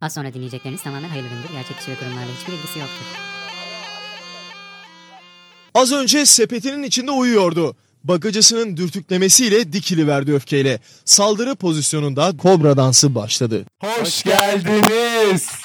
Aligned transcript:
Az 0.00 0.14
sonra 0.14 0.34
dinleyecekleriniz 0.34 0.82
tamamen 0.82 1.08
hayırlı 1.08 1.28
üründür. 1.28 1.48
Gerçek 1.52 1.78
kişi 1.78 1.90
ve 1.90 1.94
kurumlarla 1.94 2.30
hiçbir 2.40 2.52
ilgisi 2.52 2.78
yoktur. 2.78 3.04
Az 5.74 5.92
önce 5.92 6.26
sepetinin 6.26 6.82
içinde 6.82 7.10
uyuyordu. 7.10 7.76
Bagacısının 8.04 8.76
dürtüklemesiyle 8.76 9.72
dikili 9.72 10.06
verdi 10.06 10.34
öfkeyle. 10.34 10.80
Saldırı 11.04 11.54
pozisyonunda 11.54 12.36
kobra 12.36 12.76
dansı 12.76 13.14
başladı. 13.14 13.64
Hoş 13.80 14.22
geldiniz. 14.22 15.48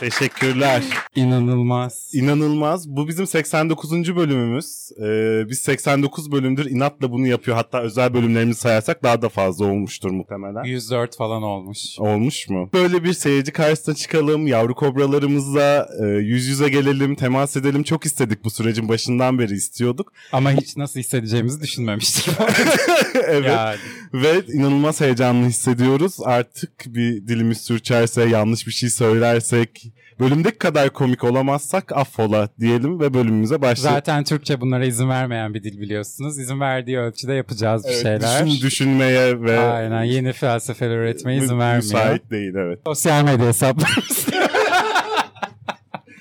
Teşekkürler. 0.00 0.82
İnanılmaz. 1.14 2.10
İnanılmaz. 2.14 2.88
Bu 2.88 3.08
bizim 3.08 3.26
89. 3.26 4.16
bölümümüz. 4.16 4.90
Ee, 4.98 5.48
biz 5.48 5.58
89 5.58 6.32
bölümdür 6.32 6.70
inatla 6.70 7.12
bunu 7.12 7.26
yapıyor. 7.26 7.56
Hatta 7.56 7.80
özel 7.80 8.14
bölümlerimizi 8.14 8.60
sayarsak 8.60 9.02
daha 9.02 9.22
da 9.22 9.28
fazla 9.28 9.66
olmuştur 9.66 10.10
muhtemelen. 10.10 10.64
104 10.64 11.16
falan 11.16 11.42
olmuş. 11.42 11.78
Olmuş 11.98 12.48
mu? 12.48 12.70
Böyle 12.72 13.04
bir 13.04 13.12
seyirci 13.12 13.52
karşısına 13.52 13.94
çıkalım, 13.94 14.46
yavru 14.46 14.74
kobralarımızla 14.74 15.88
e, 16.02 16.06
yüz 16.06 16.46
yüze 16.46 16.68
gelelim, 16.68 17.14
temas 17.14 17.56
edelim. 17.56 17.82
Çok 17.82 18.06
istedik 18.06 18.44
bu 18.44 18.50
sürecin 18.50 18.88
başından 18.88 19.38
beri 19.38 19.54
istiyorduk. 19.54 20.12
Ama 20.32 20.52
hiç 20.52 20.76
nasıl 20.76 21.00
hissedeceğimizi 21.00 21.60
düşünmemiştik. 21.60 22.34
evet. 23.14 23.50
yani. 23.50 23.76
Ve 24.12 24.42
inanılmaz 24.52 25.00
heyecanlı 25.00 25.46
hissediyoruz. 25.46 26.16
Artık 26.24 26.70
bir 26.86 27.28
dilimiz 27.28 27.60
sürçerse, 27.60 28.22
yanlış 28.22 28.66
bir 28.66 28.72
şey 28.72 28.90
söylersek, 28.90 29.85
bölümdeki 30.20 30.58
kadar 30.58 30.90
komik 30.90 31.24
olamazsak 31.24 31.92
affola 31.92 32.48
diyelim 32.60 33.00
ve 33.00 33.14
bölümümüze 33.14 33.62
başlayalım. 33.62 33.96
Zaten 33.98 34.24
Türkçe 34.24 34.60
bunlara 34.60 34.84
izin 34.84 35.08
vermeyen 35.08 35.54
bir 35.54 35.62
dil 35.64 35.80
biliyorsunuz. 35.80 36.38
İzin 36.38 36.60
verdiği 36.60 36.98
ölçüde 36.98 37.32
yapacağız 37.34 37.84
bir 37.84 37.88
Evet, 37.92 38.02
şeyler. 38.02 38.46
düşün- 38.46 38.66
düşünmeye 38.66 39.40
ve 39.42 39.58
Aynen 39.58 40.02
yeni 40.04 40.32
felsefeler 40.32 40.96
üretmeye 40.98 41.38
izin 41.38 41.58
vermiyor. 41.58 41.76
müsait 41.82 42.30
değil 42.30 42.54
evet. 42.54 42.78
Sosyal 42.86 43.24
medya 43.24 43.46
hesaplarımız. 43.46 44.26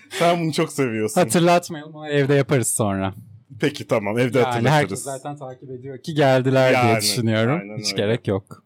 Sen 0.10 0.40
bunu 0.42 0.54
çok 0.54 0.72
seviyorsun. 0.74 1.22
Hatırlatmayalım 1.22 1.96
ama 1.96 2.10
evde 2.10 2.34
yaparız 2.34 2.68
sonra. 2.74 3.14
Peki 3.60 3.88
tamam 3.88 4.20
evde 4.20 4.38
Yani 4.38 4.46
hatırlatırız. 4.48 4.72
herkes 4.72 5.04
zaten 5.04 5.38
takip 5.38 5.70
ediyor 5.72 5.98
ki 6.04 6.14
geldiler 6.14 6.70
diye 6.70 6.84
Yani, 6.84 7.02
düşünüyorum. 7.02 7.60
aynen 7.62 7.78
Hiç 7.78 7.94
öyle. 7.94 8.02
gerek 8.04 8.28
yok. 8.28 8.64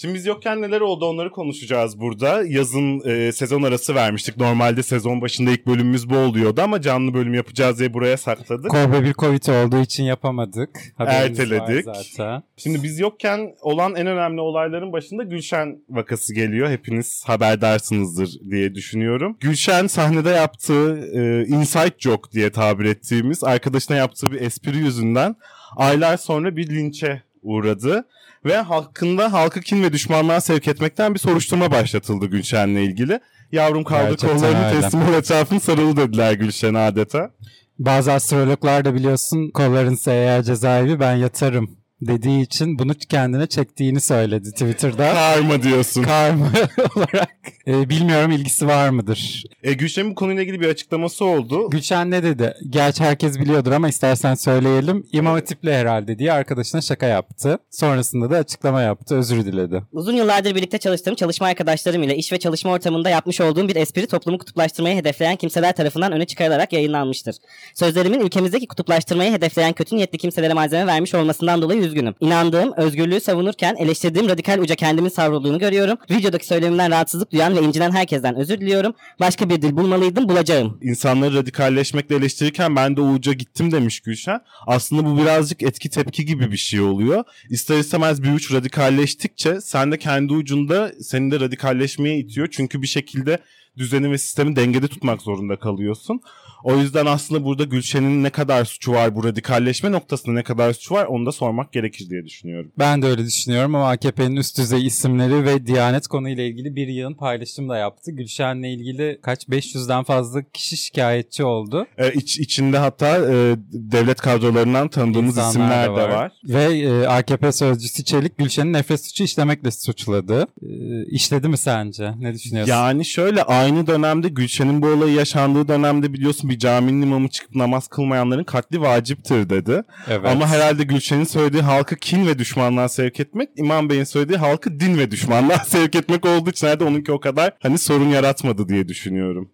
Şimdi 0.00 0.14
biz 0.14 0.26
yokken 0.26 0.62
neler 0.62 0.80
oldu 0.80 1.06
onları 1.06 1.30
konuşacağız 1.30 2.00
burada. 2.00 2.42
Yazın 2.46 3.08
e, 3.08 3.32
sezon 3.32 3.62
arası 3.62 3.94
vermiştik. 3.94 4.36
Normalde 4.36 4.82
sezon 4.82 5.20
başında 5.20 5.50
ilk 5.50 5.66
bölümümüz 5.66 6.10
bu 6.10 6.16
oluyordu 6.16 6.60
ama 6.62 6.80
canlı 6.80 7.14
bölüm 7.14 7.34
yapacağız 7.34 7.78
diye 7.78 7.94
buraya 7.94 8.16
sakladık. 8.16 8.70
Korbe 8.70 9.04
bir 9.04 9.14
Covid 9.14 9.46
olduğu 9.46 9.78
için 9.78 10.04
yapamadık. 10.04 10.70
Haberiniz 10.96 11.40
Erteledik. 11.40 11.84
zaten. 11.84 12.42
Şimdi 12.56 12.82
biz 12.82 12.98
yokken 12.98 13.54
olan 13.60 13.94
en 13.94 14.06
önemli 14.06 14.40
olayların 14.40 14.92
başında 14.92 15.22
Gülşen 15.22 15.78
vakası 15.90 16.34
geliyor. 16.34 16.70
Hepiniz 16.70 17.24
haberdarsınızdır 17.26 18.30
diye 18.50 18.74
düşünüyorum. 18.74 19.36
Gülşen 19.40 19.86
sahnede 19.86 20.30
yaptığı 20.30 21.10
e, 21.14 21.46
inside 21.46 21.94
joke 21.98 22.30
diye 22.32 22.50
tabir 22.50 22.84
ettiğimiz 22.84 23.44
arkadaşına 23.44 23.96
yaptığı 23.96 24.32
bir 24.32 24.40
espri 24.40 24.76
yüzünden 24.76 25.36
aylar 25.76 26.16
sonra 26.16 26.56
bir 26.56 26.70
linçe 26.70 27.22
uğradı. 27.42 28.06
Ve 28.44 28.56
hakkında 28.56 29.32
halkı 29.32 29.60
kin 29.60 29.82
ve 29.82 29.92
düşmanlığa 29.92 30.40
sevk 30.40 30.68
etmekten 30.68 31.14
bir 31.14 31.18
soruşturma 31.18 31.70
başlatıldı 31.70 32.26
Gülşen'le 32.26 32.76
ilgili. 32.76 33.20
Yavrum 33.52 33.84
kaldı 33.84 34.16
kollarını 34.16 34.80
teslim 34.80 35.08
ol 35.08 35.14
etrafın 35.14 35.58
sarılı 35.58 35.96
dediler 35.96 36.32
Gülşen 36.32 36.74
adeta. 36.74 37.30
Bazı 37.78 38.12
astrologlar 38.12 38.84
da 38.84 38.94
biliyorsun 38.94 39.50
kolların 39.50 39.98
eğer 40.06 40.42
cezaevi 40.42 41.00
ben 41.00 41.16
yatarım 41.16 41.77
dediği 42.02 42.42
için 42.42 42.78
bunu 42.78 42.94
kendine 42.94 43.46
çektiğini 43.46 44.00
söyledi 44.00 44.50
Twitter'da. 44.52 45.12
Karma 45.12 45.62
diyorsun. 45.62 46.02
Karma 46.02 46.46
olarak. 46.96 47.28
Ee, 47.66 47.88
bilmiyorum 47.88 48.30
ilgisi 48.30 48.66
var 48.66 48.88
mıdır? 48.88 49.44
E, 49.62 49.72
Gülşen'in 49.72 50.10
bu 50.10 50.14
konuyla 50.14 50.42
ilgili 50.42 50.60
bir 50.60 50.68
açıklaması 50.68 51.24
oldu. 51.24 51.70
Gülşen 51.70 52.10
ne 52.10 52.22
dedi? 52.22 52.54
Gerçi 52.70 53.04
herkes 53.04 53.38
biliyordur 53.38 53.72
ama 53.72 53.88
istersen 53.88 54.34
söyleyelim. 54.34 55.06
İmam 55.12 55.34
Hatip'le 55.34 55.64
herhalde 55.66 56.18
diye 56.18 56.32
arkadaşına 56.32 56.80
şaka 56.80 57.06
yaptı. 57.06 57.58
Sonrasında 57.70 58.30
da 58.30 58.36
açıklama 58.36 58.82
yaptı. 58.82 59.14
Özür 59.14 59.44
diledi. 59.44 59.82
Uzun 59.92 60.12
yıllardır 60.12 60.54
birlikte 60.54 60.78
çalıştığım 60.78 61.14
çalışma 61.14 61.46
arkadaşlarım 61.46 62.02
ile 62.02 62.16
iş 62.16 62.32
ve 62.32 62.38
çalışma 62.38 62.72
ortamında 62.72 63.10
yapmış 63.10 63.40
olduğum 63.40 63.68
bir 63.68 63.76
espri 63.76 64.06
toplumu 64.06 64.38
kutuplaştırmayı 64.38 64.96
hedefleyen 64.96 65.36
kimseler 65.36 65.76
tarafından 65.76 66.12
öne 66.12 66.26
çıkarılarak 66.26 66.72
yayınlanmıştır. 66.72 67.36
Sözlerimin 67.74 68.20
ülkemizdeki 68.20 68.66
kutuplaştırmayı 68.66 69.32
hedefleyen 69.32 69.72
kötü 69.72 69.96
niyetli 69.96 70.18
kimselere 70.18 70.54
malzeme 70.54 70.86
vermiş 70.86 71.14
olmasından 71.14 71.62
dolayı 71.62 71.80
üzgünüm. 71.88 72.14
İnandığım, 72.20 72.72
özgürlüğü 72.76 73.20
savunurken 73.20 73.76
eleştirdiğim 73.78 74.28
radikal 74.28 74.58
uca 74.58 74.74
kendimin 74.74 75.08
savrulduğunu 75.08 75.58
görüyorum. 75.58 75.98
Videodaki 76.10 76.46
söylemimden 76.46 76.90
rahatsızlık 76.90 77.32
duyan 77.32 77.56
ve 77.56 77.60
incinen 77.60 77.90
herkesten 77.90 78.36
özür 78.36 78.60
diliyorum. 78.60 78.94
Başka 79.20 79.50
bir 79.50 79.62
dil 79.62 79.76
bulmalıydım, 79.76 80.28
bulacağım. 80.28 80.78
insanları 80.82 81.34
radikalleşmekle 81.34 82.16
eleştirirken 82.16 82.76
ben 82.76 82.96
de 82.96 83.00
uca 83.00 83.32
gittim 83.32 83.72
demiş 83.72 84.00
Gülşen. 84.00 84.40
Aslında 84.66 85.04
bu 85.04 85.18
birazcık 85.18 85.62
etki 85.62 85.90
tepki 85.90 86.24
gibi 86.24 86.52
bir 86.52 86.56
şey 86.56 86.80
oluyor. 86.80 87.24
İster 87.50 87.78
istemez 87.78 88.22
bir 88.22 88.32
uç 88.32 88.52
radikalleştikçe 88.52 89.60
sen 89.60 89.92
de 89.92 89.98
kendi 89.98 90.32
ucunda 90.32 90.92
seni 91.00 91.30
de 91.30 91.40
radikalleşmeye 91.40 92.18
itiyor. 92.18 92.48
Çünkü 92.50 92.82
bir 92.82 92.86
şekilde 92.86 93.38
düzeni 93.76 94.10
ve 94.10 94.18
sistemi 94.18 94.56
dengede 94.56 94.88
tutmak 94.88 95.22
zorunda 95.22 95.56
kalıyorsun. 95.56 96.20
O 96.64 96.76
yüzden 96.76 97.06
aslında 97.06 97.44
burada 97.44 97.64
Gülşen'in 97.64 98.22
ne 98.24 98.30
kadar 98.30 98.64
suçu 98.64 98.92
var 98.92 99.14
bu 99.14 99.24
radikalleşme 99.24 99.92
noktasında 99.92 100.34
ne 100.34 100.42
kadar 100.42 100.72
suçu 100.72 100.94
var 100.94 101.06
onu 101.06 101.26
da 101.26 101.32
sormak 101.32 101.72
gerekir 101.72 102.10
diye 102.10 102.24
düşünüyorum. 102.24 102.72
Ben 102.78 103.02
de 103.02 103.06
öyle 103.06 103.24
düşünüyorum 103.24 103.74
ama 103.74 103.90
AKP'nin 103.90 104.36
üst 104.36 104.58
düzey 104.58 104.86
isimleri 104.86 105.44
ve 105.44 105.66
Diyanet 105.66 106.06
konuyla 106.06 106.44
ilgili 106.44 106.76
bir 106.76 106.88
yığın 106.88 107.14
paylaşım 107.14 107.68
da 107.68 107.76
yaptı. 107.76 108.12
Gülşen'le 108.12 108.62
ilgili 108.62 109.18
kaç 109.22 109.44
500'den 109.44 110.04
fazla 110.04 110.42
kişi 110.42 110.76
şikayetçi 110.76 111.44
oldu. 111.44 111.86
Ee, 111.98 112.12
iç, 112.12 112.38
içinde 112.38 112.78
hatta 112.78 113.18
e, 113.18 113.56
devlet 113.72 114.20
kadrolarından 114.20 114.88
tanıdığımız 114.88 115.36
İnsanlar 115.36 115.50
isimler 115.50 115.86
de 115.86 115.90
var. 115.90 116.32
Ve 116.44 116.64
e, 116.64 117.06
AKP 117.06 117.52
sözcüsü 117.52 118.04
Çelik 118.04 118.38
Gülşen'in 118.38 118.72
nefret 118.72 119.06
suçu 119.06 119.24
işlemekle 119.24 119.70
suçladı. 119.70 120.46
E, 120.62 120.68
işledi 121.10 121.48
mi 121.48 121.58
sence? 121.58 122.12
Ne 122.18 122.34
düşünüyorsun? 122.34 122.72
Yani 122.72 123.04
şöyle 123.04 123.42
aynı 123.42 123.86
dönemde 123.86 124.28
Gülşen'in 124.28 124.82
bu 124.82 124.86
olayı 124.86 125.14
yaşandığı 125.14 125.68
dönemde 125.68 126.12
biliyorsun 126.12 126.47
bir 126.48 126.58
caminin 126.58 127.02
imamı 127.02 127.28
çıkıp 127.28 127.54
namaz 127.54 127.88
kılmayanların 127.88 128.44
katli 128.44 128.80
vaciptir 128.80 129.50
dedi. 129.50 129.82
evet. 130.08 130.26
Ama 130.26 130.48
herhalde 130.48 130.82
Gülşen'in 130.84 131.24
söylediği 131.24 131.62
halkı 131.62 131.96
kin 131.96 132.26
ve 132.26 132.38
düşmanlığa 132.38 132.88
sevk 132.88 133.20
etmek, 133.20 133.48
İmam 133.56 133.90
Bey'in 133.90 134.04
söylediği 134.04 134.38
halkı 134.38 134.80
din 134.80 134.98
ve 134.98 135.10
düşmanlığa 135.10 135.58
sevk 135.66 135.94
etmek 135.94 136.26
olduğu 136.26 136.50
için 136.50 136.66
herhalde 136.66 136.84
onunki 136.84 137.12
o 137.12 137.20
kadar 137.20 137.56
hani 137.62 137.78
sorun 137.78 138.08
yaratmadı 138.08 138.68
diye 138.68 138.88
düşünüyorum. 138.88 139.50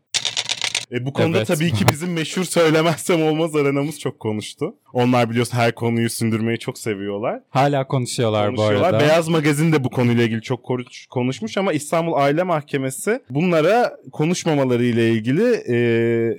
E 0.92 1.06
bu 1.06 1.12
konuda 1.12 1.36
Evet. 1.36 1.46
tabii 1.46 1.72
ki 1.72 1.84
bizim 1.92 2.12
meşhur 2.12 2.44
söylemezsem 2.44 3.22
olmaz 3.22 3.56
arenamız 3.56 3.98
çok 4.00 4.20
konuştu. 4.20 4.74
Onlar 4.92 5.30
biliyorsun 5.30 5.56
her 5.56 5.74
konuyu 5.74 6.10
sündürmeyi 6.10 6.58
çok 6.58 6.78
seviyorlar. 6.78 7.40
Hala 7.50 7.86
konuşuyorlar, 7.86 8.52
bu 8.52 8.56
konuşuyorlar. 8.56 8.88
arada. 8.94 9.00
Beyaz 9.04 9.28
Magazin 9.28 9.72
de 9.72 9.84
bu 9.84 9.90
konuyla 9.90 10.24
ilgili 10.24 10.42
çok 10.42 10.62
konuş- 10.64 11.06
konuşmuş 11.06 11.56
ama 11.56 11.72
İstanbul 11.72 12.12
Aile 12.12 12.42
Mahkemesi 12.42 13.20
bunlara 13.30 13.96
konuşmamaları 14.12 14.84
ile 14.84 15.10
ilgili 15.10 15.42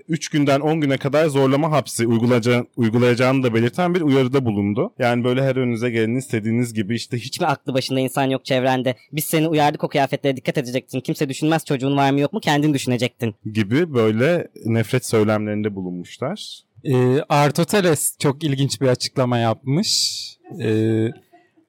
3 0.08 0.30
günden 0.30 0.60
10 0.60 0.82
güne 0.82 0.98
kadar 0.98 1.28
zorlama 1.28 1.72
hapsi 1.72 2.04
uygulayaca- 2.04 2.66
uygulayacağını 2.78 3.44
da 3.44 3.54
belirten 3.54 3.96
bir 3.96 4.02
uyarıda 4.02 4.46
bulundu. 4.46 4.94
Yani 5.00 5.24
böyle 5.24 5.44
her 5.44 5.56
önünüze 5.56 5.90
geleni 5.90 6.18
istediğiniz 6.18 6.74
gibi 6.74 6.96
işte 6.96 7.18
hiç 7.18 7.36
Hiçbir 7.36 7.52
aklı 7.52 7.74
başında 7.74 8.00
insan 8.00 8.24
yok 8.30 8.46
çevrende. 8.46 8.96
Biz 9.12 9.24
seni 9.26 9.48
uyardık 9.48 9.84
o 9.84 9.88
kıyafetlere 9.88 10.38
dikkat 10.38 10.58
edecektin. 10.58 11.00
Kimse 11.00 11.30
düşünmez 11.30 11.66
çocuğun 11.66 11.98
var 11.98 12.12
mı 12.12 12.20
yok 12.20 12.34
mu 12.34 12.40
kendin 12.40 12.74
düşünecektin. 12.74 13.36
gibi 13.54 13.94
böyle 13.94 14.35
nefret 14.66 15.06
söylemlerinde 15.06 15.76
bulunmuşlar. 15.76 16.62
E, 16.84 17.22
Artoteles 17.30 18.18
çok 18.20 18.44
ilginç 18.44 18.82
bir 18.82 18.88
açıklama 18.88 19.38
yapmış. 19.38 20.22
E, 20.62 20.70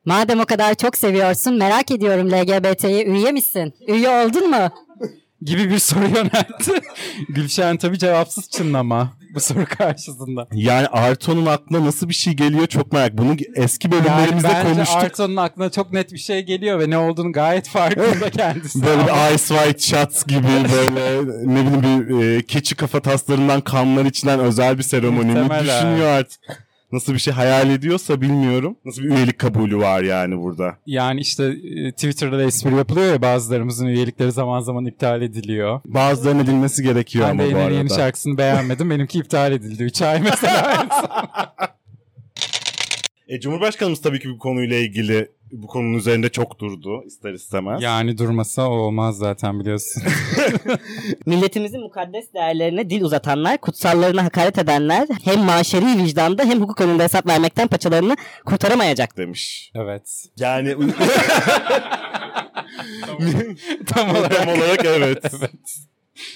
Madem 0.04 0.41
o 0.41 0.44
kadar 0.44 0.75
çok 0.75 0.97
seviyorsun 0.97 1.54
merak 1.59 1.91
ediyorum 1.91 2.30
LGBT'ye 2.33 3.04
üye 3.04 3.33
misin? 3.33 3.74
Üye 3.89 4.09
oldun 4.09 4.51
mu? 4.51 4.71
gibi 5.42 5.71
bir 5.71 5.78
soru 5.78 6.04
yöneltti. 6.04 6.72
Gülşen 7.28 7.77
tabii 7.77 7.98
cevapsız 7.98 8.51
çınlama 8.51 9.12
bu 9.36 9.41
soru 9.41 9.65
karşısında. 9.78 10.48
Yani 10.53 10.86
Arto'nun 10.86 11.47
aklına 11.47 11.86
nasıl 11.86 12.09
bir 12.09 12.15
şey 12.15 12.33
geliyor 12.33 12.66
çok 12.66 12.92
merak. 12.92 13.18
Bunu 13.18 13.36
eski 13.54 13.88
Yani 13.92 14.04
bölümlerimizde 14.04 14.48
bence 14.48 14.74
konuştuk. 14.74 15.03
Arto'nun 15.03 15.36
aklına 15.36 15.71
çok 15.71 15.92
net 15.92 16.12
bir 16.12 16.18
şey 16.18 16.42
geliyor 16.42 16.80
ve 16.80 16.91
ne 16.91 16.98
olduğunu 16.98 17.33
gayet 17.33 17.68
farkında 17.68 18.30
kendisi. 18.36 18.83
Böyle 18.83 19.03
bir 19.03 19.34
Ice 19.34 19.44
White 19.44 19.78
Shots 19.78 20.24
gibi 20.24 20.47
böyle 20.72 21.22
ne 21.54 21.66
bileyim 21.66 21.83
bir 22.10 22.22
e, 22.22 22.42
keçi 22.42 22.74
kafa 22.74 23.00
taslarından 23.00 23.60
kanlar 23.60 24.04
içinden 24.04 24.41
özel 24.41 24.78
bir 24.78 24.83
seremoni 24.83 25.33
mi 25.33 25.50
düşünüyor 25.50 26.06
artık. 26.06 26.66
Nasıl 26.92 27.15
bir 27.15 27.18
şey 27.18 27.33
hayal 27.34 27.71
ediyorsa 27.71 28.21
bilmiyorum. 28.21 28.77
Nasıl 28.84 29.03
bir 29.03 29.09
üyelik 29.09 29.38
kabulü 29.38 29.77
var 29.78 30.03
yani 30.03 30.38
burada. 30.38 30.77
Yani 30.86 31.21
işte 31.21 31.44
e, 31.44 31.92
Twitter'da 31.92 32.38
da 32.38 32.42
espri 32.42 32.74
yapılıyor 32.74 33.12
ya 33.12 33.22
bazılarımızın 33.22 33.86
üyelikleri 33.86 34.33
zaman 34.33 34.60
zaman 34.60 34.86
iptal 34.86 35.22
ediliyor. 35.22 35.80
Bazılarının 35.84 36.44
edilmesi 36.44 36.83
gerekiyor 36.83 37.28
ben 37.28 37.38
de 37.38 37.42
ama 37.42 37.53
bu 37.53 37.59
arada. 37.59 37.74
yeni 37.74 37.91
şarkısını 37.91 38.38
beğenmedim. 38.38 38.91
Benimki 38.91 39.18
iptal 39.18 39.53
edildi. 39.53 39.83
3 39.83 40.03
ay 40.03 40.21
mesela. 40.21 40.86
E, 43.28 43.41
Cumhurbaşkanımız 43.41 44.00
tabii 44.00 44.21
ki 44.21 44.28
bu 44.30 44.38
konuyla 44.38 44.77
ilgili 44.77 45.28
bu 45.63 45.67
konunun 45.67 45.99
üzerinde 45.99 46.29
çok 46.29 46.59
durdu 46.61 47.03
ister 47.07 47.33
istemez. 47.33 47.83
Yani 47.83 48.19
durmasa 48.19 48.69
olmaz 48.71 49.19
zaten 49.19 49.61
biliyorsun. 49.61 50.03
Milletimizin 51.27 51.81
mukaddes 51.81 52.35
değerlerine 52.35 52.91
dil 52.91 53.03
uzatanlar, 53.03 53.59
kutsallarına 53.59 54.25
hakaret 54.25 54.59
edenler 54.59 55.09
hem 55.25 55.41
maşeri 55.41 56.05
vicdanda 56.05 56.45
hem 56.45 56.61
hukuk 56.61 56.81
önünde 56.81 57.03
hesap 57.05 57.27
vermekten 57.27 57.69
paçalarını 57.69 58.17
kurtaramayacak. 58.45 59.17
demiş. 59.17 59.73
evet. 59.75 60.25
Yani 60.39 60.77
Tam 63.07 63.17
Tam 63.87 64.09
olarak. 64.11 64.49
olarak 64.49 64.85
evet. 64.85 65.33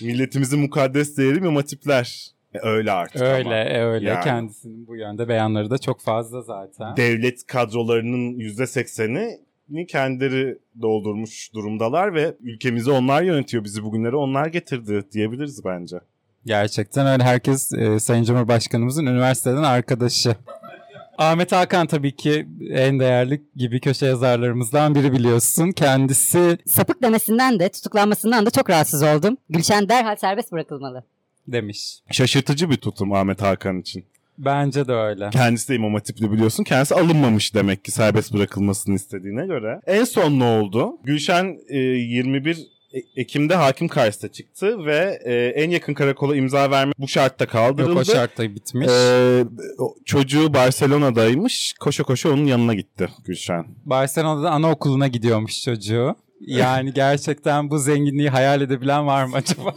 Milletimizin 0.00 0.60
mukaddes 0.60 1.16
değeri 1.16 1.40
mimatipler. 1.40 2.26
E, 2.54 2.58
öyle 2.62 2.92
artık 2.92 3.22
Öyle 3.22 3.74
ama. 3.74 3.84
öyle. 3.84 4.08
Yani. 4.08 4.24
Kendisinin 4.24 4.86
bu 4.86 4.96
yönde 4.96 5.28
beyanları 5.28 5.70
da 5.70 5.78
çok 5.78 6.00
fazla 6.00 6.42
zaten. 6.42 6.96
Devlet 6.96 7.46
kadrolarının 7.46 8.38
%80'i 8.38 9.86
kendileri 9.86 10.58
doldurmuş 10.82 11.54
durumdalar 11.54 12.14
ve 12.14 12.36
ülkemizi 12.40 12.90
onlar 12.90 13.22
yönetiyor. 13.22 13.64
Bizi 13.64 13.82
bugünlere 13.82 14.16
onlar 14.16 14.46
getirdi 14.46 15.04
diyebiliriz 15.12 15.64
bence. 15.64 15.96
Gerçekten 16.46 17.06
öyle. 17.06 17.22
Herkes 17.22 17.72
e, 17.72 18.00
Sayın 18.00 18.24
Cumhurbaşkanımızın 18.24 19.06
üniversiteden 19.06 19.62
arkadaşı. 19.62 20.36
Ahmet 21.18 21.52
Hakan 21.52 21.86
tabii 21.86 22.16
ki 22.16 22.46
en 22.70 23.00
değerli 23.00 23.42
gibi 23.56 23.80
köşe 23.80 24.06
yazarlarımızdan 24.06 24.94
biri 24.94 25.12
biliyorsun. 25.12 25.72
Kendisi 25.72 26.58
Sapık 26.66 27.02
demesinden 27.02 27.58
de 27.58 27.68
tutuklanmasından 27.68 28.46
da 28.46 28.50
çok 28.50 28.70
rahatsız 28.70 29.02
oldum. 29.02 29.36
Gülşen 29.50 29.88
derhal 29.88 30.16
serbest 30.16 30.52
bırakılmalı. 30.52 31.04
Demiş. 31.48 31.98
Şaşırtıcı 32.10 32.70
bir 32.70 32.76
tutum 32.76 33.12
Ahmet 33.12 33.42
Hakan 33.42 33.80
için. 33.80 34.04
Bence 34.38 34.88
de 34.88 34.92
öyle. 34.92 35.30
Kendisi 35.30 35.68
de 35.68 35.74
İmam 35.74 35.94
Hatipli 35.94 36.32
biliyorsun. 36.32 36.64
Kendisi 36.64 36.94
alınmamış 36.94 37.54
demek 37.54 37.84
ki 37.84 37.90
serbest 37.90 38.34
bırakılmasını 38.34 38.94
istediğine 38.94 39.46
göre. 39.46 39.80
En 39.86 40.04
son 40.04 40.38
ne 40.38 40.44
oldu? 40.44 40.98
Gülşen 41.04 41.58
e, 41.68 41.78
21 41.78 42.80
E- 42.92 43.20
Ekim'de 43.20 43.54
hakim 43.54 43.88
karşısına 43.88 44.32
çıktı 44.32 44.84
ve 44.86 45.18
e, 45.24 45.34
en 45.34 45.70
yakın 45.70 45.94
karakola 45.94 46.36
imza 46.36 46.70
vermek 46.70 46.98
bu 46.98 47.08
şartta 47.08 47.46
kaldırıldı. 47.46 47.90
Yok 47.90 48.00
o 48.00 48.04
şartta 48.04 48.54
bitmiş. 48.54 48.88
O 49.78 49.94
çocuğu 50.04 50.54
Barcelona'daymış. 50.54 51.74
Koşa 51.80 52.02
koşa 52.02 52.30
onun 52.30 52.46
yanına 52.46 52.74
gitti 52.74 53.08
Gülşen. 53.24 53.66
Barcelona'da 53.84 54.50
anaokuluna 54.50 55.08
gidiyormuş 55.08 55.62
çocuğu. 55.62 56.16
Yani 56.40 56.92
gerçekten 56.92 57.70
bu 57.70 57.78
zenginliği 57.78 58.28
hayal 58.28 58.60
edebilen 58.60 59.06
var 59.06 59.24
mı 59.24 59.36
acaba? 59.36 59.74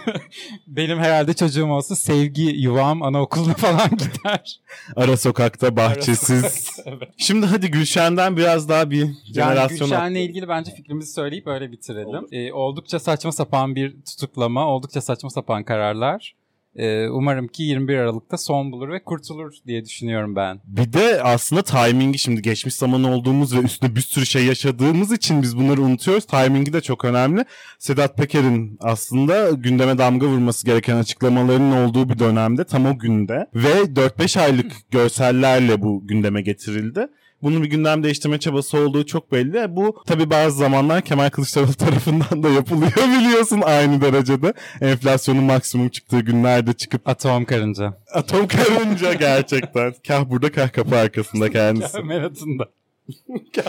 Benim 0.66 0.98
herhalde 0.98 1.34
çocuğum 1.34 1.66
olsa 1.66 1.96
sevgi 1.96 2.42
yuvam 2.42 3.02
anaokuluna 3.02 3.54
falan 3.54 3.90
gider. 3.90 4.60
Ara 4.96 5.16
sokakta 5.16 5.76
bahçesiz. 5.76 6.70
evet. 6.86 7.08
Şimdi 7.16 7.46
hadi 7.46 7.70
Gülşen'den 7.70 8.36
biraz 8.36 8.68
daha 8.68 8.90
bir 8.90 9.00
Yani 9.00 9.14
jenerasyon 9.34 9.90
Gülşen'le 9.90 10.14
ilgili 10.14 10.48
bence 10.48 10.74
fikrimizi 10.74 11.12
söyleyip 11.12 11.46
öyle 11.46 11.72
bitirelim. 11.72 12.26
Ee, 12.32 12.52
oldukça 12.52 12.98
saçma 12.98 13.32
sapan 13.32 13.74
bir 13.74 13.96
tutuklama, 14.02 14.66
oldukça 14.66 15.00
saçma 15.00 15.30
sapan 15.30 15.64
kararlar. 15.64 16.34
Ee, 16.76 17.08
umarım 17.08 17.48
ki 17.48 17.62
21 17.62 17.96
Aralık'ta 17.96 18.38
son 18.38 18.72
bulur 18.72 18.88
ve 18.88 19.04
kurtulur 19.04 19.52
diye 19.66 19.84
düşünüyorum 19.84 20.36
ben. 20.36 20.60
Bir 20.64 20.92
de 20.92 21.22
aslında 21.22 21.62
timingi 21.62 22.18
şimdi 22.18 22.42
geçmiş 22.42 22.74
zaman 22.74 23.04
olduğumuz 23.04 23.56
ve 23.56 23.60
üstüne 23.60 23.96
bir 23.96 24.00
sürü 24.00 24.26
şey 24.26 24.44
yaşadığımız 24.44 25.12
için 25.12 25.42
biz 25.42 25.56
bunları 25.56 25.80
unutuyoruz. 25.80 26.24
Timingi 26.26 26.72
de 26.72 26.80
çok 26.80 27.04
önemli. 27.04 27.44
Sedat 27.78 28.16
Peker'in 28.16 28.76
aslında 28.80 29.50
gündeme 29.50 29.98
damga 29.98 30.26
vurması 30.26 30.66
gereken 30.66 30.96
açıklamalarının 30.96 31.88
olduğu 31.88 32.08
bir 32.08 32.18
dönemde 32.18 32.64
tam 32.64 32.86
o 32.86 32.98
günde 32.98 33.46
ve 33.54 33.72
4-5 33.72 34.40
aylık 34.40 34.72
görsellerle 34.90 35.82
bu 35.82 36.06
gündeme 36.06 36.42
getirildi. 36.42 37.06
Bunun 37.42 37.62
bir 37.62 37.68
gündem 37.70 38.02
değiştirme 38.02 38.38
çabası 38.40 38.78
olduğu 38.78 39.06
çok 39.06 39.32
belli. 39.32 39.76
Bu 39.76 40.02
tabi 40.06 40.30
bazı 40.30 40.56
zamanlar 40.58 41.02
Kemal 41.02 41.30
Kılıçdaroğlu 41.30 41.74
tarafından 41.78 42.42
da 42.42 42.48
yapılıyor 42.48 42.92
biliyorsun 43.18 43.60
aynı 43.64 44.00
derecede. 44.00 44.52
Enflasyonun 44.80 45.44
maksimum 45.44 45.88
çıktığı 45.88 46.20
günlerde 46.20 46.72
çıkıp 46.72 47.08
Atom 47.08 47.44
karınca. 47.44 47.98
atom 48.14 48.48
karınca 48.48 49.14
gerçekten. 49.14 49.94
Kah 50.08 50.24
burada 50.30 50.52
kah 50.52 50.72
kapı 50.72 50.96
arkasında 50.96 51.50
kendisi. 51.50 51.98
Manhattan'da. 52.02 52.64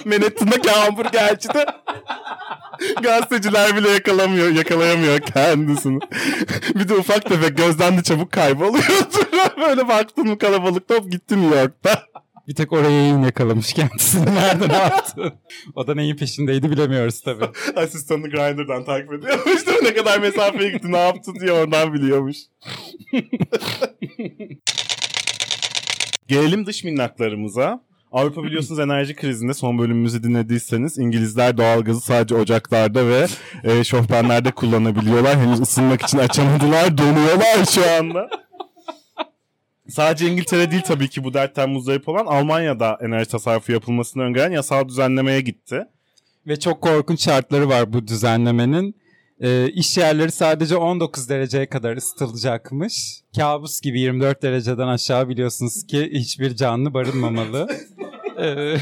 Manhattan'daki 0.06 0.70
hamburgerci 0.70 1.50
de 1.50 1.66
gazeteciler 3.04 3.76
bile 3.78 3.90
yakalamıyor, 3.90 4.50
yakalayamıyor 4.50 5.20
kendisini. 5.20 6.00
bir 6.76 6.90
de 6.90 6.94
ufak 6.94 7.26
tefek 7.26 7.58
gözden 7.58 7.98
de 7.98 8.04
çabuk 8.04 8.32
kayboluyordu. 8.32 9.16
Böyle 9.62 9.88
baktın 9.88 10.28
mı 10.28 10.38
kalabalıkta 10.38 10.96
hop 10.96 11.12
gitti 11.12 11.42
New 11.42 11.60
York'ta. 11.60 12.04
Bir 12.48 12.56
tek 12.56 12.74
oraya 12.74 12.92
yayın 12.92 13.24
yakalamış 13.24 13.74
kendisini. 13.74 14.26
Nerede 14.36 14.70
ne 14.70 14.78
yaptı? 14.78 15.34
O 15.76 15.88
da 15.88 15.96
neyin 15.96 16.16
peşindeydi 16.16 16.72
bilemiyoruz 16.72 17.22
tabii. 17.22 17.46
Asistanını 17.76 18.30
Grindr'dan 18.30 18.86
takip 18.86 19.14
ediyormuş. 19.14 19.68
Değil 19.68 19.78
mi? 19.78 19.84
Ne 19.84 19.94
kadar 19.94 20.20
mesafeye 20.20 20.70
gitti 20.72 20.92
ne 20.92 20.98
yaptı 20.98 21.32
diye 21.42 21.52
oradan 21.52 21.94
biliyormuş. 21.94 22.38
Gelelim 26.28 26.66
dış 26.66 26.84
minnaklarımıza. 26.84 27.82
Avrupa 28.12 28.44
biliyorsunuz 28.44 28.80
enerji 28.80 29.16
krizinde 29.16 29.54
son 29.54 29.80
bölümümüzü 29.80 30.24
dinlediyseniz 30.24 30.98
İngilizler 30.98 31.58
doğalgazı 31.58 32.02
sadece 32.02 32.36
ocaklarda 32.36 33.08
ve 33.08 33.28
e, 33.64 33.84
şofbenlerde 33.84 34.52
kullanabiliyorlar. 34.52 35.40
Henüz 35.40 35.62
ısınmak 35.62 36.02
için 36.02 36.18
açamadılar. 36.18 36.98
Donuyorlar 36.98 37.66
şu 37.72 37.92
anda. 37.92 38.30
Sadece 39.92 40.28
İngiltere 40.28 40.72
değil 40.72 40.82
tabii 40.82 41.10
ki 41.10 41.24
bu 41.24 41.34
dertten 41.34 41.70
muzdarip 41.70 42.10
olan 42.10 42.26
Almanya'da 42.26 42.98
enerji 43.02 43.30
tasarrufu 43.30 43.72
yapılmasını 43.72 44.24
öngören 44.24 44.52
yasal 44.52 44.88
düzenlemeye 44.88 45.42
gitti. 45.42 45.84
Ve 46.48 46.60
çok 46.60 46.82
korkunç 46.82 47.24
şartları 47.24 47.70
var 47.70 47.94
bu 47.94 48.08
düzenlemenin. 48.08 48.96
Ee, 49.42 49.70
iş 49.70 49.98
yerleri 49.98 50.32
sadece 50.32 50.78
19 50.78 51.30
dereceye 51.30 51.66
kadar 51.66 51.98
ısıtılacakmış. 51.98 53.22
Kabus 53.36 53.82
gibi 53.82 54.00
24 54.00 54.44
dereceden 54.44 54.88
aşağı 54.88 55.30
biliyorsunuz 55.30 55.88
ki 55.88 56.10
hiçbir 56.14 56.56
canlı 56.56 56.94
barınmamalı. 56.94 57.68
Ee, 58.42 58.76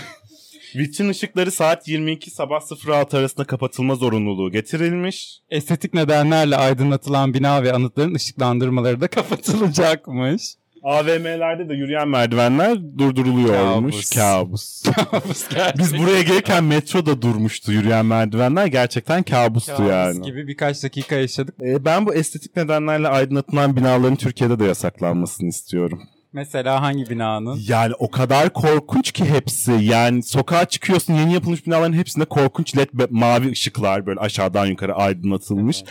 Vitrin 0.75 1.09
ışıkları 1.09 1.51
saat 1.51 1.87
22 1.87 2.31
sabah 2.31 2.61
06 2.87 3.17
arasında 3.17 3.43
kapatılma 3.43 3.95
zorunluluğu 3.95 4.51
getirilmiş. 4.51 5.39
estetik 5.49 5.93
nedenlerle 5.93 6.55
aydınlatılan 6.55 7.33
bina 7.33 7.63
ve 7.63 7.73
anıtların 7.73 8.15
ışıklandırmaları 8.15 9.01
da 9.01 9.07
kapatılacakmış. 9.07 10.55
AVM'lerde 10.83 11.69
de 11.69 11.73
yürüyen 11.73 12.07
merdivenler 12.07 12.97
durduruluyormuş. 12.97 14.09
Kabus. 14.09 14.83
Kabus. 14.83 15.43
Biz 15.77 15.97
buraya 15.97 16.21
gelirken 16.21 16.63
metro 16.63 17.05
da 17.05 17.21
durmuştu 17.21 17.71
yürüyen 17.71 18.05
merdivenler. 18.05 18.65
Gerçekten 18.65 19.23
kabustu 19.23 19.75
Kabus 19.75 19.89
yani. 19.89 20.21
gibi 20.21 20.47
birkaç 20.47 20.83
dakika 20.83 21.15
yaşadık. 21.15 21.55
Ee, 21.61 21.85
ben 21.85 22.05
bu 22.05 22.13
estetik 22.13 22.55
nedenlerle 22.55 23.07
aydınlatılan 23.07 23.75
binaların 23.75 24.15
Türkiye'de 24.15 24.59
de 24.59 24.65
yasaklanmasını 24.65 25.49
istiyorum. 25.49 26.01
Mesela 26.33 26.81
hangi 26.81 27.09
binanın? 27.09 27.59
Yani 27.67 27.93
o 27.99 28.11
kadar 28.11 28.53
korkunç 28.53 29.11
ki 29.11 29.25
hepsi. 29.25 29.71
Yani 29.71 30.23
sokağa 30.23 30.65
çıkıyorsun 30.65 31.13
yeni 31.13 31.33
yapılmış 31.33 31.65
binaların 31.65 31.93
hepsinde 31.93 32.25
korkunç 32.25 32.77
led 32.77 32.89
mavi 33.09 33.51
ışıklar 33.51 34.05
böyle 34.05 34.19
aşağıdan 34.19 34.65
yukarı 34.65 34.95
aydınlatılmış. 34.95 35.83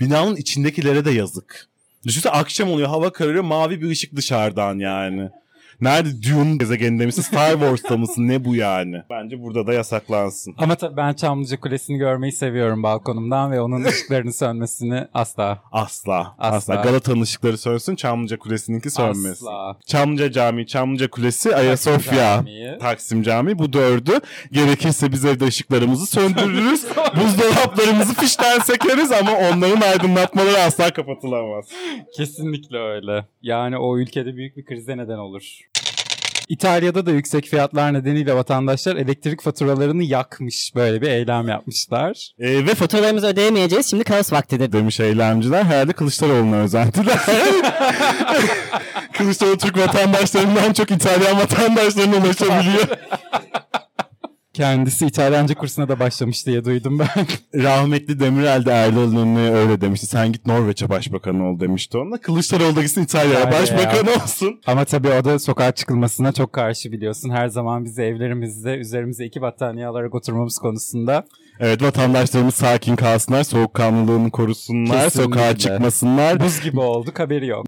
Binanın 0.00 0.36
içindekilere 0.36 1.04
de 1.04 1.10
yazık. 1.10 1.68
Düşünsene 2.06 2.32
akşam 2.32 2.70
oluyor 2.70 2.88
hava 2.88 3.12
kararıyor 3.12 3.44
mavi 3.44 3.80
bir 3.80 3.90
ışık 3.90 4.16
dışarıdan 4.16 4.78
yani. 4.78 5.30
Nerede 5.84 6.08
Dune 6.22 6.56
gezegeninde 6.56 7.06
misin 7.06 7.22
Star 7.22 7.50
Wars'ta 7.50 7.96
mısın 7.96 8.28
ne 8.28 8.44
bu 8.44 8.56
yani? 8.56 9.02
Bence 9.10 9.42
burada 9.42 9.66
da 9.66 9.72
yasaklansın. 9.72 10.54
Ama 10.58 10.74
tabii 10.74 10.96
ben 10.96 11.12
Çamlıca 11.12 11.60
Kulesi'ni 11.60 11.98
görmeyi 11.98 12.32
seviyorum 12.32 12.82
balkonumdan 12.82 13.52
ve 13.52 13.60
onun 13.60 13.84
ışıklarının 13.84 14.30
sönmesini 14.30 15.08
asla. 15.14 15.62
Asla. 15.72 16.34
Asla. 16.38 16.56
Asla. 16.56 16.74
Galata'nın 16.74 17.20
ışıkları 17.20 17.58
sönsün 17.58 17.96
Çamlıca 17.96 18.38
Kulesi'ninki 18.38 18.90
sönmesin. 18.90 19.46
Asla. 19.46 19.76
Çamlıca 19.86 20.30
Camii, 20.30 20.66
Çamlıca 20.66 21.10
Kulesi, 21.10 21.56
Ayasofya, 21.56 22.14
Camii. 22.14 22.78
Taksim 22.80 23.22
Camii 23.22 23.58
bu 23.58 23.72
dördü. 23.72 24.12
Gerekirse 24.52 25.12
biz 25.12 25.24
evde 25.24 25.44
ışıklarımızı 25.44 26.06
söndürürüz. 26.06 26.84
buzdolaplarımızı 27.16 28.14
fişten 28.14 28.58
sekeriz 28.58 29.12
ama 29.12 29.32
onların 29.32 29.80
aydınlatmaları 29.80 30.58
asla 30.58 30.92
kapatılamaz. 30.92 31.66
Kesinlikle 32.16 32.78
öyle. 32.78 33.26
Yani 33.42 33.78
o 33.78 33.98
ülkede 33.98 34.36
büyük 34.36 34.56
bir 34.56 34.64
krize 34.64 34.96
neden 34.96 35.18
olur. 35.18 35.60
İtalya'da 36.48 37.06
da 37.06 37.10
yüksek 37.10 37.46
fiyatlar 37.46 37.94
nedeniyle 37.94 38.34
vatandaşlar 38.34 38.96
elektrik 38.96 39.42
faturalarını 39.42 40.02
yakmış. 40.02 40.72
Böyle 40.74 41.02
bir 41.02 41.08
eylem 41.08 41.48
yapmışlar. 41.48 42.30
Ee, 42.38 42.66
ve 42.66 42.74
Faturalarımızı 42.74 43.26
ödeyemeyeceğiz. 43.26 43.86
Şimdi 43.90 44.04
kaos 44.04 44.32
vaktidir. 44.32 44.72
demiş 44.72 45.00
eylemciler. 45.00 45.64
Herhalde 45.64 45.92
Kılıçdaroğlu'na 45.92 46.56
özendiler. 46.56 47.18
Kılıçdaroğlu 49.12 49.58
Türk 49.58 49.78
vatandaşlarından 49.78 50.72
çok 50.72 50.90
İtalyan 50.90 51.38
vatandaşlarına 51.38 52.16
ulaşabiliyor. 52.16 52.88
Kendisi 54.54 55.06
İtalyanca 55.06 55.54
kursuna 55.54 55.88
da 55.88 56.00
başlamış 56.00 56.46
diye 56.46 56.64
duydum 56.64 56.98
ben. 56.98 57.26
Rahmetli 57.62 58.20
Demirel 58.20 58.66
de 58.66 58.88
İnönü'ye 58.88 59.50
öyle 59.52 59.80
demişti. 59.80 60.06
Sen 60.06 60.32
git 60.32 60.46
Norveç'e 60.46 60.88
başbakan 60.88 61.40
ol 61.40 61.60
demişti 61.60 61.98
ona. 61.98 62.18
Kılıçdaroğlu 62.20 62.76
da 62.76 62.82
gitsin 62.82 63.02
İtalya'ya 63.02 63.40
İtalya 63.40 63.60
başbakan 63.62 64.06
ya. 64.06 64.22
olsun. 64.22 64.60
Ama 64.66 64.84
tabii 64.84 65.08
o 65.08 65.24
da 65.24 65.38
sokağa 65.38 65.72
çıkılmasına 65.72 66.32
çok 66.32 66.52
karşı 66.52 66.92
biliyorsun. 66.92 67.30
Her 67.30 67.48
zaman 67.48 67.84
bizi 67.84 68.02
evlerimizde 68.02 68.74
üzerimize 68.74 69.24
iki 69.24 69.40
battaniye 69.40 69.86
alarak 69.86 70.14
oturmamız 70.14 70.58
konusunda. 70.58 71.24
Evet 71.60 71.82
vatandaşlarımız 71.82 72.54
sakin 72.54 72.96
kalsınlar, 72.96 73.44
soğukkanlılığını 73.44 74.30
korusunlar, 74.30 75.04
Kesinlikle. 75.04 75.22
sokağa 75.38 75.56
çıkmasınlar. 75.58 76.40
Buz 76.40 76.60
gibi 76.60 76.80
olduk 76.80 77.18
haberi 77.18 77.46
yok. 77.46 77.66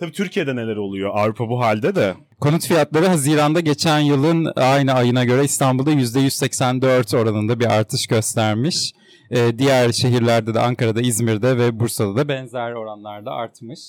Tabii 0.00 0.12
Türkiye'de 0.12 0.56
neler 0.56 0.76
oluyor? 0.76 1.10
Avrupa 1.14 1.48
bu 1.48 1.60
halde 1.60 1.94
de. 1.94 2.14
Konut 2.40 2.66
fiyatları 2.66 3.06
Haziran'da 3.06 3.60
geçen 3.60 3.98
yılın 3.98 4.52
aynı 4.56 4.92
ayına 4.92 5.24
göre 5.24 5.44
İstanbul'da 5.44 5.90
%184 5.92 7.16
oranında 7.16 7.60
bir 7.60 7.66
artış 7.78 8.06
göstermiş. 8.06 8.92
Ee, 9.30 9.58
diğer 9.58 9.92
şehirlerde 9.92 10.54
de 10.54 10.60
Ankara'da, 10.60 11.00
İzmir'de 11.00 11.58
ve 11.58 11.80
Bursa'da 11.80 12.16
da 12.16 12.28
benzer 12.28 12.72
oranlarda 12.72 13.30
artmış. 13.32 13.80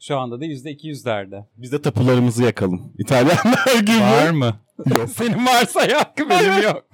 Şu 0.00 0.16
anda 0.18 0.40
da 0.40 0.44
%200'lerde. 0.46 1.44
Biz 1.56 1.72
de 1.72 1.82
tapularımızı 1.82 2.42
yakalım. 2.44 2.92
İtalyanlar 2.98 3.74
gibi. 3.80 4.00
Var 4.00 4.30
mı? 4.30 4.56
Yok. 4.86 5.08
Senin 5.16 5.46
varsa 5.46 5.84
yak, 5.84 6.18
benim 6.30 6.62
yok. 6.62 6.84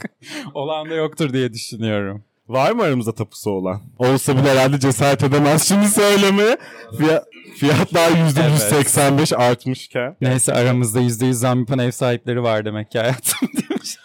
Olan 0.55 0.91
da 0.91 0.95
yoktur 0.95 1.33
diye 1.33 1.53
düşünüyorum. 1.53 2.25
Var 2.49 2.73
mı 2.73 2.83
aramızda 2.83 3.15
tapusu 3.15 3.51
olan? 3.51 3.81
Olsa 3.99 4.37
bile 4.39 4.51
herhalde 4.51 4.81
cesaret 4.81 5.25
edemez 5.25 5.69
şimdi 5.69 5.89
söylemeye. 5.89 6.57
Fiya- 6.99 7.25
fiyatlar 7.57 8.11
%185 8.11 9.37
artmışken. 9.37 10.17
Neyse 10.21 10.53
aramızda 10.55 11.01
%100 11.01 11.33
zam 11.33 11.59
yapan 11.61 11.79
ev 11.79 11.91
sahipleri 11.91 12.43
var 12.43 12.65
demek 12.65 12.91
ki 12.91 12.99
hayatım 12.99 13.49
demiş. 13.71 13.97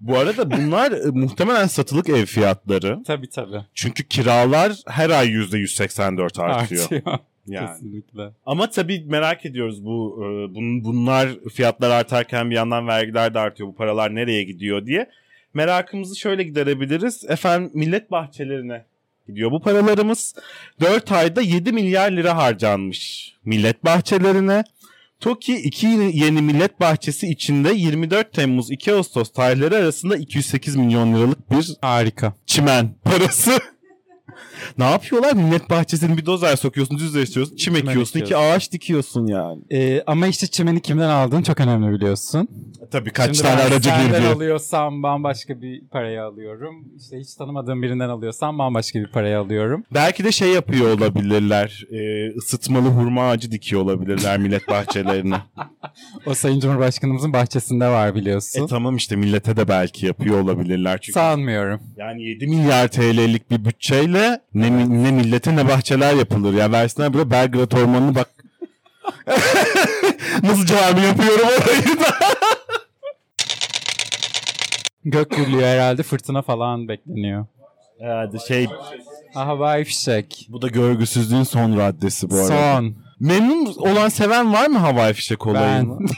Bu 0.00 0.18
arada 0.18 0.50
bunlar 0.50 0.92
e, 0.92 1.10
muhtemelen 1.10 1.66
satılık 1.66 2.08
ev 2.08 2.24
fiyatları. 2.26 2.98
tabii 3.06 3.28
tabii. 3.28 3.60
Çünkü 3.74 4.08
kiralar 4.08 4.72
her 4.88 5.10
ay 5.10 5.28
%184 5.28 6.22
artıyor. 6.42 6.82
Artıyor. 6.82 7.02
Yani. 7.46 7.68
Kesinlikle. 7.68 8.22
Ama 8.46 8.70
tabii 8.70 9.04
merak 9.06 9.46
ediyoruz 9.46 9.84
bu 9.84 10.16
e, 10.20 10.24
bun- 10.54 10.84
bunlar 10.84 11.28
fiyatlar 11.54 11.90
artarken 11.90 12.50
bir 12.50 12.54
yandan 12.54 12.88
vergiler 12.88 13.34
de 13.34 13.38
artıyor. 13.38 13.68
Bu 13.68 13.74
paralar 13.74 14.14
nereye 14.14 14.42
gidiyor 14.44 14.86
diye. 14.86 15.10
Merakımızı 15.54 16.16
şöyle 16.16 16.42
giderebiliriz. 16.42 17.24
Efendim 17.28 17.70
millet 17.74 18.10
bahçelerine 18.10 18.84
gidiyor 19.28 19.50
bu 19.50 19.60
paralarımız. 19.62 20.34
4 20.80 21.12
ayda 21.12 21.40
7 21.40 21.72
milyar 21.72 22.12
lira 22.12 22.36
harcanmış 22.36 23.32
millet 23.44 23.84
bahçelerine. 23.84 24.64
TOKİ 25.20 25.56
iki 25.56 25.86
yeni 26.12 26.42
millet 26.42 26.80
bahçesi 26.80 27.26
içinde 27.26 27.72
24 27.74 28.32
Temmuz 28.32 28.70
2 28.70 28.92
Ağustos 28.92 29.32
tarihleri 29.32 29.76
arasında 29.76 30.16
208 30.16 30.76
milyon 30.76 31.14
liralık 31.14 31.50
bir 31.50 31.76
Harika. 31.80 32.34
çimen 32.46 32.94
parası. 33.04 33.50
ne 34.78 34.90
yapıyorlar? 34.90 35.32
Millet 35.32 35.70
bahçesini 35.70 36.16
bir 36.16 36.26
dozer 36.26 36.56
sokuyorsun, 36.56 36.98
düzleştiriyorsun, 36.98 37.56
çim 37.56 37.74
Çimen 37.74 37.90
ekiyorsun, 37.90 38.20
iki 38.20 38.36
ağaç 38.36 38.72
dikiyorsun 38.72 39.26
yani. 39.26 39.62
Ee, 39.72 40.02
ama 40.06 40.26
işte 40.26 40.46
çimeni 40.46 40.80
kimden 40.82 41.08
aldığın 41.08 41.42
çok 41.42 41.60
önemli 41.60 41.92
biliyorsun. 41.92 42.48
Tabii 42.90 43.10
kaç 43.10 43.26
Şimdi 43.36 43.48
tane 43.48 43.62
aracı 43.62 43.90
girdi. 43.90 44.26
alıyorsam 44.28 45.02
bambaşka 45.02 45.62
bir 45.62 45.80
parayı 45.88 46.22
alıyorum. 46.22 46.84
İşte 46.96 47.18
hiç 47.20 47.34
tanımadığım 47.34 47.82
birinden 47.82 48.08
alıyorsam 48.08 48.58
bambaşka 48.58 48.98
bir 48.98 49.06
parayı 49.10 49.38
alıyorum. 49.38 49.84
Belki 49.94 50.24
de 50.24 50.32
şey 50.32 50.48
yapıyor 50.48 50.98
olabilirler. 50.98 51.84
E, 51.92 52.28
ısıtmalı 52.36 52.88
hurma 52.88 53.28
ağacı 53.30 53.50
dikiyor 53.50 53.82
olabilirler 53.82 54.38
millet 54.38 54.68
bahçelerine. 54.68 55.36
O 56.26 56.34
Sayın 56.34 56.60
Cumhurbaşkanımızın 56.60 57.32
bahçesinde 57.32 57.88
var 57.88 58.14
biliyorsun. 58.14 58.64
e 58.64 58.66
tamam 58.66 58.96
işte 58.96 59.16
millete 59.16 59.56
de 59.56 59.68
belki 59.68 60.06
yapıyor 60.06 60.40
olabilirler. 60.40 60.98
Çünkü 61.00 61.12
Sanmıyorum. 61.12 61.80
yani 61.96 62.22
7 62.22 62.46
milyar 62.46 62.88
TL'lik 62.88 63.50
bir 63.50 63.64
bütçeyle 63.64 64.40
ne, 64.60 64.70
mi- 64.70 65.02
ne 65.04 65.10
millete 65.10 65.56
ne 65.56 65.68
bahçeler 65.68 66.14
yapılır. 66.14 66.54
Ya 66.54 66.72
versinler 66.72 67.14
böyle 67.14 67.30
Belgrad 67.30 67.72
Ormanı'nı 67.72 68.14
bak. 68.14 68.28
Nasıl 70.42 70.66
cami 70.66 71.06
yapıyorum 71.06 71.46
orayı 71.46 71.98
da. 72.00 72.16
Gök 75.04 75.30
gürlüyor 75.30 75.62
herhalde 75.62 76.02
fırtına 76.02 76.42
falan 76.42 76.88
bekleniyor. 76.88 77.46
Herhalde 78.00 78.38
şey 78.48 78.66
Ha 79.34 79.46
havai 79.46 79.84
fişek. 79.84 80.46
bu 80.50 80.62
da 80.62 80.68
görgüsüzlüğün 80.68 81.42
son 81.42 81.78
raddesi 81.78 82.30
bu 82.30 82.34
arada. 82.36 82.46
Son. 82.76 82.94
Memnun 83.20 83.74
olan 83.78 84.08
seven 84.08 84.52
var 84.52 84.66
mı 84.66 84.78
havai 84.78 85.12
fişek 85.14 85.38
Ben. 85.40 85.50
olayını? 85.50 85.98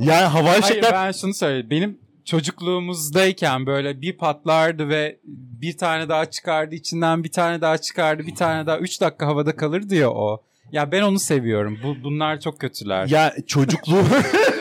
Yani 0.00 0.24
havai 0.26 0.46
Hayır 0.48 0.62
fişekler 0.62 0.92
ben 0.92 1.12
şunu 1.12 1.34
söyleyeyim. 1.34 1.70
Benim 1.70 1.98
çocukluğumuzdayken 2.24 3.66
böyle 3.66 4.00
bir 4.00 4.16
patlardı 4.16 4.88
ve 4.88 5.18
bir 5.60 5.76
tane 5.76 6.08
daha 6.08 6.30
çıkardı 6.30 6.74
içinden 6.74 7.24
bir 7.24 7.32
tane 7.32 7.60
daha 7.60 7.78
çıkardı 7.78 8.26
bir 8.26 8.34
tane 8.34 8.66
daha 8.66 8.78
3 8.78 9.00
dakika 9.00 9.26
havada 9.26 9.56
kalırdı 9.56 9.94
ya 9.94 10.10
o. 10.10 10.42
Ya 10.72 10.92
ben 10.92 11.02
onu 11.02 11.18
seviyorum. 11.18 11.78
Bu, 11.82 11.96
bunlar 12.04 12.40
çok 12.40 12.60
kötüler. 12.60 13.06
ya 13.06 13.34
çocukluğu 13.46 14.04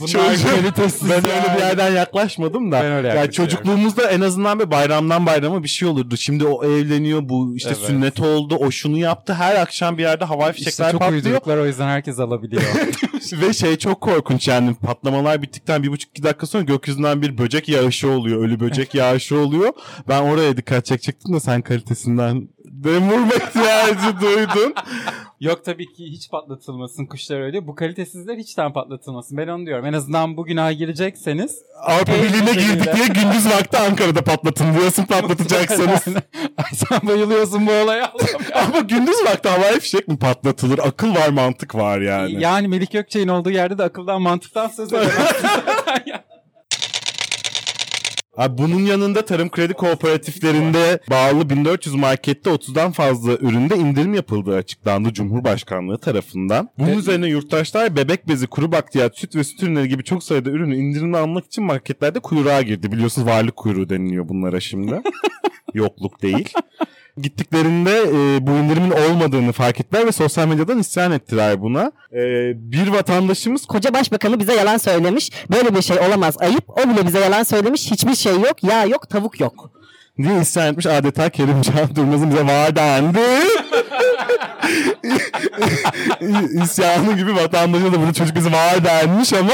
Çocuk- 0.00 0.50
kalitesiz 0.50 1.10
ben 1.10 1.16
öyle 1.16 1.28
yani. 1.28 1.56
bir 1.56 1.60
yerden 1.62 1.92
yaklaşmadım 1.94 2.72
da. 2.72 2.82
Ben 2.82 2.92
öyle 2.92 3.08
ya 3.08 3.14
yaklaşıyorum. 3.14 3.50
çocukluğumuzda 3.54 4.10
en 4.10 4.20
azından 4.20 4.60
bir 4.60 4.70
bayramdan 4.70 5.26
bayrama 5.26 5.62
bir 5.62 5.68
şey 5.68 5.88
olurdu. 5.88 6.16
Şimdi 6.16 6.44
o 6.44 6.64
evleniyor, 6.64 7.28
bu 7.28 7.56
işte 7.56 7.68
Evet. 7.76 7.86
sünnet 7.86 8.20
oldu, 8.20 8.56
o 8.56 8.70
şunu 8.70 8.98
yaptı. 8.98 9.34
Her 9.34 9.56
akşam 9.56 9.98
bir 9.98 10.02
yerde 10.02 10.24
havai 10.24 10.50
İşte 10.50 10.64
fişekler 10.64 10.90
çok 10.92 11.00
patlıyor. 11.00 11.24
uyduruklar 11.24 11.56
o 11.58 11.66
yüzden 11.66 11.86
herkes 11.88 12.18
alabiliyor. 12.18 12.62
Ve 13.32 13.52
şey 13.52 13.76
çok 13.76 14.00
korkunç 14.00 14.48
yani 14.48 14.74
patlamalar 14.74 15.42
bittikten 15.42 15.82
bir 15.82 15.88
buçuk 15.88 16.10
iki 16.10 16.22
dakika 16.22 16.46
sonra 16.46 16.62
gökyüzünden 16.62 17.22
bir 17.22 17.38
böcek 17.38 17.68
yağışı 17.68 18.08
oluyor. 18.10 18.44
Ölü 18.44 18.60
böcek 18.60 18.94
yağışı 18.94 19.38
oluyor. 19.38 19.72
Ben 20.08 20.22
oraya 20.22 20.56
dikkat 20.56 20.84
çekecektim 20.86 21.34
de 21.34 21.40
sen 21.40 21.62
kalitesinden 21.62 22.48
benim 22.84 23.10
vurma 23.10 23.34
ihtiyacı 23.34 24.20
duydun. 24.20 24.74
Yok 25.40 25.64
tabii 25.64 25.92
ki 25.92 26.04
hiç 26.04 26.30
patlatılmasın 26.30 27.06
kuşlar 27.06 27.40
öyle. 27.40 27.66
Bu 27.66 27.74
kalitesizler 27.74 28.36
hiçten 28.36 28.72
patlatılmasın. 28.72 29.38
Ben 29.38 29.48
onu 29.48 29.66
diyorum. 29.66 29.86
En 29.86 29.92
azından 29.92 30.36
bu 30.36 30.44
günaha 30.44 30.78
girecekseniz. 30.78 31.62
Avrupa 31.82 32.12
Birliği'ne 32.12 32.52
girdik 32.52 32.94
diye 32.94 33.06
gündüz 33.06 33.46
vakti 33.46 33.78
Ankara'da 33.78 34.24
patlatın 34.24 34.74
diyorsun 34.74 35.04
patlatacaksanız. 35.08 36.06
Ay 36.56 36.72
sen 36.74 37.00
bayılıyorsun 37.02 37.66
bu 37.66 37.72
olaya. 37.72 38.12
Ama 38.54 38.80
gündüz 38.80 39.24
vakti 39.24 39.48
havai 39.48 39.80
fişek 39.80 40.08
mi 40.08 40.18
patlatılır? 40.18 40.78
Akıl 40.78 41.14
var 41.14 41.28
mantık 41.28 41.74
var 41.74 42.00
yani. 42.00 42.42
Yani 42.42 42.68
Melik 42.68 42.92
Gökçe'nin 42.92 43.28
olduğu 43.28 43.50
yerde 43.50 43.78
de 43.78 43.82
akıldan 43.82 44.22
mantıktan 44.22 44.68
söz 44.68 44.92
edemezsin. 44.92 45.48
Abi 48.36 48.58
bunun 48.58 48.80
yanında 48.80 49.24
tarım 49.24 49.48
kredi 49.50 49.72
kooperatiflerinde 49.74 51.00
bağlı 51.10 51.50
1400 51.50 51.94
markette 51.94 52.50
30'dan 52.50 52.92
fazla 52.92 53.32
üründe 53.32 53.76
indirim 53.76 54.14
yapıldığı 54.14 54.56
açıklandı 54.56 55.12
Cumhurbaşkanlığı 55.12 55.98
tarafından. 55.98 56.68
Bunun 56.78 56.98
üzerine 56.98 57.26
yurttaşlar 57.28 57.96
bebek 57.96 58.28
bezi, 58.28 58.46
kuru 58.46 58.72
bakliyat, 58.72 59.18
süt 59.18 59.36
ve 59.36 59.44
süt 59.44 59.62
ürünleri 59.62 59.88
gibi 59.88 60.04
çok 60.04 60.24
sayıda 60.24 60.50
ürünü 60.50 60.76
indirimli 60.76 61.16
almak 61.16 61.46
için 61.46 61.64
marketlerde 61.64 62.20
kuyruğa 62.20 62.62
girdi. 62.62 62.92
Biliyorsunuz 62.92 63.28
varlık 63.28 63.56
kuyruğu 63.56 63.88
deniliyor 63.88 64.28
bunlara 64.28 64.60
şimdi. 64.60 65.02
Yokluk 65.74 66.22
değil. 66.22 66.48
Gittiklerinde 67.22 67.90
e, 68.00 68.46
bu 68.46 68.50
indirimin 68.50 68.90
olmadığını 68.90 69.52
fark 69.52 69.80
ettiler 69.80 70.06
ve 70.06 70.12
sosyal 70.12 70.48
medyadan 70.48 70.78
isyan 70.78 71.12
ettiler 71.12 71.62
buna. 71.62 71.92
E, 72.12 72.20
bir 72.72 72.88
vatandaşımız 72.88 73.66
Koca 73.66 73.94
başbakanı 73.94 74.40
bize 74.40 74.54
yalan 74.54 74.76
söylemiş. 74.76 75.30
Böyle 75.50 75.74
bir 75.74 75.82
şey 75.82 75.98
olamaz 75.98 76.36
ayıp. 76.40 76.70
O 76.70 76.88
bile 76.90 77.06
bize 77.06 77.18
yalan 77.20 77.42
söylemiş. 77.42 77.90
Hiçbir 77.90 78.14
şey 78.14 78.34
yok. 78.34 78.62
Yağ 78.64 78.84
yok, 78.84 79.10
tavuk 79.10 79.40
yok. 79.40 79.70
diye 80.22 80.40
isyan 80.40 80.66
etmiş 80.70 80.86
adeta 80.86 81.30
Kerimcan 81.30 81.96
Durmaz'ın 81.96 82.30
bize 82.30 82.46
var 82.46 82.76
dendi. 82.76 83.20
İsyanı 86.62 87.16
gibi 87.16 87.34
vatandaşa 87.36 87.92
da 87.92 88.00
bunu 88.02 88.14
çocuk 88.14 88.36
bize 88.36 88.52
var 88.52 88.84
denmiş 88.84 89.32
ama 89.32 89.52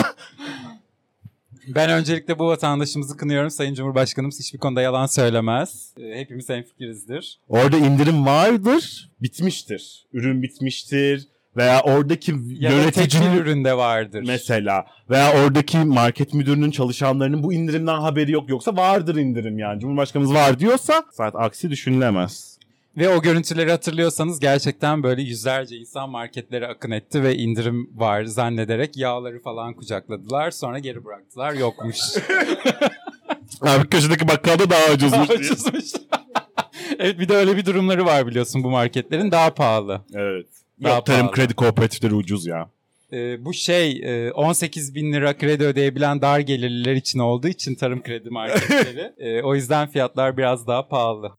ben 1.75 1.91
öncelikle 1.91 2.39
bu 2.39 2.47
vatandaşımızı 2.47 3.17
kınıyorum. 3.17 3.51
Sayın 3.51 3.75
Cumhurbaşkanımız 3.75 4.41
hiçbir 4.41 4.59
konuda 4.59 4.83
yalan 4.83 5.07
söylemez. 5.07 5.93
Ee, 6.01 6.19
Hepimiz 6.21 6.49
hemfikirizdir. 6.49 7.41
orada 7.49 7.77
indirim 7.79 8.27
vardır, 8.27 9.11
bitmiştir. 9.23 10.07
Ürün 10.13 10.43
bitmiştir 10.43 11.29
veya 11.57 11.81
oradaki 11.83 12.35
Ya 12.49 12.71
yöneticinin 12.71 13.33
üründe 13.37 13.77
vardır. 13.77 14.25
mesela 14.27 14.87
veya 15.11 15.33
oradaki 15.45 15.79
market 15.79 16.35
müdürünün 16.35 16.71
çalışanlarının 16.71 17.43
bu 17.43 17.53
indirimden 17.53 17.99
haberi 17.99 18.33
yok 18.33 18.49
yoksa 18.49 18.77
vardır 18.77 19.17
indirim 19.17 19.59
yani. 19.59 19.81
Cumhurbaşkanımız 19.81 20.35
var 20.35 20.59
diyorsa 20.59 21.03
zaten 21.13 21.39
aksi 21.39 21.71
düşünülemez. 21.71 22.56
Ve 22.97 23.09
o 23.09 23.23
görüntüleri 23.23 23.71
hatırlıyorsanız 23.71 24.41
gerçekten 24.41 25.03
böyle 25.03 25.23
yüzlerce 25.23 25.77
insan 25.77 26.11
marketlere 26.11 26.67
akın 26.67 26.91
etti 26.91 27.23
ve 27.23 27.37
indirim 27.37 27.91
var 27.95 28.25
zannederek 28.25 28.97
yağları 28.97 29.43
falan 29.43 29.75
kucakladılar. 29.75 30.51
Sonra 30.51 30.79
geri 30.79 31.05
bıraktılar. 31.05 31.53
Yokmuş. 31.53 31.97
Abi 33.61 33.89
köşedeki 33.89 34.29
bakkalda 34.29 34.71
daha 34.71 34.93
ucuzmuş 34.95 35.29
diye. 35.29 35.39
Ucuzmuş. 35.39 35.85
evet 36.99 37.19
bir 37.19 37.29
de 37.29 37.35
öyle 37.37 37.57
bir 37.57 37.65
durumları 37.67 38.05
var 38.07 38.27
biliyorsun 38.27 38.65
bu 38.65 38.71
marketlerin 38.71 39.31
daha 39.31 39.55
pahalı. 39.55 40.01
Evet. 40.15 40.47
Daha 40.83 40.95
Yok 40.95 41.07
tarım 41.07 41.21
pahalı. 41.21 41.35
kredi 41.35 41.55
kooperatifleri 41.55 42.15
ucuz 42.15 42.47
ya. 42.47 42.71
e, 43.13 43.45
bu 43.45 43.55
şey 43.55 44.01
e, 44.27 44.33
18 44.33 44.95
bin 44.95 45.13
lira 45.13 45.39
kredi 45.39 45.65
ödeyebilen 45.65 46.21
dar 46.23 46.39
gelirliler 46.41 46.95
için 46.95 47.19
olduğu 47.19 47.49
için 47.49 47.75
tarım 47.75 48.03
kredi 48.03 48.31
marketleri. 48.31 49.13
E, 49.19 49.43
o 49.43 49.55
yüzden 49.55 49.89
fiyatlar 49.89 50.37
biraz 50.37 50.67
daha 50.67 50.89
pahalı. 50.89 51.33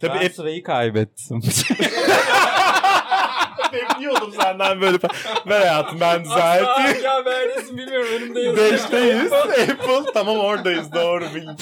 Tabii 0.00 0.14
ben 0.14 0.22
hep 0.24 0.34
sırayı 0.34 0.62
kaybettim. 0.62 1.42
bekliyordum 3.72 4.32
senden 4.40 4.80
böyle. 4.80 4.98
Ver 5.46 5.60
hayatım 5.60 6.00
ben 6.00 6.24
düzelteyim. 6.24 7.04
ya 7.04 7.22
neredesin 7.22 7.76
bilmiyorum 7.78 8.08
önümde 8.16 8.56
Beşteyiz. 8.56 9.32
Apple. 9.32 10.12
Tamam 10.14 10.38
oradayız. 10.38 10.92
Doğru 10.92 11.24
bildim. 11.34 11.56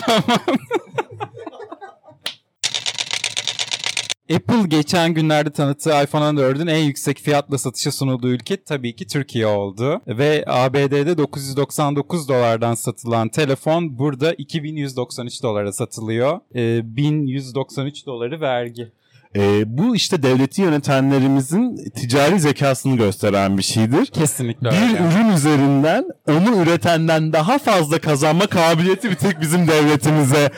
Apple 4.35 4.69
geçen 4.69 5.15
günlerde 5.15 5.51
tanıttığı 5.51 5.91
iPhone 6.03 6.25
14'ün 6.25 6.67
en 6.67 6.85
yüksek 6.85 7.19
fiyatla 7.19 7.59
satışa 7.59 7.93
sunulduğu 7.93 8.29
ülke 8.29 8.63
tabii 8.65 8.97
ki 8.97 9.07
Türkiye 9.07 9.47
oldu. 9.47 10.01
Ve 10.07 10.45
ABD'de 10.47 11.19
999 11.19 12.29
dolardan 12.29 12.75
satılan 12.75 13.29
telefon 13.29 13.99
burada 13.99 14.33
2193 14.33 15.43
dolara 15.43 15.73
satılıyor. 15.73 16.41
Ee, 16.55 16.97
1193 16.97 18.07
doları 18.07 18.41
vergi. 18.41 18.93
Ee, 19.37 19.63
bu 19.79 19.97
işte 19.97 20.23
devleti 20.23 20.63
yönetenlerimizin 20.63 21.91
ticari 21.91 22.41
zekasını 22.41 22.97
gösteren 22.97 23.59
bir 23.59 23.63
şeydir. 23.63 24.07
Kesinlikle 24.07 24.71
Bir 24.71 24.77
öyle. 24.77 24.93
ürün 24.93 25.29
üzerinden 25.29 26.05
onu 26.29 26.63
üretenden 26.63 27.33
daha 27.33 27.59
fazla 27.59 27.99
kazanma 27.99 28.47
kabiliyeti 28.47 29.11
bir 29.11 29.15
tek 29.15 29.41
bizim 29.41 29.69
devletimize 29.69 30.51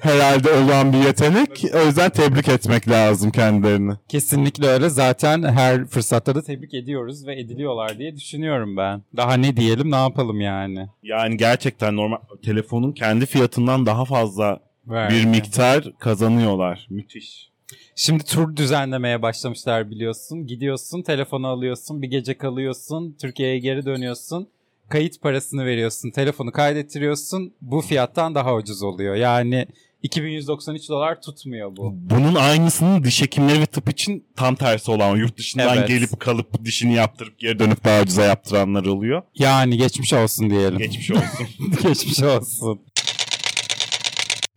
herhalde 0.00 0.52
olan 0.52 0.92
bir 0.92 0.98
yetenek. 0.98 1.64
O 1.74 1.86
yüzden 1.86 2.10
tebrik 2.10 2.48
etmek 2.48 2.88
lazım 2.88 3.30
kendilerini. 3.30 3.92
Kesinlikle 4.08 4.66
öyle. 4.66 4.88
Zaten 4.88 5.42
her 5.42 5.86
fırsatta 5.86 6.34
da 6.34 6.42
tebrik 6.42 6.74
ediyoruz 6.74 7.26
ve 7.26 7.40
ediliyorlar 7.40 7.98
diye 7.98 8.16
düşünüyorum 8.16 8.76
ben. 8.76 9.02
Daha 9.16 9.34
ne 9.34 9.56
diyelim 9.56 9.90
ne 9.90 9.96
yapalım 9.96 10.40
yani. 10.40 10.88
Yani 11.02 11.36
gerçekten 11.36 11.96
normal 11.96 12.18
telefonun 12.44 12.92
kendi 12.92 13.26
fiyatından 13.26 13.86
daha 13.86 14.04
fazla 14.04 14.60
Vergi. 14.86 15.14
bir 15.14 15.24
miktar 15.24 15.92
kazanıyorlar. 15.98 16.86
Müthiş. 16.90 17.50
Şimdi 17.94 18.24
tur 18.24 18.56
düzenlemeye 18.56 19.22
başlamışlar 19.22 19.90
biliyorsun. 19.90 20.46
Gidiyorsun, 20.46 21.02
telefonu 21.02 21.46
alıyorsun, 21.46 22.02
bir 22.02 22.08
gece 22.08 22.38
kalıyorsun, 22.38 23.16
Türkiye'ye 23.20 23.58
geri 23.58 23.86
dönüyorsun. 23.86 24.48
Kayıt 24.88 25.22
parasını 25.22 25.64
veriyorsun, 25.64 26.10
telefonu 26.10 26.52
kaydettiriyorsun. 26.52 27.52
Bu 27.60 27.80
fiyattan 27.80 28.34
daha 28.34 28.54
ucuz 28.54 28.82
oluyor. 28.82 29.14
Yani 29.14 29.66
2193 30.06 30.88
dolar 30.88 31.20
tutmuyor 31.20 31.76
bu. 31.76 31.92
Bunun 31.94 32.34
aynısının 32.34 33.04
diş 33.04 33.22
hekimleri 33.22 33.60
ve 33.60 33.66
tıp 33.66 33.88
için 33.88 34.24
tam 34.36 34.54
tersi 34.54 34.90
olan 34.90 35.16
yurt 35.16 35.38
dışından 35.38 35.76
Evet. 35.78 35.88
gelip 35.88 36.20
kalıp 36.20 36.64
dişini 36.64 36.94
yaptırıp 36.94 37.38
geri 37.38 37.58
dönüp 37.58 37.84
daha 37.84 38.02
ucuza 38.02 38.22
yaptıranlar 38.22 38.84
oluyor. 38.86 39.22
Yani 39.34 39.76
geçmiş 39.76 40.12
olsun 40.12 40.50
diyelim. 40.50 40.78
Geçmiş 40.78 41.10
olsun. 41.10 41.46
geçmiş 41.82 42.22
olsun. 42.22 42.80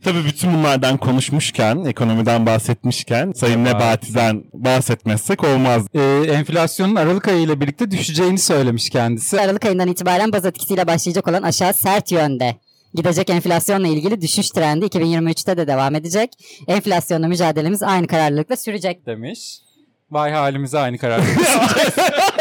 Tabii 0.04 0.26
bütün 0.26 0.54
bunlardan 0.54 0.98
konuşmuşken, 0.98 1.86
ekonomiden 1.86 2.46
bahsetmişken 2.46 3.32
Sayın 3.36 3.66
Nebati. 3.66 3.80
Nebati'den 3.80 4.44
bahsetmezsek 4.54 5.44
olmaz. 5.44 5.86
Ee, 5.94 6.02
enflasyonun 6.32 6.96
Aralık 6.96 7.28
ayı 7.28 7.42
ile 7.42 7.62
birlikte 7.62 7.92
düşeceğini 7.92 8.38
söylemiş 8.38 8.90
kendisi. 8.90 9.42
Aralık 9.42 9.66
ayından 9.66 9.88
itibaren 9.88 10.32
baz 10.34 10.46
etkisiyle 10.46 10.88
başlayacak 10.88 11.28
olan 11.28 11.44
aşağı 11.44 11.74
sert 11.74 12.12
yönde 12.12 12.56
gidecek 12.94 13.30
enflasyonla 13.30 13.88
ilgili 13.88 14.22
düşüş 14.22 14.50
trendi 14.50 14.86
2023'te 14.86 15.58
de 15.58 15.68
devam 15.68 15.96
edecek. 15.96 16.30
Enflasyonla 16.68 17.28
mücadelemiz 17.28 17.84
aynı 17.84 18.08
kararlılıkla 18.08 18.56
sürecek. 18.56 19.06
demiş. 19.06 19.60
Vay 20.12 20.32
halimize 20.32 20.80
aynı 20.80 20.98
karar. 20.98 21.22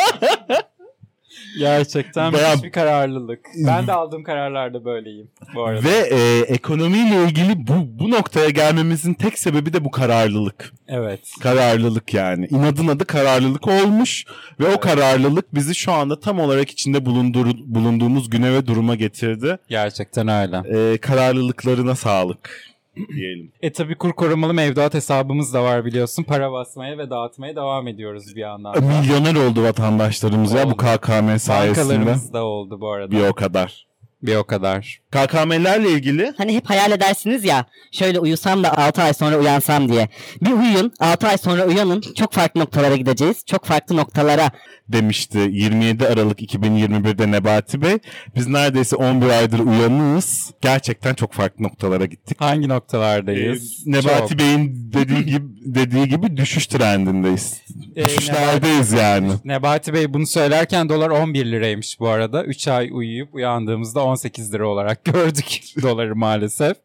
Gerçekten 1.59 2.33
müthiş 2.33 2.63
bir 2.63 2.73
kararlılık. 2.73 3.41
Ben 3.67 3.87
de 3.87 3.93
aldığım 3.93 4.23
kararlarda 4.23 4.85
böyleyim 4.85 5.31
bu 5.55 5.65
arada. 5.65 5.85
Ve 5.85 6.09
e, 6.11 6.41
ekonomiyle 6.41 7.25
ilgili 7.25 7.67
bu, 7.67 7.75
bu 7.99 8.11
noktaya 8.11 8.51
gelmemizin 8.51 9.15
tek 9.15 9.39
sebebi 9.39 9.73
de 9.73 9.85
bu 9.85 9.91
kararlılık. 9.91 10.73
Evet. 10.89 11.21
Kararlılık 11.41 12.15
yani. 12.15 12.47
İnadın 12.51 12.89
adı 12.89 13.05
kararlılık 13.05 13.69
olmuş 13.69 14.25
ve 14.61 14.75
o 14.75 14.81
kararlılık 14.81 15.55
bizi 15.55 15.75
şu 15.75 15.93
anda 15.93 16.21
tam 16.21 16.41
olarak 16.41 16.71
içinde 16.71 17.07
bulundur, 17.07 17.47
bulunduğumuz 17.67 18.31
güne 18.31 18.53
ve 18.53 18.67
duruma 18.67 18.95
getirdi. 18.95 19.59
Gerçekten 19.69 20.29
öyle. 20.29 20.93
E, 20.93 20.99
kararlılıklarına 20.99 21.95
sağlık 21.95 22.69
diyelim. 23.17 23.53
E 23.63 23.73
tabi 23.73 23.95
kur 23.95 24.13
korumalı 24.13 24.55
mevduat 24.55 24.95
hesabımız 24.95 25.55
da 25.55 25.65
var 25.65 25.85
biliyorsun. 25.85 26.23
Para 26.23 26.53
basmaya 26.53 26.99
ve 26.99 27.11
dağıtmaya 27.11 27.57
devam 27.57 27.89
ediyoruz 27.89 28.37
bir 28.37 28.41
yandan. 28.41 28.75
da. 28.75 28.81
Milyoner 28.81 29.35
oldu 29.35 29.63
vatandaşlarımız 29.63 30.53
ya 30.53 30.65
bu 30.65 30.69
Oldu. 30.69 30.77
KKM 30.77 31.37
sayesinde. 31.39 31.89
Bankalarımız 31.89 32.33
da 32.33 32.45
oldu 32.45 32.81
bu 32.81 32.93
arada. 32.93 33.11
Bir 33.11 33.29
o 33.29 33.35
kadar. 33.35 33.88
Bir 34.23 34.37
o 34.37 34.45
kadar. 34.45 35.01
KKM'lerle 35.11 35.91
ilgili 35.91 36.33
Hani 36.37 36.55
hep 36.57 36.71
hayal 36.71 36.93
edersiniz 36.93 37.45
ya 37.45 37.67
şöyle 37.93 38.19
uyusam 38.19 38.63
da 38.65 38.79
6 38.79 39.03
ay 39.03 39.15
sonra 39.15 39.37
uyansam 39.39 39.89
diye. 39.89 40.09
Bir 40.43 40.51
uyuyun 40.53 40.93
6 41.01 41.29
ay 41.29 41.39
sonra 41.39 41.67
uyanın 41.67 42.01
çok 42.01 42.33
farklı 42.33 42.61
noktalara 42.61 42.97
gideceğiz. 42.97 43.43
Çok 43.47 43.65
farklı 43.65 43.97
noktalara. 43.97 44.51
demişti 44.89 45.39
27 45.39 46.09
Aralık 46.09 46.41
2021'de 46.43 47.31
Nebati 47.31 47.83
Bey. 47.83 47.99
Biz 48.37 48.47
neredeyse 48.47 48.97
11 48.97 49.29
aydır 49.29 49.59
uyanığız. 49.59 50.51
Gerçekten 50.61 51.15
çok 51.15 51.33
farklı 51.33 51.65
noktalara 51.65 52.05
gittik. 52.05 52.41
Hangi 52.41 52.65
Ee, 52.65 52.69
noktalardayız? 52.69 53.87
Nebati 53.87 54.29
Çok. 54.29 54.39
Bey'in 54.39 54.93
dediği 54.93 55.25
gibi 55.27 55.45
dediği 55.75 56.09
gibi 56.09 56.37
düşüş 56.37 56.67
trendindeyiz. 56.67 57.61
Ee, 57.97 58.05
Düşüşlerdeyiz 58.05 58.93
yani. 58.93 59.31
Nebati 59.45 59.95
Bey 59.95 60.15
bunu 60.15 60.27
söylerken 60.27 60.89
dolar 60.89 61.11
11 61.11 61.47
liraymış 61.47 62.01
bu 62.01 62.09
arada. 62.09 62.45
3 62.45 62.69
ay 62.69 62.89
uyuyup 62.93 63.35
uyandığımızda 63.35 64.01
18 64.09 64.55
lira 64.55 64.69
olarak 64.69 65.05
gördük 65.05 65.63
doları 65.83 66.17
maalesef. 66.17 66.77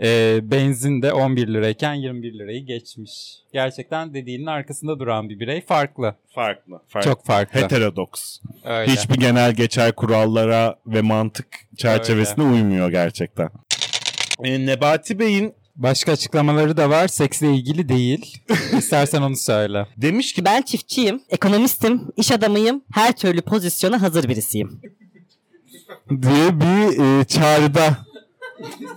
Ee, 0.00 0.40
benzin 0.42 1.02
de 1.02 1.12
11 1.12 1.48
lirayken 1.48 1.94
21 1.94 2.38
lirayı 2.38 2.66
geçmiş. 2.66 3.12
Gerçekten 3.52 4.14
dediğinin 4.14 4.46
arkasında 4.46 4.98
duran 4.98 5.28
bir 5.28 5.40
birey 5.40 5.60
farklı. 5.60 6.14
Farklı. 6.34 6.80
farklı. 6.88 7.10
Çok 7.10 7.24
farklı. 7.24 7.60
Heterodoks. 7.60 8.38
Öyle. 8.64 8.92
Hiçbir 8.92 9.14
genel 9.14 9.52
geçer 9.52 9.92
kurallara 9.92 10.76
ve 10.86 11.00
mantık 11.00 11.46
çerçevesine 11.76 12.44
uymuyor 12.44 12.90
gerçekten. 12.90 13.50
Ee, 14.44 14.66
Nebati 14.66 15.18
Bey'in 15.18 15.54
Başka 15.76 16.12
açıklamaları 16.12 16.76
da 16.76 16.90
var. 16.90 17.08
Seksle 17.08 17.54
ilgili 17.54 17.88
değil. 17.88 18.38
İstersen 18.78 19.22
onu 19.22 19.36
söyle. 19.36 19.86
demiş 19.96 20.32
ki 20.32 20.44
Ben 20.44 20.62
çiftçiyim, 20.62 21.22
ekonomistim, 21.28 22.02
iş 22.16 22.32
adamıyım, 22.32 22.82
her 22.94 23.12
türlü 23.12 23.42
pozisyona 23.42 24.02
hazır 24.02 24.28
birisiyim. 24.28 24.80
Diye 26.10 26.60
bir 26.60 27.02
e, 27.20 27.24
çağrıda 27.24 27.98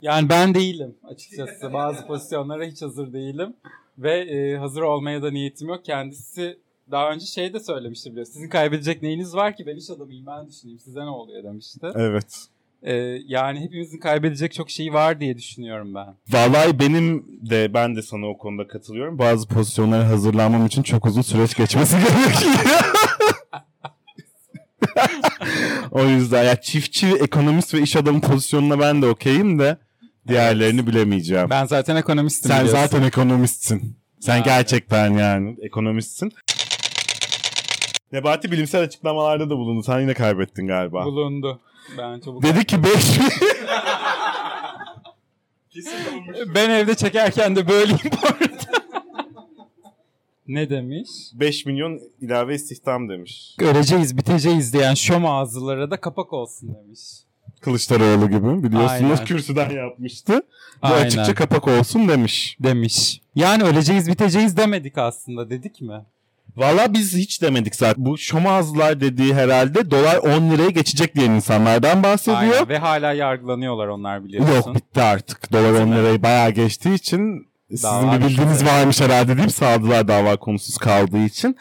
Yani 0.01 0.29
ben 0.29 0.53
değilim 0.55 0.95
açıkçası. 1.03 1.73
Bazı 1.73 2.07
pozisyonlara 2.07 2.63
hiç 2.63 2.81
hazır 2.81 3.13
değilim. 3.13 3.53
Ve 3.97 4.19
e, 4.19 4.57
hazır 4.57 4.81
olmaya 4.81 5.23
da 5.23 5.31
niyetim 5.31 5.67
yok. 5.67 5.85
Kendisi 5.85 6.57
daha 6.91 7.11
önce 7.11 7.25
şey 7.25 7.53
de 7.53 7.59
söylemişti 7.59 8.11
biliyor. 8.11 8.25
Sizin 8.25 8.49
kaybedecek 8.49 9.01
neyiniz 9.01 9.35
var 9.35 9.55
ki 9.55 9.65
ben 9.67 9.75
iş 9.75 9.89
adamıyım 9.89 10.25
ben 10.25 10.47
düşüneyim 10.47 10.79
size 10.79 10.99
ne 10.99 11.09
oluyor 11.09 11.43
demişti. 11.43 11.87
evet. 11.95 12.47
E, 12.83 12.93
yani 13.27 13.59
hepimizin 13.59 13.99
kaybedecek 13.99 14.53
çok 14.53 14.69
şeyi 14.69 14.93
var 14.93 15.19
diye 15.19 15.37
düşünüyorum 15.37 15.95
ben. 15.95 16.15
Vallahi 16.29 16.79
benim 16.79 17.25
de 17.49 17.73
ben 17.73 17.95
de 17.95 18.01
sana 18.01 18.27
o 18.27 18.37
konuda 18.37 18.67
katılıyorum. 18.67 19.19
Bazı 19.19 19.47
pozisyonlara 19.47 20.09
hazırlanmam 20.09 20.65
için 20.65 20.83
çok 20.83 21.05
uzun 21.05 21.21
süreç 21.21 21.55
geçmesi 21.55 21.95
gerekiyor. 21.95 22.53
o 25.91 26.03
yüzden 26.03 26.43
ya 26.43 26.61
çiftçi, 26.61 27.07
ekonomist 27.07 27.73
ve 27.73 27.81
iş 27.81 27.95
adamı 27.95 28.21
pozisyonuna 28.21 28.79
ben 28.79 29.01
de 29.01 29.05
okeyim 29.07 29.59
de 29.59 29.77
diğerlerini 30.27 30.87
bilemeyeceğim. 30.87 31.49
Ben 31.49 31.65
zaten 31.65 31.95
ekonomistim 31.95 32.51
Sen 32.51 32.63
biliyorsun. 32.65 32.83
zaten 32.87 33.03
ekonomistsin. 33.07 33.97
Sen 34.19 34.35
Yani. 34.35 34.43
gerçekten 34.45 35.13
yani 35.13 35.57
ekonomistsin. 35.61 36.31
Nebati 38.11 38.51
bilimsel 38.51 38.81
açıklamalarda 38.81 39.49
da 39.49 39.57
bulundu. 39.57 39.83
Sen 39.83 39.99
yine 39.99 40.13
kaybettin 40.13 40.67
galiba. 40.67 41.05
bulundu. 41.05 41.59
Ben 41.97 42.19
çabuk. 42.19 42.43
Dedi 42.43 42.65
ki 42.65 42.83
5 42.83 42.91
ben 46.55 46.69
evde 46.69 46.95
çekerken 46.95 47.55
de 47.55 47.67
böyleyim 47.67 47.99
bu 48.11 48.27
arada. 48.27 48.64
Ne 50.47 50.69
demiş? 50.69 51.09
5 51.33 51.65
milyon 51.65 51.99
ilave 52.21 52.55
istihdam 52.55 53.09
demiş. 53.09 53.55
Öleceğiz, 53.59 54.17
biteceğiz 54.17 54.73
diyen 54.73 54.93
şom 54.93 55.25
ağızlılara 55.25 55.91
da 55.91 55.97
kapak 56.01 56.33
olsun 56.33 56.75
demiş. 56.75 56.99
Kılıçdaroğlu 57.61 58.29
gibi 58.29 58.63
biliyorsunuz 58.63 59.11
Aynen. 59.11 59.25
kürsüden 59.25 59.69
yapmıştı. 59.69 60.41
Bu 60.83 60.87
Aynen. 60.87 61.05
açıkça 61.05 61.35
kapak 61.35 61.67
olsun 61.67 62.07
demiş. 62.07 62.57
demiş. 62.59 63.21
Yani 63.35 63.63
öleceğiz 63.63 64.07
biteceğiz 64.07 64.57
demedik 64.57 64.97
aslında 64.97 65.49
dedik 65.49 65.81
mi? 65.81 66.05
Valla 66.55 66.93
biz 66.93 67.15
hiç 67.15 67.41
demedik 67.41 67.75
zaten. 67.75 68.05
Bu 68.05 68.17
şomazlar 68.17 69.01
dediği 69.01 69.33
herhalde 69.33 69.91
dolar 69.91 70.17
10 70.17 70.51
liraya 70.51 70.69
geçecek 70.69 71.15
diyen 71.15 71.31
insanlardan 71.31 72.03
bahsediyor. 72.03 72.53
Aynen. 72.53 72.69
Ve 72.69 72.77
hala 72.77 73.13
yargılanıyorlar 73.13 73.87
onlar 73.87 74.25
biliyorsun. 74.25 74.53
Yok 74.53 74.75
bitti 74.75 75.01
artık. 75.01 75.51
Dolar 75.53 75.81
10 75.81 75.91
lirayı 75.91 76.23
bayağı 76.23 76.51
geçtiği 76.51 76.93
için 76.93 77.47
sizin 77.69 77.83
Dava 77.83 78.19
bir 78.19 78.25
bildiğiniz 78.25 78.61
bitti. 78.61 78.71
varmış 78.71 79.01
herhalde 79.01 79.37
deyip 79.37 79.51
saldılar 79.51 80.07
dava 80.07 80.37
konusuz 80.37 80.77
kaldığı 80.77 81.25
için. 81.25 81.57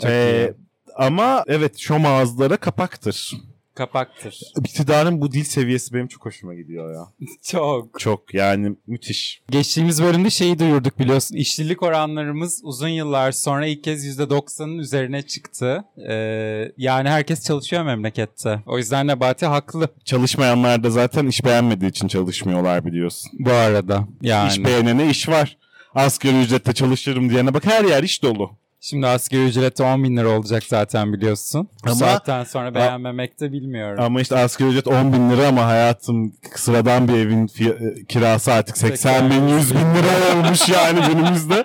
Çok 0.00 0.10
Ee, 0.10 0.54
Ama 0.96 1.44
evet 1.46 1.78
şom 1.78 2.06
ağızlara 2.06 2.56
kapaktır. 2.56 3.32
Kapaktır. 3.78 4.40
İktidarın 4.64 5.20
bu 5.20 5.32
dil 5.32 5.44
seviyesi 5.44 5.94
benim 5.94 6.08
çok 6.08 6.26
hoşuma 6.26 6.54
gidiyor 6.54 6.94
ya. 6.94 7.00
Çok. 7.42 8.00
Çok 8.00 8.34
yani 8.34 8.76
müthiş. 8.86 9.42
Geçtiğimiz 9.50 10.02
bölümde 10.02 10.30
şeyi 10.30 10.58
duyurduk 10.58 10.98
biliyorsun. 10.98 11.36
İşsizlik 11.36 11.82
oranlarımız 11.82 12.60
uzun 12.64 12.88
yıllar 12.88 13.32
sonra 13.32 13.66
ilk 13.66 13.84
kez 13.84 14.18
%90'ın 14.18 14.78
üzerine 14.78 15.22
çıktı. 15.22 15.84
Ee, 16.08 16.14
yani 16.76 17.08
herkes 17.08 17.46
çalışıyor 17.46 17.84
memlekette. 17.84 18.62
O 18.66 18.78
yüzden 18.78 19.06
Nebati 19.06 19.46
haklı 19.46 19.88
Çalışmayanlar 20.04 20.84
da 20.84 20.90
zaten 20.90 21.26
iş 21.26 21.44
beğenmediği 21.44 21.90
için 21.90 22.08
çalışmıyorlar 22.08 22.84
biliyorsun. 22.84 23.30
bu 23.38 23.50
arada. 23.50 24.08
Yani. 24.22 24.50
İş 24.50 24.64
beğenene 24.64 25.10
iş 25.10 25.28
var. 25.28 25.58
Asgari 25.94 26.40
ücretle 26.42 26.72
çalışırım 26.72 27.30
diyene 27.30 27.54
bak 27.54 27.66
her 27.66 27.84
yer 27.84 28.02
iş 28.02 28.22
dolu. 28.22 28.50
Şimdi 28.80 29.06
asgari 29.06 29.44
ücreti 29.44 29.82
10 29.82 30.04
bin 30.04 30.16
lira 30.16 30.28
olacak 30.28 30.62
zaten 30.64 31.12
biliyorsun. 31.12 31.68
Bu 31.84 31.90
Ama- 31.90 31.94
saatten 31.98 32.44
sonra 32.44 32.74
beğenmemek 32.74 33.40
de 33.40 33.52
bilmiyorum. 33.52 34.04
Ama 34.04 34.20
işte 34.20 34.36
asgari 34.38 34.68
ücret 34.68 34.88
10 34.88 35.12
bin 35.12 35.30
lira 35.30 35.46
ama 35.48 35.66
hayatım 35.66 36.32
sıradan 36.54 37.08
bir 37.08 37.12
evin 37.14 37.46
fiy- 37.46 38.06
kirası 38.06 38.52
artık 38.52 38.78
80 38.78 39.30
bin 39.30 39.48
100 39.48 39.74
bin 39.74 39.78
lira 39.80 40.36
olmuş 40.38 40.68
yani 40.68 41.00
günümüzde. 41.08 41.64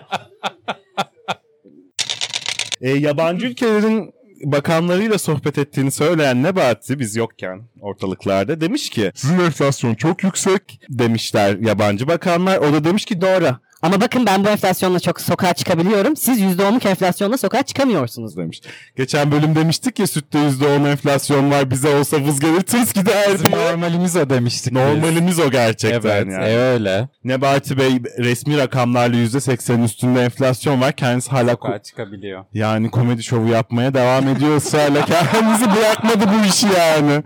e, 2.82 2.90
yabancı 2.90 3.48
ülkelerin 3.48 4.14
bakanlarıyla 4.44 5.18
sohbet 5.18 5.58
ettiğini 5.58 5.92
söyleyen 5.92 6.44
Nebati 6.44 7.00
biz 7.00 7.16
yokken 7.16 7.62
ortalıklarda 7.82 8.62
demiş 8.62 8.90
ki 8.90 9.12
sizin 9.16 9.40
enflasyon 9.40 9.96
çok 9.96 10.24
yüksek 10.24 10.80
demişler 10.90 11.58
yabancı 11.58 12.08
bakanlar. 12.08 12.58
O 12.58 12.74
da 12.74 12.84
demiş 12.84 13.06
ki 13.06 13.22
doğru 13.22 13.56
Ama 13.84 14.02
bakın 14.02 14.26
ben 14.26 14.44
bu 14.46 14.50
enflasyonla 14.50 15.00
çok 15.00 15.22
sokağa 15.22 15.54
çıkabiliyorum. 15.54 16.16
Siz 16.16 16.42
%10'luk 16.42 16.88
enflasyonla 16.90 17.38
sokağa 17.38 17.64
çıkamıyorsunuz. 17.64 18.38
demiş. 18.38 18.62
Geçen 18.98 19.32
bölüm 19.32 19.56
demiştik 19.56 20.00
ya 20.00 20.08
sütte 20.08 20.40
%10 20.40 20.88
enflasyon 20.90 21.52
var 21.52 21.72
bize 21.72 21.96
olsa 21.96 22.18
vız 22.24 22.40
gelir 22.40 22.62
tız 22.62 22.94
gider 22.94 23.34
Bizim 23.34 23.48
diye. 23.52 23.72
normalimiz 23.72 24.16
o 24.16 24.30
demiştik 24.30 24.74
biz. 24.74 24.82
Normalimiz 24.82 25.40
o 25.40 25.52
gerçekten 25.52 26.10
Evet, 26.12 26.28
yani. 26.34 26.44
e 26.46 26.58
öyle. 26.58 27.08
Nebati 27.24 27.78
Bey 27.78 27.92
resmi 28.18 28.58
rakamlarla 28.58 29.16
%80'in 29.18 29.84
üstünde 29.84 30.22
enflasyon 30.22 30.82
var. 30.82 30.92
Kendisi 30.92 31.32
hala 31.32 31.52
ko- 31.52 31.56
Sokağa 31.68 31.84
çıkabiliyor. 31.84 32.46
yani 32.54 32.92
komedi 32.92 33.24
şovu 33.24 33.48
yapmaya 33.48 33.94
devam 33.94 34.28
ediyor 34.28 34.58
ısrarla. 34.58 35.06
Kendisi 35.32 35.66
bırakmadı 35.76 36.26
bu 36.40 36.46
işi 36.48 36.68
yani. 36.78 37.24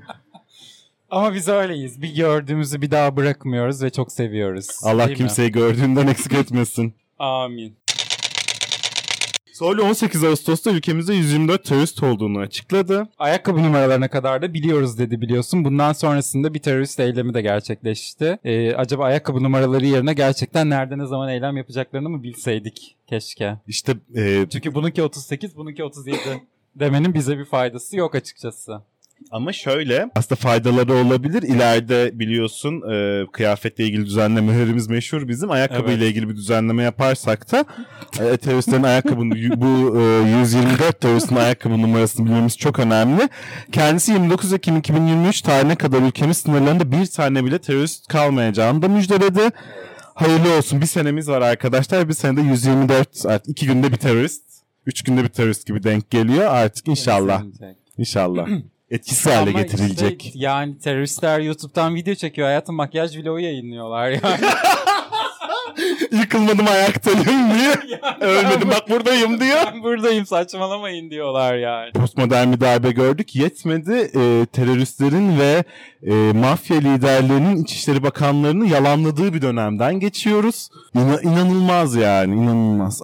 Ama 1.10 1.34
biz 1.34 1.48
öyleyiz. 1.48 2.02
Bir 2.02 2.16
gördüğümüzü 2.16 2.82
bir 2.82 2.92
daha 2.92 3.16
bırakmıyoruz 3.18 3.84
ve 3.84 3.90
çok 3.90 4.12
seviyoruz. 4.12 4.68
Allah 4.84 5.00
Değil 5.00 5.10
mi? 5.10 5.16
kimseyi 5.16 5.52
gördüğünden 5.52 6.08
eksik 6.08 6.34
etmesin. 6.34 6.94
Amin. 7.20 7.78
Soylu 9.54 9.84
18 9.84 10.24
Ağustos'ta 10.24 10.72
ülkemizde 10.72 11.14
124 11.14 11.64
terörist 11.64 12.04
olduğunu 12.04 12.40
açıkladı. 12.40 13.08
Ayakkabı 13.20 13.64
numaralarına 13.64 14.08
kadar 14.08 14.42
da 14.42 14.54
biliyoruz 14.54 14.98
dedi 15.00 15.22
biliyorsun. 15.22 15.66
Bundan 15.66 15.94
sonrasında 15.94 16.54
bir 16.54 16.60
terörist 16.60 17.00
eylemi 17.00 17.34
de 17.34 17.42
gerçekleşti. 17.42 18.40
Ee, 18.44 18.74
acaba 18.74 19.04
ayakkabı 19.06 19.44
numaraları 19.44 19.86
yerine 19.86 20.14
gerçekten 20.14 20.70
nerede 20.70 20.98
ne 20.98 21.06
zaman 21.06 21.30
eylem 21.30 21.58
yapacaklarını 21.58 22.10
mı 22.10 22.24
bilseydik 22.24 22.96
keşke. 23.08 23.58
İşte 23.68 23.98
e, 24.16 24.46
Çünkü 24.50 24.76
bununki 24.76 25.04
38, 25.04 25.58
bununki 25.58 25.84
37 25.84 26.18
demenin 26.76 27.14
bize 27.14 27.38
bir 27.38 27.46
faydası 27.46 27.98
yok 27.98 28.16
açıkçası. 28.16 28.82
Ama 29.32 29.54
şöyle 29.54 30.10
aslında 30.16 30.40
faydaları 30.40 30.94
olabilir. 30.94 31.42
İleride 31.44 32.20
biliyorsun 32.20 32.92
e, 32.92 33.26
kıyafetle 33.32 33.86
ilgili 33.86 34.06
düzenlemelerimiz 34.06 34.88
meşhur 34.88 35.28
bizim. 35.28 35.52
Ayakkabı 35.52 35.88
Evet. 35.88 35.98
ile 35.98 36.08
ilgili 36.08 36.30
bir 36.30 36.36
düzenleme 36.36 36.84
yaparsak 36.84 37.52
da 37.52 37.66
e, 38.20 38.38
teröristlerin 38.38 38.84
ayakkabının 38.84 39.32
bu 39.62 40.00
e, 40.00 40.30
124 40.40 41.02
teröristin 41.02 41.36
ayakkabı 41.36 41.82
numarasını 41.82 42.26
bilmemiz 42.26 42.58
çok 42.58 42.80
önemli. 42.80 43.30
Kendisi 43.72 44.12
29 44.12 44.54
Ekim 44.54 44.78
2023 44.78 45.42
tarihine 45.42 45.76
kadar 45.76 46.02
ülkemiz 46.02 46.38
sınırlarında 46.38 46.92
bir 46.92 47.06
tane 47.06 47.46
bile 47.46 47.60
terörist 47.60 48.08
kalmayacağını 48.08 48.82
da 48.82 48.88
müjdeledi. 48.88 49.50
Hayırlı 50.14 50.58
olsun. 50.58 50.82
Bir 50.82 50.86
senemiz 50.86 51.30
var 51.30 51.42
arkadaşlar. 51.42 52.10
Bir 52.10 52.14
senede 52.14 52.42
124 52.42 53.26
artık 53.26 53.50
iki 53.50 53.66
günde 53.66 53.92
bir 53.92 53.98
terörist. 53.98 54.44
Üç 54.86 55.04
günde 55.04 55.24
bir 55.24 55.30
terörist 55.30 55.66
gibi 55.68 55.84
denk 55.84 56.10
geliyor. 56.10 56.46
Artık 56.46 56.88
inşallah. 56.88 57.44
İnşallah. 57.98 58.48
Etkisiz 58.92 59.26
hale 59.26 59.50
Ama 59.50 59.62
getirilecek. 59.62 60.26
işte 60.26 60.40
yani 60.40 60.78
teröristler 60.80 61.40
YouTube'dan 61.40 61.96
video 61.96 62.16
çekiyor. 62.16 62.48
Hayatım 62.48 62.76
makyaj 62.76 63.18
vlogu 63.18 63.40
yayınlıyorlar 63.40 64.10
yani. 64.10 64.22
Yıkılmadım 66.12 66.68
ayaktayım 66.68 67.26
diye. 67.26 67.76
Ölmedim 68.22 68.70
bak 68.70 68.90
buradayım 68.90 69.40
diyor. 69.40 69.58
ben 69.66 69.84
buradayım 69.84 70.26
saçmalamayın 70.26 71.10
diyorlar 71.10 71.56
yani. 71.56 71.92
Postmodern 71.92 72.54
bir 72.54 72.60
darbe 72.60 72.92
gördük. 72.92 73.36
Yetmedi. 73.36 74.12
Ee, 74.16 74.46
teröristlerin 74.46 75.40
ve 75.40 75.64
e, 76.08 76.14
mafya 76.34 76.78
liderlerinin 76.78 77.64
İçişleri 77.64 78.04
Bakanlarını 78.04 78.68
yalanladığı 78.68 79.34
bir 79.34 79.42
dönemden 79.42 80.00
geçiyoruz. 80.00 80.70
İna- 80.96 81.22
inanılmaz 81.22 81.96
yani. 81.96 82.36
inanılmaz. 82.36 83.02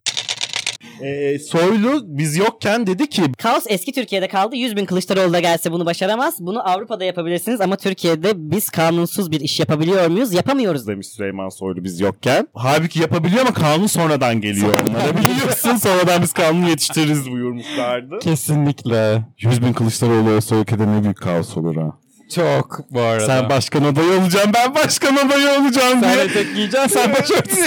Ee, 1.04 1.39
Soylu 1.39 2.02
biz 2.06 2.38
yokken 2.38 2.88
dedi 2.88 3.10
ki 3.10 3.22
Kaos 3.38 3.63
eski 3.68 3.92
Türkiye'de 3.92 4.28
kaldı. 4.28 4.56
100 4.56 4.76
bin 4.76 4.86
Kılıçdaroğlu 4.86 5.34
da 5.34 5.39
gelse 5.39 5.72
bunu 5.72 5.86
başaramaz. 5.86 6.36
Bunu 6.39 6.70
Avrupa'da 6.70 7.04
yapabilirsiniz 7.04 7.62
ama 7.62 7.76
Türkiye'de 7.76 8.32
biz 8.36 8.70
kanunsuz 8.70 9.32
bir 9.32 9.42
iş 9.42 9.60
yapabiliyor 9.60 10.08
muyuz? 10.08 10.34
Yapamıyoruz. 10.34 10.88
demiş 10.88 11.08
Süleyman 11.08 11.50
Soylu 11.50 11.84
biz 11.84 12.00
yokken. 12.00 12.48
Halbuki 12.54 13.00
yapabiliyor 13.00 13.42
ama 13.42 13.54
kanun 13.54 13.88
sonradan 13.88 14.42
geliyor 14.42 14.74
onlara 14.89 15.18
biliyorsun. 15.18 15.76
Sonradan 15.76 16.22
biz 16.22 16.34
kanunu 16.34 16.70
yetiştiririz 16.70 17.32
buyurmuşlardı. 17.32 18.20
Kesinlikle. 18.20 19.24
100 19.39 19.62
bin 19.62 19.74
Kılıçdaroğlu 19.74 20.32
olsa 20.32 20.56
ülkede 20.56 20.88
ne 20.88 21.04
büyük 21.04 21.18
kaos 21.18 21.58
olur 21.58 21.76
ha. 21.76 22.03
Çok 22.36 22.80
bu 22.92 23.02
arada. 23.02 23.26
Sen 23.26 23.50
başkan 23.50 23.84
adayı 23.84 24.22
olacaksın, 24.22 24.52
ben 24.54 24.76
başkan 24.76 25.16
adayı 25.16 25.62
olacağım 25.62 26.00
Sen 26.02 26.14
diye. 26.14 26.24
etek 26.24 26.56
giyeceksin, 26.56 26.88
sen 26.88 27.14
başörtüsü 27.22 27.64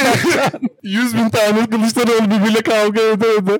100 0.82 1.14
bin 1.16 1.28
tane 1.28 1.66
Kılıçdaroğlu 1.70 2.30
birbiriyle 2.30 2.62
kavga 2.62 3.00
ede. 3.00 3.58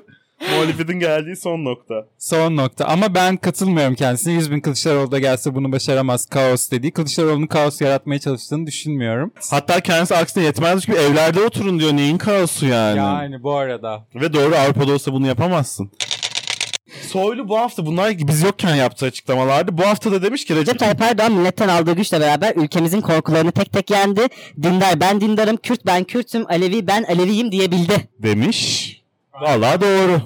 Muhalefetin 0.51 0.99
geldiği 0.99 1.35
son 1.35 1.65
nokta. 1.65 1.95
Son 2.17 2.55
nokta. 2.57 2.85
Ama 2.85 3.15
ben 3.15 3.37
katılmıyorum 3.37 3.95
kendisine. 3.95 4.33
100 4.33 4.51
bin 4.51 4.59
Kılıçdaroğlu 4.59 5.11
da 5.11 5.19
gelse 5.19 5.55
bunu 5.55 5.71
başaramaz. 5.71 6.25
Kaos 6.25 6.71
dediği. 6.71 6.91
Kılıçdaroğlu'nun 6.91 7.47
kaos 7.47 7.81
yaratmaya 7.81 8.19
çalıştığını 8.19 8.67
düşünmüyorum. 8.67 9.31
Hatta 9.51 9.79
kendisi 9.79 10.15
aksine 10.15 10.43
yetmezmiş 10.43 10.85
gibi 10.85 10.95
evlerde 10.97 11.41
oturun 11.41 11.79
diyor. 11.79 11.93
Neyin 11.93 12.17
kaosu 12.17 12.65
yani? 12.65 12.97
Yani 12.97 13.43
bu 13.43 13.55
arada. 13.55 14.05
Ve 14.15 14.33
doğru 14.33 14.55
Avrupa'da 14.55 14.93
olsa 14.93 15.13
bunu 15.13 15.27
yapamazsın. 15.27 15.91
Soylu 17.01 17.49
bu 17.49 17.57
hafta 17.57 17.85
bunlar 17.85 18.13
biz 18.17 18.41
yokken 18.41 18.75
yaptığı 18.75 19.05
açıklamalardı. 19.05 19.77
Bu 19.77 19.85
hafta 19.85 20.11
da 20.11 20.23
demiş 20.23 20.45
ki 20.45 20.55
Recep 20.55 20.79
Tayyip 20.79 21.01
Erdoğan 21.01 21.31
milletten 21.31 21.67
aldığı 21.67 21.93
güçle 21.95 22.19
beraber 22.19 22.55
ülkemizin 22.55 23.01
korkularını 23.01 23.51
tek 23.51 23.71
tek 23.73 23.89
yendi. 23.89 24.21
Dindar 24.63 24.99
ben 24.99 25.21
dindarım, 25.21 25.57
Kürt 25.57 25.85
ben 25.85 26.03
Kürt'üm, 26.03 26.45
Alevi 26.49 26.87
ben 26.87 27.03
Aleviyim 27.03 27.51
diyebildi. 27.51 28.07
demiş. 28.19 28.91
Vallahi 29.41 29.81
doğru. 29.81 30.21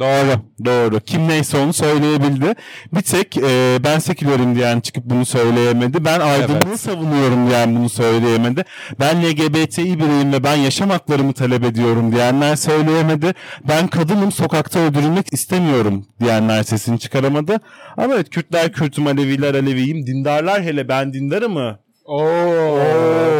Doğru. 0.00 0.40
Doğru. 0.64 1.00
Kim 1.00 1.28
neyse 1.28 1.56
onu 1.58 1.72
söyleyebildi. 1.72 2.54
Bir 2.94 3.02
tek 3.02 3.36
e, 3.36 3.78
ben 3.84 3.98
sekülerim 3.98 4.54
diyen 4.54 4.80
çıkıp 4.80 5.04
bunu 5.04 5.26
söyleyemedi. 5.26 6.04
Ben 6.04 6.20
aydınlığı 6.20 6.58
Evet. 6.68 6.80
savunuyorum 6.80 7.48
diyen 7.50 7.76
bunu 7.76 7.88
söyleyemedi. 7.88 8.64
Ben 9.00 9.22
LGBTİ 9.22 9.98
bireyim 9.98 10.32
ve 10.32 10.44
ben 10.44 10.56
yaşam 10.56 10.90
haklarımı 10.90 11.32
talep 11.32 11.64
ediyorum 11.64 12.12
diyenler 12.12 12.56
söyleyemedi. 12.56 13.34
Ben 13.68 13.88
kadınım 13.88 14.32
sokakta 14.32 14.78
öldürülmek 14.78 15.32
istemiyorum 15.32 16.06
diyenler 16.20 16.62
sesini 16.62 16.98
çıkaramadı. 16.98 17.60
Ama 17.96 18.14
evet 18.14 18.30
Kürtler 18.30 18.72
Kürtüm, 18.72 19.06
Aleviler 19.06 19.54
Aleviyim, 19.54 20.06
dindarlar 20.06 20.62
hele 20.62 20.88
ben 20.88 21.12
dindarım 21.12 21.52
mı? 21.52 21.78
Oo. 22.04 22.78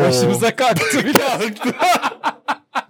Başımıza 0.07 0.57
kalktı 0.57 1.05
biraz. 1.05 1.41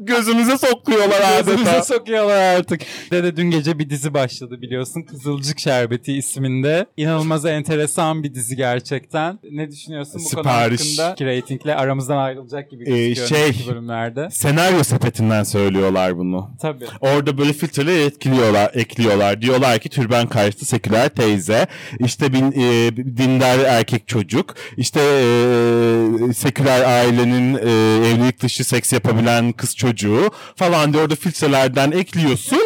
Gözümüze 0.00 0.58
sokuyorlar 0.58 1.38
Gözümüze 1.38 1.70
adeta. 1.70 1.82
sokuyorlar 1.84 2.36
artık. 2.56 2.80
De 3.10 3.24
de 3.24 3.36
dün 3.36 3.50
gece 3.50 3.78
bir 3.78 3.90
dizi 3.90 4.14
başladı 4.14 4.62
biliyorsun. 4.62 5.02
Kızılcık 5.02 5.58
Şerbeti 5.60 6.12
isminde. 6.12 6.86
İnanılmaz 6.96 7.44
enteresan 7.44 8.22
bir 8.22 8.34
dizi 8.34 8.56
gerçekten. 8.56 9.38
Ne 9.50 9.70
düşünüyorsun 9.70 10.14
bu 10.14 10.18
konu 10.34 10.42
Sipariş. 10.44 10.98
hakkında? 10.98 11.14
Ki 11.14 11.24
reytingle 11.24 11.74
aramızdan 11.74 12.16
ayrılacak 12.16 12.70
gibi 12.70 12.84
Ee, 12.90 13.14
şey- 13.14 13.66
bölümlerde. 13.68 14.28
Senaryo 14.30 14.82
sepetinden 14.84 15.42
söylüyorlar 15.42 16.18
bunu. 16.18 16.50
Tabii. 16.62 16.84
Orada 17.00 17.38
böyle 17.38 17.52
filtreler 17.52 18.06
etkiliyorlar, 18.06 18.70
ekliyorlar. 18.74 19.42
Diyorlar 19.42 19.78
ki 19.78 19.88
türben 19.88 20.26
karşıtı 20.26 20.64
seküler 20.64 21.08
teyze, 21.08 21.66
işte 22.00 22.32
bin, 22.32 22.52
e, 22.52 22.96
dindar 22.96 23.58
erkek 23.58 24.08
çocuk, 24.08 24.54
işte 24.76 25.00
e, 25.00 26.32
seküler 26.32 26.84
ailenin 26.84 27.54
e, 27.54 27.60
evlilik 28.08 28.42
dışı 28.42 28.64
seks 28.64 28.92
yapabilen 28.92 29.52
kız 29.70 29.76
çocuğu 29.76 30.30
falan 30.56 30.92
diye 30.92 31.02
orada 31.02 31.14
filtrelerden 31.14 31.90
ekliyorsun. 31.90 32.60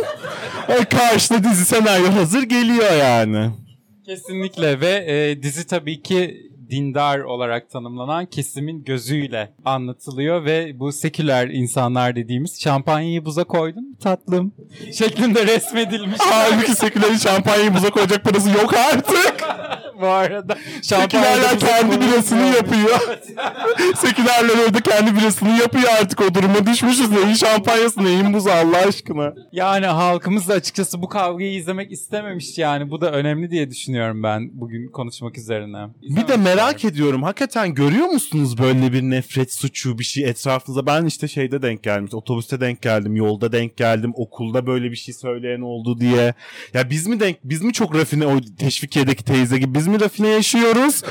e, 0.69 0.85
karşına 0.85 1.45
dizi 1.45 1.65
senaryo 1.65 2.13
hazır 2.15 2.43
geliyor 2.43 2.93
yani. 2.97 3.51
Kesinlikle 4.07 4.81
ve 4.81 5.05
e, 5.09 5.43
dizi 5.43 5.67
tabii 5.67 6.03
ki 6.03 6.51
dindar 6.71 7.19
olarak 7.19 7.71
tanımlanan 7.71 8.27
kesimin 8.27 8.85
gözüyle 8.85 9.53
anlatılıyor 9.65 10.45
ve 10.45 10.81
bu 10.81 10.93
seküler 10.93 11.49
insanlar 11.49 12.17
dediğimiz 12.17 12.61
şampanyayı 12.61 13.25
buza 13.25 13.45
koydun 13.45 13.97
tatlım 14.03 14.53
şeklinde 14.93 15.47
resmedilmiş. 15.47 16.19
Halbuki 16.19 16.75
sekülerin 16.75 17.17
şampanyayı 17.17 17.75
buza 17.75 17.91
koyacak 17.91 18.25
parası 18.25 18.51
yok 18.51 18.75
artık. 18.75 19.34
bu 20.01 20.07
arada 20.07 20.59
Sekülerler 20.83 21.59
kendi 21.59 22.01
birasını 22.01 22.47
yapıyor. 22.47 23.01
Sekülerler 23.97 24.67
orada 24.67 24.81
kendi 24.81 25.17
birasını 25.17 25.49
yapıyor 25.49 25.85
artık 26.01 26.21
o 26.21 26.35
duruma 26.35 26.67
düşmüşüz. 26.67 27.11
Neyin 27.11 27.35
şampanyası 27.35 28.05
neyin 28.05 28.35
buzu 28.35 28.51
Allah 28.51 28.77
aşkına. 28.89 29.35
Yani 29.53 29.87
halkımız 29.87 30.49
da 30.49 30.55
açıkçası 30.55 31.03
bu 31.03 31.09
kavgayı 31.09 31.55
izlemek 31.55 31.93
istememiş 31.93 32.59
yani. 32.59 32.91
Bu 32.91 33.01
da 33.01 33.13
önemli 33.13 33.51
diye 33.51 33.71
düşünüyorum 33.71 34.23
ben 34.23 34.51
bugün 34.53 34.89
konuşmak 34.89 35.39
üzerine. 35.39 35.87
Bir 36.03 36.29
de 36.29 36.37
merak 36.37 36.85
ediyorum 36.85 37.23
hakikaten 37.23 37.75
görüyor 37.75 38.07
musunuz 38.07 38.59
böyle 38.59 38.93
bir 38.93 39.03
nefret 39.03 39.53
suçu 39.53 39.99
bir 39.99 40.05
şey 40.05 40.25
etrafınızda? 40.25 40.87
Ben 40.87 41.07
işte 41.07 41.29
şeyde 41.29 41.63
denk 41.63 41.83
geldim 41.83 42.09
otobüste 42.13 42.61
denk 42.61 42.83
geldim 42.83 43.17
yolda 43.17 43.53
denk 43.53 43.77
geldim 43.77 44.13
okulda 44.15 44.67
böyle 44.67 44.91
bir 44.91 44.97
şey 44.97 45.15
söyleyen 45.15 45.61
oldu 45.61 46.01
diye. 46.01 46.35
Ya 46.75 46.91
biz 46.91 47.07
mi 47.07 47.21
denk 47.21 47.37
biz 47.45 47.63
mi 47.63 47.73
çok 47.73 47.95
rafine 47.95 48.27
o 48.27 48.41
teşvikiyedeki 48.59 49.25
teyze 49.35 49.59
gibi 49.59 49.75
biz 49.75 49.87
mi 49.87 50.01
rafine 50.01 50.29
yaşıyoruz? 50.29 51.03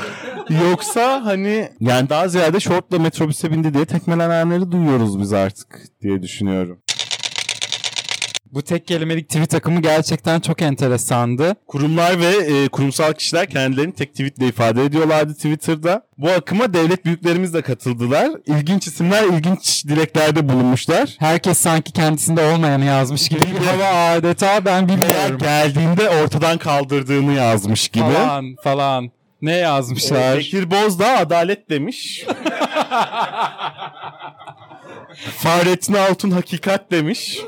Yoksa 0.50 1.24
hani 1.24 1.68
yani 1.80 2.08
daha 2.08 2.28
ziyade 2.28 2.60
şortla 2.60 2.98
metrobüse 2.98 3.50
bindi 3.50 3.74
diye 3.74 3.84
tekmelenenleri 3.84 4.72
duyuyoruz 4.72 5.20
biz 5.20 5.32
artık 5.32 5.82
diye 6.02 6.22
düşünüyorum. 6.22 6.78
Bu 8.54 8.62
tek 8.62 8.86
kelimelik 8.86 9.28
tweet 9.28 9.54
akımı 9.54 9.82
gerçekten 9.82 10.40
çok 10.40 10.62
enteresandı. 10.62 11.54
Kurumlar 11.66 12.20
ve 12.20 12.26
e, 12.36 12.68
kurumsal 12.68 13.12
kişiler 13.12 13.46
kendilerini 13.46 13.92
tek 13.94 14.10
tweetle 14.10 14.46
ifade 14.46 14.84
ediyorlardı 14.84 15.34
Twitter'da. 15.34 16.02
Bu 16.18 16.30
akıma 16.30 16.74
devlet 16.74 17.04
büyüklerimiz 17.04 17.54
de 17.54 17.62
katıldılar. 17.62 18.30
İlginç 18.46 18.86
isimler 18.86 19.22
ilginç 19.24 19.84
dileklerde 19.88 20.48
bulunmuşlar. 20.48 21.16
Herkes 21.18 21.58
sanki 21.58 21.92
kendisinde 21.92 22.52
olmayanı 22.52 22.84
yazmış 22.84 23.28
gibi 23.28 23.40
bir 23.40 23.66
hava 23.66 24.10
adeta 24.12 24.64
ben 24.64 24.88
bilmiyorum. 24.88 25.38
geldiğinde 25.38 26.10
ortadan 26.10 26.58
kaldırdığını 26.58 27.32
yazmış 27.32 27.88
gibi. 27.88 28.04
Falan 28.04 28.56
falan. 28.64 29.10
Ne 29.42 29.56
yazmışlar? 29.56 30.38
Bekir 30.38 30.70
Bozdağ 30.70 31.16
adalet 31.16 31.70
demiş. 31.70 32.26
Fahrettin 35.38 35.94
Altun 35.94 36.30
hakikat 36.30 36.90
demiş. 36.90 37.38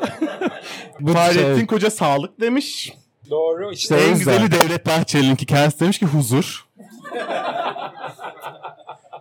Fahrettin 1.13 1.57
şey- 1.57 1.67
Koca 1.67 1.91
sağlık 1.91 2.41
demiş. 2.41 2.93
Doğru 3.31 3.73
işte 3.73 3.97
en 3.97 4.19
güzeli 4.19 4.51
Devlet 4.53 4.87
Bahçeli'ninki 4.87 5.47
kendisi 5.47 5.81
demiş 5.81 5.99
ki 5.99 6.07
huzur. 6.07 6.67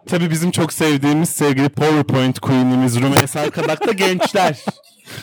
Tabii 0.08 0.29
bizim 0.31 0.51
çok 0.51 0.73
sevdiğimiz 0.73 1.29
sevgili 1.29 1.69
PowerPoint 1.69 2.39
Queen'imiz 2.39 3.01
Rümeysa 3.01 3.27
Sarkadak 3.27 3.88
da 3.88 3.91
gençler 3.91 4.65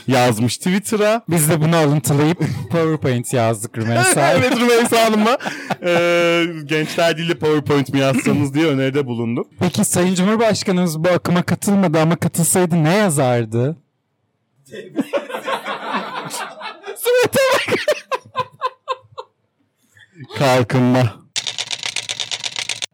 yazmış 0.06 0.56
Twitter'a. 0.58 1.22
Biz 1.28 1.50
de 1.50 1.60
bunu 1.60 1.76
alıntılayıp 1.76 2.38
PowerPoint 2.70 3.32
yazdık 3.32 3.78
Rümeysa. 3.78 4.32
evet 4.38 4.56
Rümeysa 4.60 5.04
Hanım'a 5.04 5.38
e, 5.82 6.44
gençler 6.64 7.18
dili 7.18 7.38
PowerPoint 7.38 7.92
mi 7.92 8.00
yazsanız 8.00 8.54
diye 8.54 8.66
öneride 8.66 9.06
bulundum. 9.06 9.48
Peki 9.58 9.84
Sayın 9.84 10.14
Cumhurbaşkanımız 10.14 11.04
bu 11.04 11.08
akıma 11.08 11.42
katılmadı 11.42 12.00
ama 12.00 12.16
katılsaydı 12.16 12.84
ne 12.84 12.94
yazardı? 12.94 13.76
Kalkınma. 20.38 21.21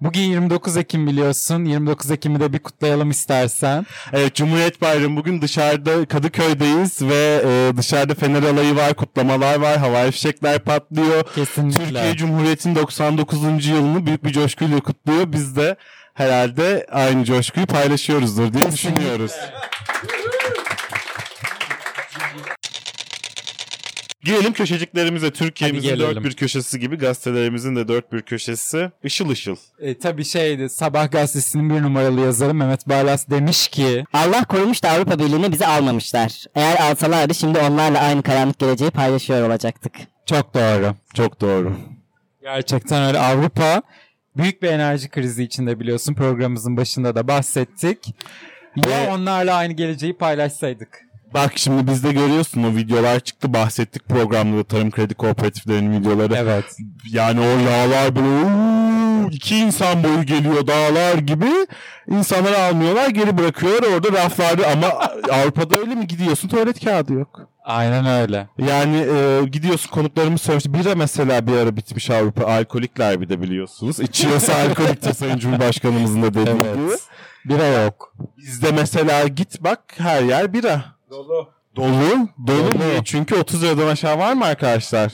Bugün 0.01 0.21
29 0.21 0.77
Ekim 0.77 1.07
biliyorsun. 1.07 1.65
29 1.65 2.11
Ekim'i 2.11 2.41
de 2.41 2.53
bir 2.53 2.59
kutlayalım 2.59 3.11
istersen. 3.11 3.87
Evet 4.13 4.35
Cumhuriyet 4.35 4.83
Bayramı 4.83 5.17
bugün 5.17 5.43
dışarıda 5.43 6.07
Kadıköy'deyiz 6.07 7.03
ve 7.03 7.43
e, 7.45 7.77
dışarıda 7.77 8.15
Fener 8.15 8.43
alayı 8.43 8.77
var, 8.77 8.95
kutlamalar 8.95 9.61
var, 9.61 9.77
havai 9.79 10.11
fişekler 10.11 10.59
patlıyor. 10.59 11.25
Kesinlikle. 11.35 11.85
Türkiye 11.85 12.17
Cumhuriyeti'nin 12.17 12.75
99. 12.75 13.67
yılını 13.67 14.07
büyük 14.07 14.25
bir 14.25 14.33
coşkuyla 14.33 14.81
kutluyor. 14.81 15.33
Biz 15.33 15.57
de 15.57 15.77
herhalde 16.15 16.87
aynı 16.93 17.25
coşkuyu 17.25 17.67
paylaşıyoruzdur 17.67 18.53
diye 18.53 18.73
düşünüyoruz. 18.73 19.33
Gelelim 24.25 24.53
köşeciklerimize. 24.53 25.31
Türkiye'mizin 25.31 25.99
dört 25.99 26.25
bir 26.25 26.33
köşesi 26.33 26.81
gibi 26.81 26.97
gazetelerimizin 26.97 27.77
de 27.77 27.89
dört 27.89 28.13
bir 28.13 28.23
köşesi. 28.23 28.91
Işıl 29.05 29.29
ışıl. 29.29 29.57
E, 29.79 29.99
tabii 29.99 30.25
şeydi 30.25 30.69
Sabah 30.69 31.11
gazetesinin 31.11 31.71
bir 31.71 31.83
numaralı 31.83 32.21
yazarı 32.21 32.55
Mehmet 32.55 32.89
Barlas 32.89 33.31
demiş 33.31 33.69
ki 33.69 34.05
Allah 34.13 34.45
korumuş 34.45 34.83
da 34.83 34.91
Avrupa 34.91 35.19
Birliği'ne 35.19 35.53
bizi 35.53 35.67
almamışlar. 35.67 36.45
Eğer 36.55 36.91
alsalardı 36.91 37.35
şimdi 37.35 37.59
onlarla 37.59 37.99
aynı 38.01 38.23
karanlık 38.23 38.59
geleceği 38.59 38.91
paylaşıyor 38.91 39.47
olacaktık. 39.49 39.93
çok 40.27 40.55
doğru. 40.55 40.95
Çok 41.15 41.41
doğru. 41.41 41.77
Gerçekten 42.43 43.03
öyle 43.03 43.19
Avrupa 43.19 43.83
büyük 44.37 44.63
bir 44.63 44.69
enerji 44.69 45.09
krizi 45.09 45.43
içinde 45.45 45.81
biliyorsun 45.81 46.15
programımızın 46.15 46.77
başında 46.77 47.15
da 47.15 47.29
bahsettik. 47.29 48.15
Ya 48.77 48.89
Ve- 48.89 49.09
onlarla 49.11 49.55
aynı 49.55 49.73
geleceği 49.73 50.17
paylaşsaydık. 50.17 51.08
Bak 51.35 51.53
şimdi 51.57 51.87
bizde 51.87 52.13
görüyorsun 52.13 52.63
o 52.63 52.77
videolar 52.77 53.21
çıktı 53.21 53.55
bahsettik 53.55 54.09
programda 54.09 54.57
da 54.59 54.65
tarım 54.65 54.91
kredi 54.91 55.15
kooperatiflerinin 55.15 56.01
videoları. 56.01 56.35
Evet. 56.37 56.65
Yani 57.11 57.41
o 57.41 57.45
yağlar 57.71 58.17
böyle 58.17 58.29
"Oo, 58.29 59.31
iki 59.31 59.57
insan 59.59 60.05
boyu 60.05 60.23
geliyor 60.23 60.67
dağlar 60.67 61.15
gibi 61.19 61.51
insanları 62.11 62.59
almıyorlar 62.59 63.09
geri 63.09 63.39
bırakıyorlar 63.39 63.89
orada 63.93 64.13
raflarda 64.13 64.67
ama 64.69 64.87
Avrupa'da 65.33 65.79
öyle 65.81 65.95
mi 65.95 66.07
gidiyorsun 66.07 66.49
tuvalet 66.49 66.85
kağıdı 66.85 67.13
yok. 67.13 67.41
Aynen 67.65 68.07
öyle. 68.07 68.49
Yani 68.59 68.97
e, 68.97 69.45
gidiyorsun 69.49 69.91
konuklarımız 69.91 70.43
söylemiş 70.43 70.67
bira 70.67 70.95
mesela 70.95 71.47
bir 71.47 71.53
ara 71.53 71.77
bitmiş 71.77 72.11
Avrupa 72.11 72.45
alkolikler 72.53 73.21
bir 73.21 73.29
de 73.29 73.43
biliyorsunuz. 73.43 74.01
İçiyorsa 74.01 74.53
alkoliktir 74.55 75.13
Sayın 75.15 75.39
Cumhurbaşkanımızın 75.39 76.23
da 76.23 76.35
dediği 76.35 76.51
Evet. 76.51 76.75
gibi. 76.75 76.97
Bira 77.55 77.67
yok. 77.67 78.15
Bizde 78.39 78.73
mesela 78.73 79.29
git 79.29 79.65
bak 79.65 79.81
her 79.99 80.23
yer 80.23 80.53
bira. 80.53 80.85
Dolu. 81.11 81.49
Dolu. 81.77 81.87
Dolu. 81.87 82.29
Dolu. 82.47 82.79
Niye? 82.79 83.05
Çünkü 83.05 83.35
30 83.35 83.63
liradan 83.63 83.87
aşağı 83.87 84.19
var 84.19 84.33
mı 84.33 84.45
arkadaşlar? 84.45 85.13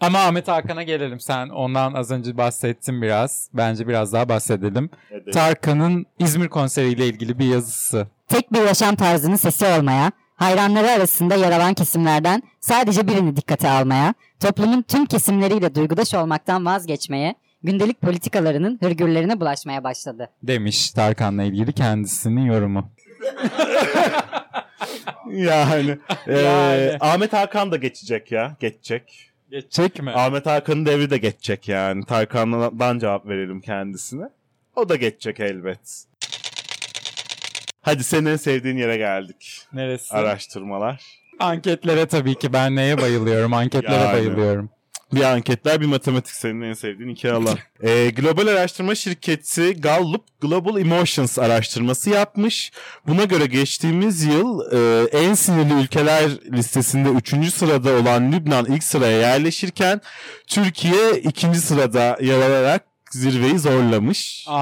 Ama 0.00 0.18
Ahmet 0.18 0.48
Hakan'a 0.48 0.82
gelelim. 0.82 1.20
Sen 1.20 1.48
ondan 1.48 1.94
az 1.94 2.10
önce 2.10 2.36
bahsettin 2.36 3.02
biraz. 3.02 3.50
Bence 3.52 3.88
biraz 3.88 4.12
daha 4.12 4.28
bahsedelim. 4.28 4.90
Tarkan'ın 5.32 6.06
İzmir 6.18 6.48
konseriyle 6.48 7.06
ilgili 7.06 7.38
bir 7.38 7.44
yazısı. 7.46 8.06
Tek 8.28 8.52
bir 8.52 8.62
yaşam 8.62 8.96
tarzının 8.96 9.36
sesi 9.36 9.66
olmaya, 9.66 10.12
hayranları 10.36 10.90
arasında 10.90 11.34
yer 11.34 11.52
alan 11.52 11.74
kesimlerden 11.74 12.42
sadece 12.60 13.08
birini 13.08 13.36
dikkate 13.36 13.70
almaya, 13.70 14.14
toplumun 14.40 14.82
tüm 14.82 15.06
kesimleriyle 15.06 15.74
duygudaş 15.74 16.14
olmaktan 16.14 16.66
vazgeçmeye, 16.66 17.34
gündelik 17.62 18.00
politikalarının 18.00 18.78
hırgürlerine 18.82 19.40
bulaşmaya 19.40 19.84
başladı. 19.84 20.30
Demiş 20.42 20.90
Tarkan'la 20.90 21.42
ilgili 21.42 21.72
kendisinin 21.72 22.44
yorumu. 22.44 22.90
Yani, 25.30 25.98
e, 26.26 26.38
Yani. 26.38 26.96
Ahmet 27.00 27.32
Hakan 27.32 27.72
da 27.72 27.76
geçecek 27.76 28.32
ya. 28.32 28.56
Geçecek. 28.60 29.30
Geçecek 29.50 30.02
mi? 30.02 30.10
Ahmet 30.10 30.46
Hakan'ın 30.46 30.86
devri 30.86 31.10
de 31.10 31.18
geçecek 31.18 31.68
yani. 31.68 32.04
Tarkan'dan 32.04 32.98
cevap 32.98 33.26
verelim 33.26 33.60
kendisine. 33.60 34.24
O 34.76 34.88
da 34.88 34.96
geçecek 34.96 35.40
elbet. 35.40 36.04
Hadi 37.82 38.04
senin 38.04 38.26
en 38.26 38.36
sevdiğin 38.36 38.76
yere 38.76 38.96
geldik. 38.96 39.60
Neresi? 39.72 40.14
Araştırmalar. 40.14 41.04
Anketlere 41.38 42.06
tabii 42.06 42.34
ki 42.34 42.52
ben 42.52 42.76
neye 42.76 42.98
bayılıyorum? 42.98 43.52
Anketlere 43.52 43.94
Yani. 43.94 44.12
bayılıyorum. 44.12 44.70
Bir 45.12 45.22
anketler 45.22 45.80
bir 45.80 45.86
matematik 45.86 46.34
senin 46.34 46.60
en 46.62 46.72
sevdiğin 46.72 47.10
iki 47.10 47.32
alan. 47.32 47.58
Ee, 47.82 48.10
global 48.10 48.46
araştırma 48.46 48.94
şirketi 48.94 49.72
Gallup 49.80 50.40
Global 50.40 50.80
Emotions 50.80 51.38
araştırması 51.38 52.10
yapmış. 52.10 52.72
Buna 53.06 53.24
göre 53.24 53.46
geçtiğimiz 53.46 54.24
yıl 54.24 54.60
e, 54.72 55.08
en 55.18 55.34
sinirli 55.34 55.82
ülkeler 55.82 56.30
listesinde 56.52 57.08
3. 57.08 57.54
sırada 57.54 57.92
olan 57.92 58.32
Lübnan 58.32 58.64
ilk 58.64 58.84
sıraya 58.84 59.18
yerleşirken 59.18 60.00
Türkiye 60.46 61.20
ikinci 61.20 61.60
sırada 61.60 62.18
yer 62.20 62.36
alarak 62.38 62.84
zirveyi 63.10 63.58
zorlamış. 63.58 64.44
Aa, 64.48 64.54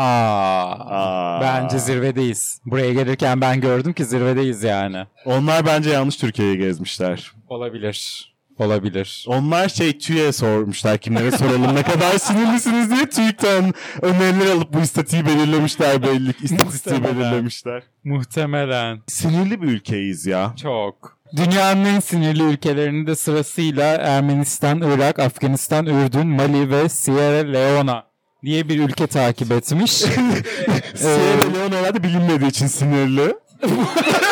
Aa. 0.72 1.40
Bence 1.40 1.78
zirvedeyiz. 1.78 2.61
Buraya 2.66 2.92
gelirken 2.92 3.40
ben 3.40 3.61
gördüm 3.61 3.92
ki 3.92 4.05
zirvedeyiz 4.05 4.62
yani. 4.62 5.07
Onlar 5.24 5.66
bence 5.66 5.90
yanlış 5.90 6.16
Türkiye'yi 6.16 6.59
gezmişler. 6.59 7.33
Olabilir. 7.48 8.31
Olabilir. 8.58 9.24
Onlar 9.28 9.68
şey 9.68 9.98
TÜİ'ye 9.98 10.32
sormuşlar 10.32 10.98
kimlere 10.98 11.30
soralım 11.30 11.74
ne 11.74 11.82
kadar 11.82 12.18
sinirlisiniz 12.18 12.90
diye 12.90 13.06
TÜİK'ten 13.10 13.74
öneriler 14.02 14.46
alıp 14.52 14.72
bu 14.74 14.80
istatiği 14.80 15.26
belirlemişler 15.26 16.02
belli. 16.02 16.32
ki. 16.32 16.44
İstatistiği 16.44 16.96
Muhtemelen. 16.98 17.20
belirlemişler. 17.32 17.82
Muhtemelen. 18.04 18.98
Sinirli 19.08 19.62
bir 19.62 19.66
ülkeyiz 19.68 20.26
ya. 20.26 20.54
Çok. 20.62 21.18
Dünyanın 21.36 21.84
en 21.84 22.00
sinirli 22.00 22.42
ülkelerini 22.42 23.06
de 23.06 23.14
sırasıyla 23.16 23.84
Ermenistan, 23.84 24.80
Irak, 24.82 25.18
Afganistan, 25.18 25.86
Ürdün, 25.86 26.26
Mali 26.26 26.70
ve 26.70 26.88
Sierra 26.88 27.48
Leone 27.52 28.02
diye 28.44 28.68
bir 28.68 28.80
ülke 28.80 29.06
takip 29.06 29.52
etmiş. 29.52 29.90
Sierra 30.94 31.52
Leone 31.58 31.76
herhalde 31.76 32.02
bilinmediği 32.02 32.50
için 32.50 32.66
sinirli. 32.66 33.34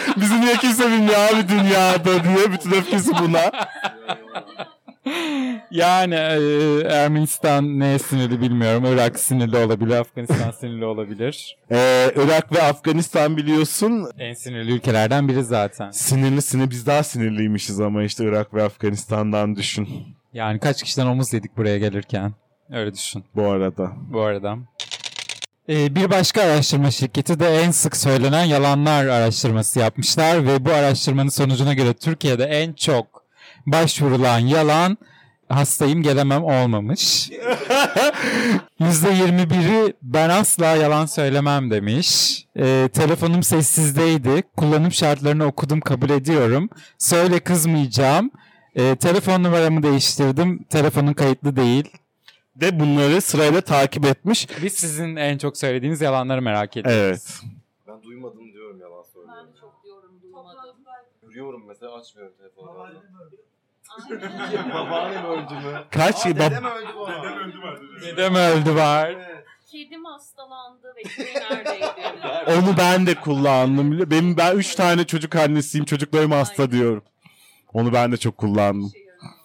Bizi 0.16 0.40
niye 0.40 0.54
kimse 0.56 0.86
bilmiyor 0.90 1.18
abi 1.34 1.48
dünyada 1.48 2.24
diye 2.24 2.52
bütün 2.52 2.70
öfkesi 2.72 3.12
buna. 3.22 3.50
yani 5.70 6.14
e, 6.14 6.80
Ermenistan 6.88 7.78
neye 7.80 7.98
sinirli 7.98 8.40
bilmiyorum. 8.40 8.84
Irak 8.86 9.18
sinirli 9.18 9.56
olabilir, 9.56 9.96
Afganistan 9.96 10.50
sinirli 10.50 10.84
olabilir. 10.84 11.56
Ee, 11.70 12.12
Irak 12.16 12.52
ve 12.52 12.62
Afganistan 12.62 13.36
biliyorsun 13.36 14.10
En 14.18 14.34
sinirli 14.34 14.72
ülkelerden 14.72 15.28
biri 15.28 15.44
zaten. 15.44 15.90
sinirli 15.90 16.42
sinir 16.42 16.70
biz 16.70 16.86
daha 16.86 17.02
sinirliymişiz 17.02 17.80
ama 17.80 18.02
işte 18.02 18.24
Irak 18.24 18.54
ve 18.54 18.62
Afganistan'dan 18.62 19.56
düşün 19.56 19.88
Yani 20.32 20.58
kaç 20.58 20.82
kişiden 20.82 21.06
omuz 21.06 21.32
yedik 21.32 21.56
buraya 21.56 21.78
gelirken. 21.78 22.32
Öyle 22.72 22.94
düşün 22.94 23.24
bu 23.36 23.48
arada. 23.48 23.92
bu 24.12 24.20
arada. 24.20 24.56
Ee, 25.68 25.94
bir 25.94 26.10
başka 26.10 26.42
araştırma 26.42 26.90
şirketi 26.90 27.40
de 27.40 27.62
en 27.62 27.70
sık 27.70 27.96
söylenen 27.96 28.44
yalanlar 28.44 29.06
araştırması 29.06 29.78
yapmışlar 29.78 30.46
ve 30.46 30.64
bu 30.64 30.70
araştırmanın 30.70 31.28
sonucuna 31.28 31.74
göre 31.74 31.94
Türkiye'de 31.94 32.44
en 32.44 32.72
çok 32.72 33.24
başvurulan 33.66 34.38
yalan 34.38 34.98
hastayım 35.48 36.02
gelemem 36.02 36.44
olmamış. 36.44 37.30
%21'i 38.80 39.94
ben 40.02 40.28
asla 40.28 40.66
yalan 40.66 41.06
söylemem 41.06 41.70
demiş. 41.70 42.38
Ee, 42.58 42.88
telefonum 42.92 43.42
sessizdeydi. 43.42 44.42
Kullanım 44.56 44.92
şartlarını 44.92 45.44
okudum 45.46 45.80
kabul 45.80 46.10
ediyorum. 46.10 46.68
Söyle 46.98 47.40
kızmayacağım. 47.40 48.30
Ee, 48.74 48.96
telefon 48.96 49.42
numaramı 49.42 49.82
değiştirdim. 49.82 50.64
Telefonun 50.70 51.12
kayıtlı 51.12 51.56
değil. 51.56 51.84
De 52.60 52.80
bunları 52.80 53.20
sırayla 53.20 53.60
takip 53.60 54.04
etmiş. 54.06 54.48
Biz 54.62 54.72
sizin 54.72 55.16
en 55.16 55.38
çok 55.38 55.56
söylediğiniz 55.56 56.00
yalanları 56.00 56.42
merak 56.42 56.76
ediyoruz. 56.76 56.98
Evet. 57.00 57.40
Ben 57.88 58.02
duymadım 58.02 58.52
diyorum 58.52 58.80
yalan 58.80 59.02
söylüyorum. 59.02 59.34
Ben 59.46 59.54
de 59.54 59.60
çok 59.60 59.84
diyorum 59.84 60.10
duymadım. 60.22 60.46
Görüyorum 61.22 61.64
mesela 61.68 61.94
açmıyorum 61.94 62.34
telefonu. 62.38 62.66
Babaannem 64.74 65.24
öldü 65.24 65.54
mü? 65.66 65.84
Kaç 65.90 66.26
yıl 66.26 66.36
Dedem 66.36 66.64
öldü 66.64 66.88
bu 66.96 67.06
arada. 67.06 67.22
Dedem 67.22 67.38
öldü 67.48 67.56
mü? 67.58 68.00
Dedem 68.06 68.34
öldü 68.34 68.74
var. 68.74 69.16
Kedim 69.66 70.04
hastalandı 70.04 70.94
ve 70.96 71.02
neredeydi? 71.50 71.86
Onu 72.58 72.76
ben 72.78 73.06
de 73.06 73.14
kullandım. 73.14 74.10
Benim 74.10 74.36
ben 74.36 74.56
3 74.56 74.74
tane 74.74 75.04
çocuk 75.06 75.36
annesiyim. 75.36 75.84
Çocuklarım 75.84 76.30
hasta 76.32 76.70
diyorum. 76.70 77.02
Onu 77.72 77.92
ben 77.92 78.12
de 78.12 78.16
çok 78.16 78.36
kullandım. 78.38 78.92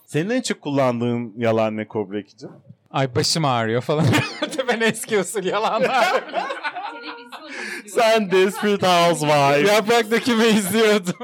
Senin 0.05 0.29
en 0.29 0.41
çok 0.41 0.61
kullandığın 0.61 1.33
yalan 1.37 1.77
ne 1.77 1.87
Kobra 1.87 2.19
Ekici? 2.19 2.47
Ay 2.91 3.15
başım 3.15 3.45
ağrıyor 3.45 3.81
falan. 3.81 4.05
ben 4.67 4.81
eski 4.81 5.19
usul 5.19 5.43
yalanlar. 5.43 6.23
Sen 7.87 8.31
Desperate 8.31 8.87
Housewives. 8.87 9.69
Yaprak 9.73 10.11
dökümü 10.11 10.45
izliyordum. 10.45 11.15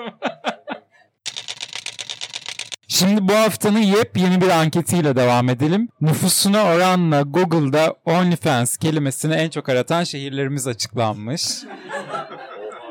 Şimdi 2.88 3.28
bu 3.28 3.34
haftanın 3.34 3.80
yepyeni 3.80 4.42
bir 4.42 4.50
anketiyle 4.50 5.16
devam 5.16 5.50
edelim. 5.50 5.90
Nüfusuna 6.02 6.64
oranla 6.64 7.22
Google'da 7.22 7.96
OnlyFans 8.06 8.78
kelimesini 8.78 9.34
en 9.34 9.50
çok 9.50 9.70
aratan 9.70 10.04
şehirlerimiz 10.04 10.68
açıklanmış. 10.68 11.44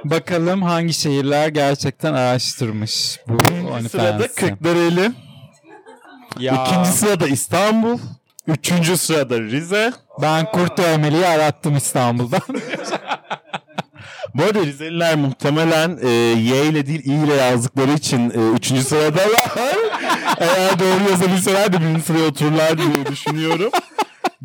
Bakalım 0.05 0.63
hangi 0.63 0.95
şehirler 0.95 1.49
gerçekten 1.49 2.15
araştırmış 2.15 3.21
bu 3.29 3.39
Birinci 3.39 3.89
sırada 3.89 4.11
OnlyFans'i. 4.17 4.35
Kırklareli. 4.35 5.13
Ya, 6.39 6.65
İkinci 6.65 6.91
sırada 6.91 7.27
İstanbul. 7.29 7.99
Üçüncü 8.47 8.97
sırada 8.97 9.41
Rize. 9.41 9.93
ben 10.23 10.51
kurt 10.53 10.79
dövmeliği 10.79 11.27
arattım 11.27 11.77
İstanbul'dan. 11.77 12.41
Bu 14.35 14.43
arada 14.43 14.61
Rizeliler 14.61 15.17
muhtemelen 15.17 15.99
e, 16.03 16.09
Y 16.39 16.67
ile 16.67 16.87
değil 16.87 17.05
İ 17.05 17.25
ile 17.25 17.35
yazdıkları 17.35 17.93
için 17.93 18.31
e, 18.31 18.51
üçüncü 18.57 18.83
sıradalar. 18.83 19.51
Eğer 20.39 20.79
doğru 20.79 21.11
yazabilseler 21.11 21.73
de 21.73 21.81
birinci 21.81 22.03
sıraya 22.03 22.25
otururlar 22.27 22.79
diye 22.79 23.07
düşünüyorum. 23.07 23.71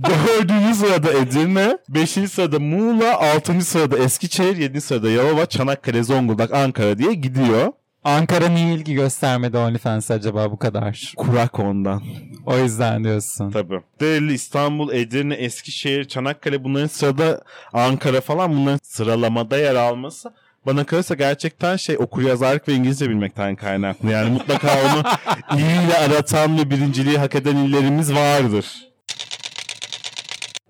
Dördüncü 0.03 0.75
sırada 0.75 1.13
Edirne, 1.13 1.77
beşinci 1.89 2.29
sırada 2.29 2.59
Muğla, 2.59 3.19
altıncı 3.19 3.65
sırada 3.65 3.97
Eskişehir, 3.97 4.57
yedinci 4.57 4.81
sırada 4.81 5.09
Yalova, 5.09 5.45
Çanakkale, 5.45 6.03
Zonguldak, 6.03 6.53
Ankara 6.53 6.97
diye 6.97 7.13
gidiyor. 7.13 7.71
Ankara 8.03 8.47
niye 8.47 8.73
ilgi 8.73 8.93
göstermedi 8.93 9.57
OnlyFans 9.57 10.11
acaba 10.11 10.51
bu 10.51 10.59
kadar? 10.59 11.13
Kurak 11.17 11.59
ondan. 11.59 12.01
O 12.45 12.57
yüzden 12.57 13.03
diyorsun. 13.03 13.51
Tabii. 13.51 13.81
Değerli 13.99 14.33
İstanbul, 14.33 14.93
Edirne, 14.93 15.33
Eskişehir, 15.33 16.05
Çanakkale 16.05 16.63
bunların 16.63 16.87
sırada 16.87 17.41
Ankara 17.73 18.21
falan 18.21 18.57
bunların 18.57 18.79
sıralamada 18.83 19.57
yer 19.57 19.75
alması 19.75 20.33
bana 20.65 20.83
kalırsa 20.83 21.15
gerçekten 21.15 21.75
şey 21.75 21.97
okur 21.97 22.21
yazarlık 22.21 22.67
ve 22.67 22.73
İngilizce 22.73 23.09
bilmekten 23.09 23.55
kaynaklı. 23.55 24.11
Yani 24.11 24.29
mutlaka 24.29 24.67
onu 24.67 25.03
iyi 25.59 25.85
ile 25.87 25.97
aratan 25.97 26.57
ve 26.57 26.69
birinciliği 26.69 27.17
hak 27.17 27.35
eden 27.35 27.55
illerimiz 27.55 28.13
vardır. 28.13 28.65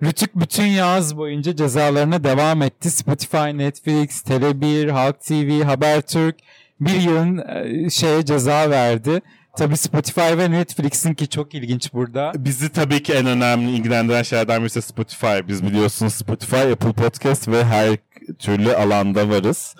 Rütük 0.03 0.35
bütün 0.35 0.65
yaz 0.65 1.17
boyunca 1.17 1.55
cezalarına 1.55 2.23
devam 2.23 2.61
etti. 2.61 2.91
Spotify, 2.91 3.37
Netflix, 3.37 4.21
Tele1, 4.21 4.91
Halk 4.91 5.21
TV, 5.21 5.63
Habertürk 5.63 6.35
bir 6.79 7.01
yılın 7.01 7.37
e, 7.37 7.89
şeye 7.89 8.25
ceza 8.25 8.69
verdi. 8.69 9.21
Tabii 9.57 9.77
Spotify 9.77 10.37
ve 10.37 10.51
Netflix'in 10.51 11.13
ki 11.13 11.29
çok 11.29 11.53
ilginç 11.53 11.93
burada. 11.93 12.31
Bizi 12.35 12.69
tabii 12.69 13.03
ki 13.03 13.13
en 13.13 13.25
önemli 13.25 13.71
ilgilendiren 13.71 14.23
şeylerden 14.23 14.61
birisi 14.61 14.81
Spotify. 14.81 15.39
Biz 15.47 15.63
biliyorsunuz 15.63 16.13
Spotify, 16.13 16.71
Apple 16.71 16.93
Podcast 16.93 17.47
ve 17.47 17.63
her 17.65 17.97
türlü 18.39 18.75
alanda 18.75 19.29
varız. 19.29 19.75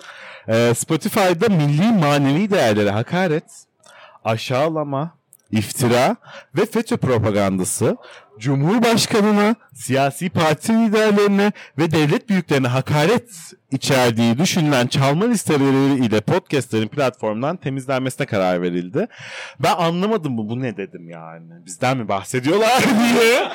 Ee, 0.48 0.72
Spotify'da 0.76 1.48
milli 1.48 1.92
manevi 1.92 2.50
değerlere 2.50 2.90
hakaret, 2.90 3.44
aşağılama, 4.24 5.14
iftira 5.52 6.16
ve 6.56 6.66
FETÖ 6.66 6.96
propagandası 6.96 7.96
Cumhurbaşkanına, 8.38 9.54
siyasi 9.74 10.30
parti 10.30 10.72
liderlerine 10.72 11.52
ve 11.78 11.90
devlet 11.90 12.28
büyüklerine 12.28 12.68
hakaret 12.68 13.30
içerdiği 13.70 14.38
düşünülen 14.38 14.86
çalma 14.86 15.24
listeleri 15.24 16.04
ile 16.06 16.20
podcastlerin 16.20 16.88
platformdan 16.88 17.56
temizlenmesine 17.56 18.26
karar 18.26 18.62
verildi. 18.62 19.06
Ben 19.60 19.74
anlamadım 19.76 20.36
bu, 20.38 20.48
bu 20.48 20.62
ne 20.62 20.76
dedim 20.76 21.10
yani. 21.10 21.46
Bizden 21.66 21.96
mi 21.96 22.08
bahsediyorlar 22.08 22.82
diye. 22.82 23.48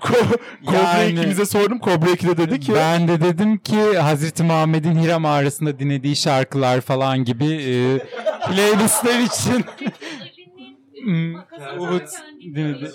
Ko- 0.00 0.38
Kobra 0.66 0.78
Yani- 0.98 1.12
ikimize 1.12 1.46
sordum. 1.46 1.78
Kobra 1.78 2.10
2 2.10 2.26
de 2.28 2.36
dedi 2.36 2.60
ki 2.60 2.72
Ben 2.74 3.08
de 3.08 3.20
dedim 3.20 3.58
ki 3.58 3.98
Hazreti 3.98 4.42
Muhammed'in 4.42 4.98
Hira 5.02 5.18
mağarasında 5.18 5.78
dinlediği 5.78 6.16
şarkılar 6.16 6.80
falan 6.80 7.24
gibi 7.24 7.44
e, 7.46 7.98
playlistler 8.46 9.18
için 9.18 9.64
Uhud 11.78 12.06
dinledi. 12.54 12.90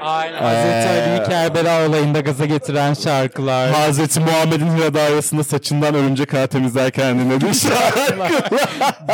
Aynen. 0.00 0.38
Hazreti 0.38 0.88
Ali'yi 0.88 1.28
Kerbela 1.28 1.88
olayında 1.88 2.20
gaza 2.20 2.44
getiren 2.44 2.94
şarkılar. 2.94 3.70
Hazreti 3.70 4.20
Muhammed'in 4.20 4.76
Hira 4.76 4.94
dairesinde 4.94 5.42
saçından 5.42 5.94
örümcek 5.94 6.34
ağı 6.34 6.46
temizlerken 6.48 7.18
dinlediği 7.18 7.54
şarkı. 7.54 8.14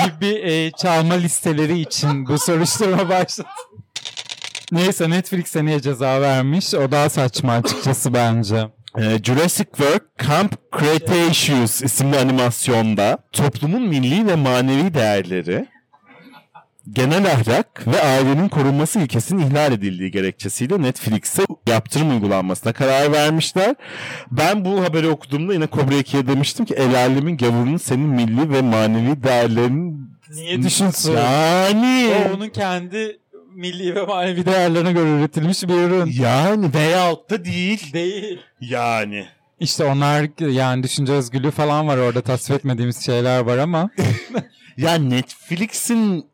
gibi 0.06 0.26
e, 0.50 0.70
çalma 0.70 1.14
listeleri 1.14 1.80
için 1.80 2.26
bu 2.26 2.38
soruşturma 2.38 3.08
başladı. 3.08 3.48
Neyse 4.72 5.10
Netflix'e 5.10 5.64
niye 5.64 5.80
ceza 5.80 6.20
vermiş? 6.20 6.74
O 6.74 6.90
daha 6.90 7.08
saçma 7.10 7.52
açıkçası 7.52 8.14
bence. 8.14 8.68
Ee, 8.98 9.18
Jurassic 9.24 9.70
World 9.76 10.00
Camp 10.28 10.52
Cretaceous 10.78 11.82
isimli 11.82 12.18
animasyonda 12.18 13.18
toplumun 13.32 13.82
milli 13.82 14.26
ve 14.26 14.34
manevi 14.34 14.94
değerleri, 14.94 15.66
genel 16.92 17.32
ahlak 17.32 17.86
ve 17.86 18.02
ailenin 18.02 18.48
korunması 18.48 18.98
ilkesinin 19.00 19.46
ihlal 19.46 19.72
edildiği 19.72 20.10
gerekçesiyle 20.10 20.82
Netflix'e 20.82 21.42
yaptırım 21.68 22.10
uygulanmasına 22.10 22.72
karar 22.72 23.12
vermişler. 23.12 23.74
Ben 24.30 24.64
bu 24.64 24.84
haberi 24.84 25.08
okuduğumda 25.08 25.52
yine 25.54 25.66
Kobra 25.66 25.94
2'ye 25.94 26.26
demiştim 26.26 26.64
ki 26.64 26.74
el 26.74 26.94
alemin 26.94 27.36
gavurunun 27.36 27.76
senin 27.76 28.08
milli 28.08 28.50
ve 28.50 28.62
manevi 28.62 29.22
değerlerin 29.22 30.14
Niye 30.30 30.62
düşünsün? 30.62 31.12
Yani 31.12 32.12
O 32.30 32.36
onun 32.36 32.48
kendi 32.48 33.18
milli 33.54 33.94
ve 33.94 34.02
manevi 34.06 34.46
değerlerine 34.46 34.92
göre 34.92 35.10
üretilmiş 35.10 35.62
bir 35.62 35.74
ürün. 35.74 36.12
yani 36.20 36.74
veyahut 36.74 37.30
da 37.30 37.44
değil. 37.44 37.92
Değil. 37.92 38.40
Yani. 38.60 39.26
İşte 39.60 39.84
onlar 39.84 40.48
yani 40.50 40.82
düşünce 40.82 41.12
özgürlüğü 41.12 41.50
falan 41.50 41.88
var 41.88 41.96
orada 41.98 42.20
tasvip 42.20 42.56
etmediğimiz 42.56 43.04
şeyler 43.04 43.40
var 43.40 43.58
ama 43.58 43.90
Ya 44.76 44.94
Netflix'in 44.94 46.24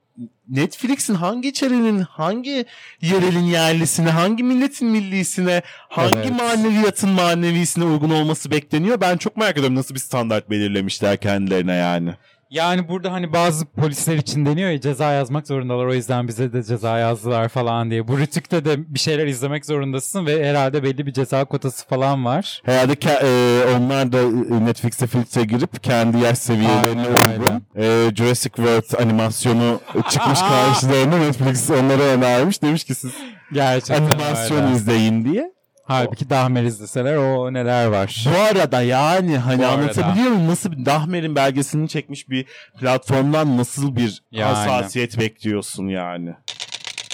Netflix'in 0.48 1.14
hangi 1.14 1.48
içeriğinin 1.48 2.00
hangi 2.00 2.66
yerelin 3.00 3.44
yerlisine, 3.44 4.10
hangi 4.10 4.42
milletin 4.42 4.88
millisine, 4.88 5.62
hangi 5.88 6.16
Evet. 6.16 6.31
maneviyatın 6.31 7.10
manevisine 7.10 7.85
uygun 7.85 8.10
olması 8.10 8.50
bekleniyor? 8.50 9.00
Ben 9.00 9.16
çok 9.16 9.37
merak 9.37 9.52
ediyorum 9.52 9.75
nasıl 9.75 9.94
bir 9.94 10.00
standart 10.00 10.50
belirlemişler 10.50 11.16
kendilerine 11.16 11.75
yani. 11.75 12.14
Yani 12.51 12.88
burada 12.88 13.13
hani 13.13 13.33
bazı 13.33 13.67
polisler 13.67 14.17
için 14.17 14.46
deniyor 14.46 14.71
ya 14.71 14.81
ceza 14.81 15.13
yazmak 15.13 15.46
zorundalar 15.46 15.85
o 15.87 15.94
yüzden 15.94 16.29
bize 16.29 16.53
de 16.53 16.63
ceza 16.63 16.98
yazdılar 16.98 17.48
falan 17.48 17.90
diye. 17.90 18.09
Bu 18.09 18.19
Rütük'te 18.19 18.65
de 18.65 18.94
bir 18.94 18.98
şeyler 18.98 19.27
izlemek 19.27 19.67
zorundasın 19.67 20.27
ve 20.27 20.48
herhalde 20.48 20.83
belli 20.83 21.07
bir 21.07 21.13
ceza 21.13 21.44
kotası 21.44 21.87
falan 21.88 22.25
var. 22.25 22.63
Herhalde 22.65 22.92
ke- 22.92 23.23
e, 23.25 23.77
onlar 23.77 24.13
da 24.13 24.19
e, 24.21 24.65
Netflix'e 24.65 25.07
filtre 25.07 25.42
girip 25.44 25.83
kendi 25.83 26.19
yaş 26.19 26.38
seviyelerine 26.38 27.07
uygun 27.09 27.63
e, 27.77 28.15
Jurassic 28.17 28.57
World 28.57 29.03
animasyonu 29.03 29.81
çıkmış 30.11 30.40
karşılarına 30.48 31.19
Netflix 31.19 31.71
onlara 31.71 32.03
önermiş. 32.03 32.63
Demiş 32.63 32.85
ki 32.85 32.94
siz 32.94 33.13
Gerçekten 33.53 34.03
animasyon 34.05 34.63
öyle. 34.65 34.77
izleyin 34.77 35.25
diye. 35.25 35.53
Halbuki 35.91 36.31
Dahmer 36.31 36.63
izleseler 36.65 37.17
o 37.17 37.53
neler 37.53 37.87
var. 37.87 38.27
Bu 38.35 38.41
arada 38.41 38.83
yani 38.83 39.38
hani 39.38 39.63
Bu 39.63 39.67
arada. 39.67 39.75
anlatabiliyor 39.75 40.31
muyum? 40.31 40.49
Nasıl 40.49 40.73
bir 40.73 40.87
Dahmer'in 40.87 41.37
belgeselini 41.37 41.88
çekmiş 41.88 42.29
bir 42.29 42.47
platformdan 42.81 43.57
nasıl 43.59 43.97
bir 43.97 44.23
Yani. 44.33 44.55
hassasiyet 44.55 45.19
bekliyorsun 45.19 45.88
yani? 45.88 46.35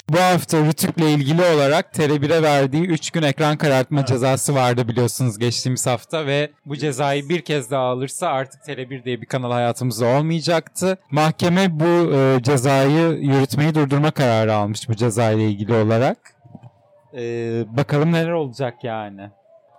Bu 0.09 0.19
hafta 0.19 0.57
Rütük'le 0.65 1.01
ilgili 1.01 1.41
olarak 1.43 1.93
TR1'e 1.95 2.43
verdiği 2.43 2.83
3 2.83 3.11
gün 3.11 3.23
ekran 3.23 3.57
karartma 3.57 4.05
cezası 4.05 4.55
vardı 4.55 4.87
biliyorsunuz 4.87 5.39
geçtiğimiz 5.39 5.87
hafta 5.87 6.25
ve 6.25 6.51
bu 6.65 6.77
cezayı 6.77 7.29
bir 7.29 7.41
kez 7.41 7.71
daha 7.71 7.83
alırsa 7.83 8.27
artık 8.27 8.61
TR1 8.61 9.03
diye 9.05 9.21
bir 9.21 9.25
kanal 9.25 9.51
hayatımızda 9.51 10.05
olmayacaktı. 10.05 10.97
Mahkeme 11.11 11.79
bu 11.79 12.13
e, 12.15 12.43
cezayı 12.43 13.09
yürütmeyi 13.09 13.75
durdurma 13.75 14.11
kararı 14.11 14.53
almış 14.55 14.89
bu 14.89 14.95
cezayla 14.95 15.43
ilgili 15.43 15.73
olarak. 15.73 16.36
E, 17.17 17.23
bakalım 17.77 18.11
neler 18.11 18.31
olacak 18.31 18.73
yani. 18.83 19.29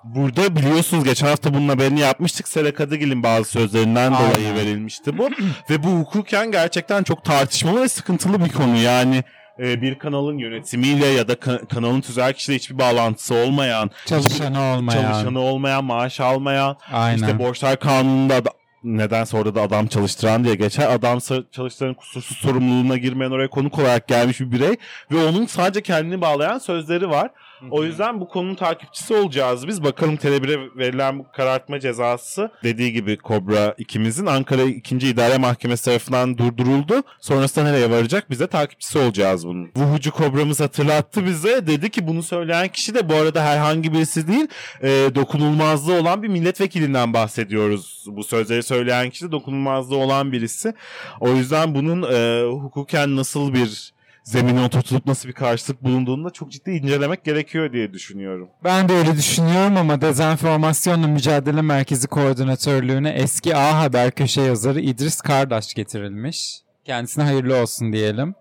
Burada 0.04 0.56
biliyorsunuz 0.56 1.04
geçen 1.04 1.26
hafta 1.26 1.54
bunun 1.54 1.68
haberini 1.68 2.00
yapmıştık. 2.00 2.48
Sera 2.48 2.74
Kadıgil'in 2.74 3.22
bazı 3.22 3.44
sözlerinden 3.44 4.12
Aynen. 4.12 4.30
dolayı 4.30 4.54
verilmişti 4.54 5.18
bu. 5.18 5.28
Ve 5.70 5.82
bu 5.82 5.86
hukuken 5.88 6.50
gerçekten 6.50 7.02
çok 7.02 7.24
tartışmalı 7.24 7.82
ve 7.82 7.88
sıkıntılı 7.88 8.44
bir 8.44 8.50
konu. 8.52 8.76
Yani 8.76 9.24
e, 9.58 9.82
bir 9.82 9.98
kanalın 9.98 10.38
yönetimiyle 10.38 11.06
ya 11.06 11.28
da 11.28 11.32
ka- 11.32 11.66
kanalın 11.66 12.00
tüzel 12.00 12.32
kişiyle 12.32 12.56
hiçbir 12.58 12.78
bağlantısı 12.78 13.34
olmayan, 13.34 13.90
Çalışanı 14.06 14.60
olmayan. 14.62 15.02
çalışanı 15.02 15.40
olmayan, 15.40 15.84
maaş 15.84 16.20
almayan, 16.20 16.76
Aynen. 16.92 17.16
işte 17.22 17.38
borçlar 17.38 17.78
kanununda 17.78 18.44
da 18.44 18.50
nedense 18.84 19.36
orada 19.36 19.54
da 19.54 19.62
adam 19.62 19.86
çalıştıran 19.86 20.44
diye 20.44 20.54
geçer. 20.54 20.92
Adam 20.92 21.18
çalıştıran 21.52 21.94
kusursuz 21.94 22.36
sorumluluğuna 22.36 22.96
girmeyen 22.96 23.30
oraya 23.30 23.48
konuk 23.48 23.78
olarak 23.78 24.08
gelmiş 24.08 24.40
bir 24.40 24.52
birey 24.52 24.76
ve 25.12 25.24
onun 25.24 25.46
sadece 25.46 25.82
kendini 25.82 26.20
bağlayan 26.20 26.58
sözleri 26.58 27.10
var. 27.10 27.30
O 27.70 27.84
yüzden 27.84 28.20
bu 28.20 28.28
konunun 28.28 28.54
takipçisi 28.54 29.14
olacağız 29.14 29.66
biz. 29.68 29.84
Bakalım 29.84 30.14
Tele1'e 30.14 30.78
verilen 30.78 31.18
bu 31.18 31.26
karartma 31.32 31.80
cezası 31.80 32.50
dediği 32.62 32.92
gibi 32.92 33.16
Kobra 33.16 33.74
ikimizin 33.78 34.26
Ankara 34.26 34.62
2. 34.62 34.96
İdare 34.96 35.38
Mahkemesi 35.38 35.84
tarafından 35.84 36.38
durduruldu. 36.38 37.02
Sonrasında 37.20 37.64
nereye 37.64 37.90
varacak? 37.90 38.30
Biz 38.30 38.40
de 38.40 38.46
takipçisi 38.46 38.98
olacağız 38.98 39.46
bunun. 39.46 39.70
Vuhucu 39.76 40.12
Kobra'mız 40.12 40.60
hatırlattı 40.60 41.26
bize. 41.26 41.66
Dedi 41.66 41.90
ki 41.90 42.06
bunu 42.06 42.22
söyleyen 42.22 42.68
kişi 42.68 42.94
de 42.94 43.08
bu 43.08 43.14
arada 43.14 43.44
herhangi 43.44 43.92
birisi 43.92 44.28
değil. 44.28 44.48
E, 44.82 44.88
dokunulmazlığı 45.14 46.00
olan 46.00 46.22
bir 46.22 46.28
milletvekilinden 46.28 47.14
bahsediyoruz. 47.14 48.04
Bu 48.06 48.24
sözleri 48.24 48.62
söyleyen 48.62 49.10
kişi 49.10 49.26
de 49.26 49.32
dokunulmazlığı 49.32 49.96
olan 49.96 50.32
birisi. 50.32 50.74
O 51.20 51.28
yüzden 51.28 51.74
bunun 51.74 52.02
e, 52.02 52.42
hukuken 52.50 53.16
nasıl 53.16 53.54
bir 53.54 53.97
zemine 54.28 54.64
oturtulup 54.64 55.06
nasıl 55.06 55.28
bir 55.28 55.34
karşılık 55.34 55.84
bulunduğunu 55.84 56.24
da 56.24 56.30
çok 56.30 56.52
ciddi 56.52 56.70
incelemek 56.70 57.24
gerekiyor 57.24 57.72
diye 57.72 57.92
düşünüyorum. 57.92 58.48
Ben 58.64 58.88
de 58.88 58.92
öyle 58.92 59.16
düşünüyorum 59.16 59.76
ama 59.76 60.00
Dezenformasyonla 60.00 61.06
Mücadele 61.06 61.62
Merkezi 61.62 62.08
Koordinatörlüğüne 62.08 63.10
eski 63.10 63.56
A 63.56 63.80
Haber 63.80 64.10
köşe 64.10 64.40
yazarı 64.40 64.80
İdris 64.80 65.20
Kardaş 65.20 65.74
getirilmiş. 65.74 66.60
Kendisine 66.84 67.24
hayırlı 67.24 67.56
olsun 67.62 67.92
diyelim. 67.92 68.34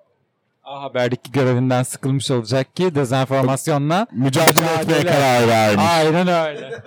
A 0.63 0.81
Haber'deki 0.81 1.31
görevinden 1.31 1.83
sıkılmış 1.83 2.31
olacak 2.31 2.75
ki 2.75 2.95
dezenformasyonla 2.95 4.07
Mücadele, 4.11 4.49
etmeye 4.51 4.77
Mücadele. 4.77 5.11
karar 5.11 5.47
vermiş. 5.47 5.85
Aynen 5.87 6.27
öyle. 6.27 6.83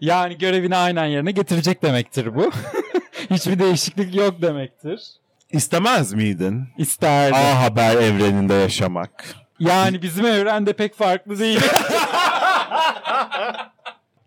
yani 0.00 0.38
görevini 0.38 0.76
aynen 0.76 1.06
yerine 1.06 1.30
getirecek 1.30 1.82
demektir 1.82 2.34
bu. 2.34 2.50
Hiçbir 3.30 3.58
değişiklik 3.58 4.14
yok 4.14 4.42
demektir. 4.42 5.00
İstemez 5.52 6.12
miydin? 6.12 6.64
İsterdim. 6.78 7.34
A 7.34 7.62
Haber 7.62 7.96
evreninde 7.96 8.54
yaşamak. 8.54 9.24
Yani 9.58 10.02
bizim 10.02 10.26
evrende 10.26 10.72
pek 10.72 10.94
farklı 10.94 11.38
değil. 11.38 11.60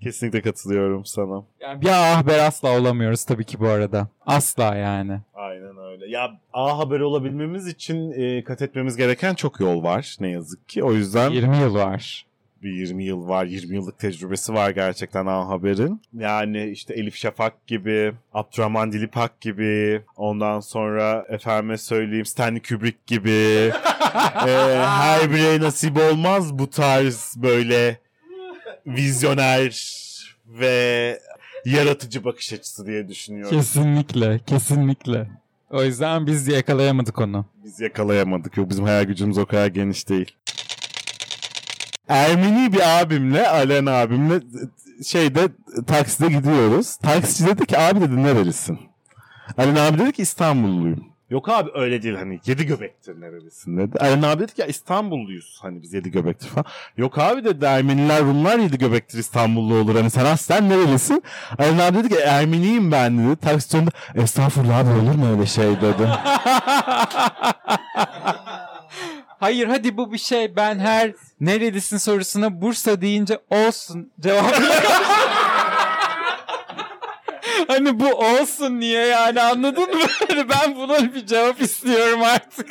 Kesinlikle 0.02 0.42
katılıyorum 0.42 1.06
sana. 1.06 1.44
Yani 1.60 1.82
bir 1.82 1.88
A 1.88 2.18
Haber 2.18 2.40
asla 2.40 2.80
olamıyoruz 2.80 3.24
tabii 3.26 3.46
ki 3.46 3.60
bu 3.60 3.68
arada. 3.68 4.08
Asla 4.26 4.76
yani. 4.76 5.20
Aynen 5.36 5.78
öyle. 5.78 6.10
Ya 6.10 6.32
A 6.54 6.78
Haber 6.78 7.00
olabilmemiz 7.00 7.68
için 7.68 8.12
e, 8.12 8.44
kat 8.44 8.62
etmemiz 8.62 8.96
gereken 8.98 9.34
çok 9.34 9.60
yol 9.60 9.84
var 9.84 10.18
ne 10.20 10.30
yazık 10.30 10.70
ki. 10.70 10.84
O 10.84 10.94
yüzden 10.94 11.30
20 11.30 11.58
yıl 11.58 11.76
var. 11.76 12.26
Bir 12.64 12.72
20 12.72 13.04
yıl 13.04 13.28
var. 13.28 13.46
20 13.46 13.76
yıllık 13.76 14.00
tecrübesi 14.00 14.54
var 14.54 14.70
gerçekten 14.70 15.26
A 15.26 15.50
Haber'in. 15.50 16.02
Yani 16.14 16.70
işte 16.70 16.94
Elif 16.94 17.16
Şafak 17.16 17.68
gibi, 17.68 18.14
Abdurrahman 18.34 18.92
Dilipak 18.92 19.42
gibi, 19.42 20.02
ondan 20.18 20.60
sonra 20.60 21.26
efendime 21.30 21.78
söyleyeyim 21.78 22.26
Stanley 22.26 22.62
Kubrick 22.62 22.98
gibi. 23.08 23.72
Ee, 24.48 24.86
her 24.86 25.32
birey 25.32 25.60
nasip 25.60 25.98
olmaz 25.98 26.60
bu 26.60 26.70
tarz 26.70 27.34
böyle 27.38 27.98
vizyoner 28.88 29.94
ve 30.48 31.20
yaratıcı 31.66 32.24
bakış 32.24 32.54
açısı 32.54 32.86
diye 32.86 33.08
düşünüyorum. 33.08 33.58
Kesinlikle, 33.58 34.40
kesinlikle. 34.48 35.28
O 35.70 35.84
yüzden 35.84 36.28
biz 36.28 36.48
yakalayamadık 36.48 37.22
onu. 37.22 37.46
Biz 37.64 37.80
yakalayamadık. 37.80 38.58
Yok 38.58 38.70
bizim 38.70 38.86
hayal 38.86 39.04
gücümüz 39.04 39.38
o 39.38 39.46
kadar 39.46 39.68
geniş 39.68 40.10
değil. 40.10 40.32
Ermeni 42.08 42.74
bir 42.74 43.02
abimle, 43.02 43.50
Alen 43.50 43.86
abimle 43.86 44.40
şeyde 45.06 45.48
takside 45.88 46.28
gidiyoruz. 46.28 46.96
Taksici 46.96 47.48
dedi 47.50 47.66
ki 47.66 47.80
abi 47.80 48.02
dedi 48.02 48.24
nerelisin? 48.24 48.80
Alen 49.58 49.76
abi 49.76 50.00
dedi 50.00 50.12
ki 50.12 50.22
İstanbulluyum. 50.22 51.04
Yok 51.30 51.50
abi 51.50 51.70
öyle 51.74 52.02
değil 52.02 52.16
hani 52.16 52.40
yedi 52.46 52.66
göbektir 52.66 53.22
nerelisin 53.22 53.78
dedi. 53.78 53.98
Alen 54.00 54.22
abi 54.22 54.44
dedi 54.44 54.54
ki 54.54 54.62
ya 54.62 54.68
İstanbulluyuz 54.68 55.60
hani 55.62 55.82
biz 55.82 55.94
yedi 55.94 56.12
göbektir 56.12 56.48
falan. 56.48 56.66
Yok 56.98 57.18
abi 57.18 57.44
dedi 57.46 57.66
Ermeniler 57.66 58.22
Rumlar 58.24 58.60
yedi 58.60 58.78
göbektir 58.78 59.18
İstanbullu 59.20 59.76
olur 59.76 59.96
hani 59.96 60.10
sen 60.10 60.26
aslen 60.26 60.70
nerelisin? 60.70 61.24
Alen 61.60 61.78
abi 61.78 61.98
dedi 61.98 62.10
ki 62.10 62.16
Ermeniyim 62.16 62.92
ben 62.92 63.18
dedi. 63.18 63.36
Taksici 63.36 63.78
önünde 63.78 63.92
estağfurullah 64.16 64.78
abi 64.78 64.90
olur 64.90 65.16
mu 65.16 65.32
öyle 65.32 65.46
şey 65.46 65.82
dedi. 65.82 66.10
Hayır 69.44 69.68
hadi 69.68 69.98
bu 69.98 70.14
bir 70.14 70.18
şey. 70.18 70.56
Ben 70.56 70.80
her 70.80 71.14
nerelisin 71.40 71.98
sorusuna 71.98 72.62
Bursa 72.62 73.02
deyince 73.02 73.40
olsun 73.50 74.12
cevabı. 74.20 74.48
hani 77.68 78.00
bu 78.00 78.10
olsun 78.10 78.80
niye 78.80 79.06
yani 79.06 79.42
anladın 79.42 79.98
mı? 79.98 80.04
Hani 80.30 80.50
ben 80.50 80.76
buna 80.76 81.14
bir 81.14 81.26
cevap 81.26 81.62
istiyorum 81.62 82.24
artık. 82.24 82.70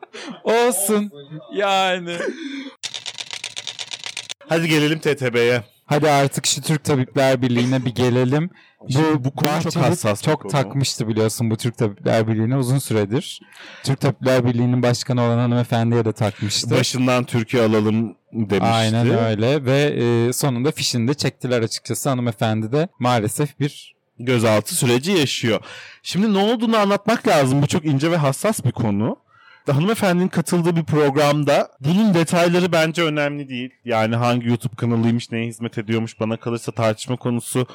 olsun 0.44 1.12
yani. 1.52 2.16
Hadi 4.48 4.68
gelelim 4.68 4.98
TTB'ye. 4.98 5.62
Hadi 5.86 6.10
artık 6.10 6.46
şu 6.46 6.62
Türk 6.62 6.84
Tabipler 6.84 7.42
Birliği'ne 7.42 7.84
bir 7.84 7.94
gelelim. 7.94 8.50
Şimdi 8.92 9.24
bu 9.24 9.30
konu 9.30 9.50
çok 9.50 9.64
Bahçeli 9.64 9.84
hassas 9.84 10.20
bir 10.22 10.24
Çok 10.26 10.42
konu. 10.42 10.52
takmıştı 10.52 11.08
biliyorsun 11.08 11.50
bu 11.50 11.56
Türk 11.56 11.78
Tabipler 11.78 12.28
Birliği'ne 12.28 12.56
uzun 12.56 12.78
süredir. 12.78 13.40
Türk 13.84 14.00
Tabipler 14.00 14.46
Birliği'nin 14.46 14.82
başkanı 14.82 15.22
olan 15.22 15.38
hanımefendiye 15.38 16.04
de 16.04 16.12
takmıştı. 16.12 16.70
Başından 16.70 17.24
Türkiye 17.24 17.62
alalım 17.62 18.16
demişti. 18.32 18.64
Aynen 18.64 19.18
öyle 19.18 19.64
ve 19.64 19.82
e, 19.82 20.32
sonunda 20.32 20.70
fişini 20.70 21.08
de 21.08 21.14
çektiler 21.14 21.62
açıkçası 21.62 22.08
hanımefendi 22.08 22.72
de 22.72 22.88
maalesef 22.98 23.60
bir 23.60 23.94
Gözaltı 24.18 24.74
süreci 24.74 25.12
yaşıyor. 25.12 25.60
Şimdi 26.02 26.34
ne 26.34 26.38
olduğunu 26.38 26.76
anlatmak 26.76 27.28
lazım. 27.28 27.62
Bu 27.62 27.66
çok 27.66 27.84
ince 27.84 28.10
ve 28.10 28.16
hassas 28.16 28.64
bir 28.64 28.72
konu. 28.72 29.16
Hanımefendinin 29.70 30.28
katıldığı 30.28 30.76
bir 30.76 30.84
programda 30.84 31.68
bunun 31.80 32.14
detayları 32.14 32.72
bence 32.72 33.02
önemli 33.02 33.48
değil. 33.48 33.70
Yani 33.84 34.16
hangi 34.16 34.48
YouTube 34.48 34.76
kanalıymış, 34.76 35.30
neye 35.30 35.46
hizmet 35.46 35.78
ediyormuş 35.78 36.20
bana 36.20 36.36
kalırsa 36.36 36.72
tartışma 36.72 37.16
konusu. 37.16 37.66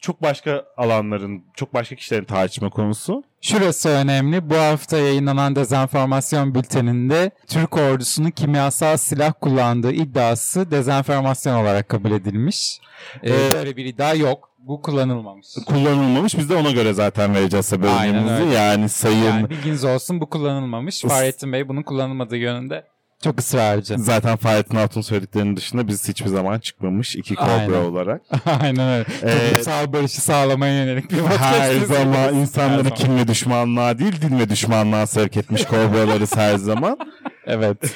Çok 0.00 0.22
başka 0.22 0.64
alanların, 0.76 1.44
çok 1.54 1.74
başka 1.74 1.94
kişilerin 1.96 2.24
tartışma 2.24 2.70
konusu. 2.70 3.22
Şurası 3.40 3.88
önemli. 3.88 4.50
Bu 4.50 4.54
hafta 4.56 4.98
yayınlanan 4.98 5.56
dezenformasyon 5.56 6.54
bülteninde 6.54 7.30
Türk 7.48 7.76
ordusunun 7.76 8.30
kimyasal 8.30 8.96
silah 8.96 9.32
kullandığı 9.40 9.92
iddiası 9.92 10.70
dezenformasyon 10.70 11.54
olarak 11.54 11.88
kabul 11.88 12.10
edilmiş. 12.10 12.80
Ee, 13.22 13.30
Ee, 13.30 13.50
böyle 13.52 13.76
bir 13.76 13.84
iddia 13.84 14.14
yok. 14.14 14.50
Bu 14.58 14.82
kullanılmamış. 14.82 15.46
Kullanılmamış. 15.66 16.38
Biz 16.38 16.50
de 16.50 16.54
ona 16.56 16.70
göre 16.70 16.92
zaten 16.92 17.34
vereceğiz 17.34 17.72
haberimizi. 17.72 18.32
öyle. 18.34 18.54
Yani 18.54 18.88
sayın 18.88 19.24
Yani 19.24 19.50
bilginiz 19.50 19.84
olsun 19.84 20.20
bu 20.20 20.30
kullanılmamış. 20.30 21.00
Fahrettin 21.02 21.52
Bey 21.52 21.68
bunun 21.68 21.82
kullanılmadığı 21.82 22.36
yönünde 22.36 22.84
Çok 23.24 23.40
ısrarcı. 23.40 23.98
Zaten 23.98 24.36
Fahrettin 24.36 24.76
Altun 24.76 25.00
söylediklerinin 25.00 25.56
dışında 25.56 25.88
biz 25.88 26.08
hiçbir 26.08 26.28
zaman 26.28 26.58
çıkmamış 26.58 27.16
iki 27.16 27.34
kobra 27.34 27.52
Aynen. 27.52 27.72
olarak. 27.72 28.22
Aynen 28.60 28.88
öyle. 28.88 29.06
Ee, 29.22 29.48
Toplumsal 29.48 29.92
barışı 29.92 30.20
sağlamaya 30.22 30.84
yönelik 30.84 31.10
bir 31.10 31.18
podcast. 31.18 31.42
Her 31.42 31.80
zaman 31.80 32.34
insanları 32.34 32.90
Her 32.90 33.16
ve 33.16 33.28
düşmanlığa 33.28 33.98
değil 33.98 34.22
din 34.22 34.38
ve 34.38 34.48
düşmanlığa 34.48 35.06
sevk 35.06 35.36
etmiş 35.36 35.64
kobralarız 35.64 36.36
her 36.36 36.56
zaman. 36.56 36.98
Evet. 37.46 37.78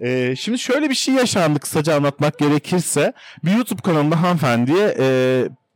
Ee, 0.00 0.36
şimdi 0.36 0.58
şöyle 0.58 0.90
bir 0.90 0.94
şey 0.94 1.14
yaşandı 1.14 1.58
kısaca 1.58 1.96
anlatmak 1.96 2.38
gerekirse. 2.38 3.12
Bir 3.44 3.50
YouTube 3.56 3.82
kanalında 3.82 4.22
hanımefendiye 4.22 4.96
e, 4.98 5.08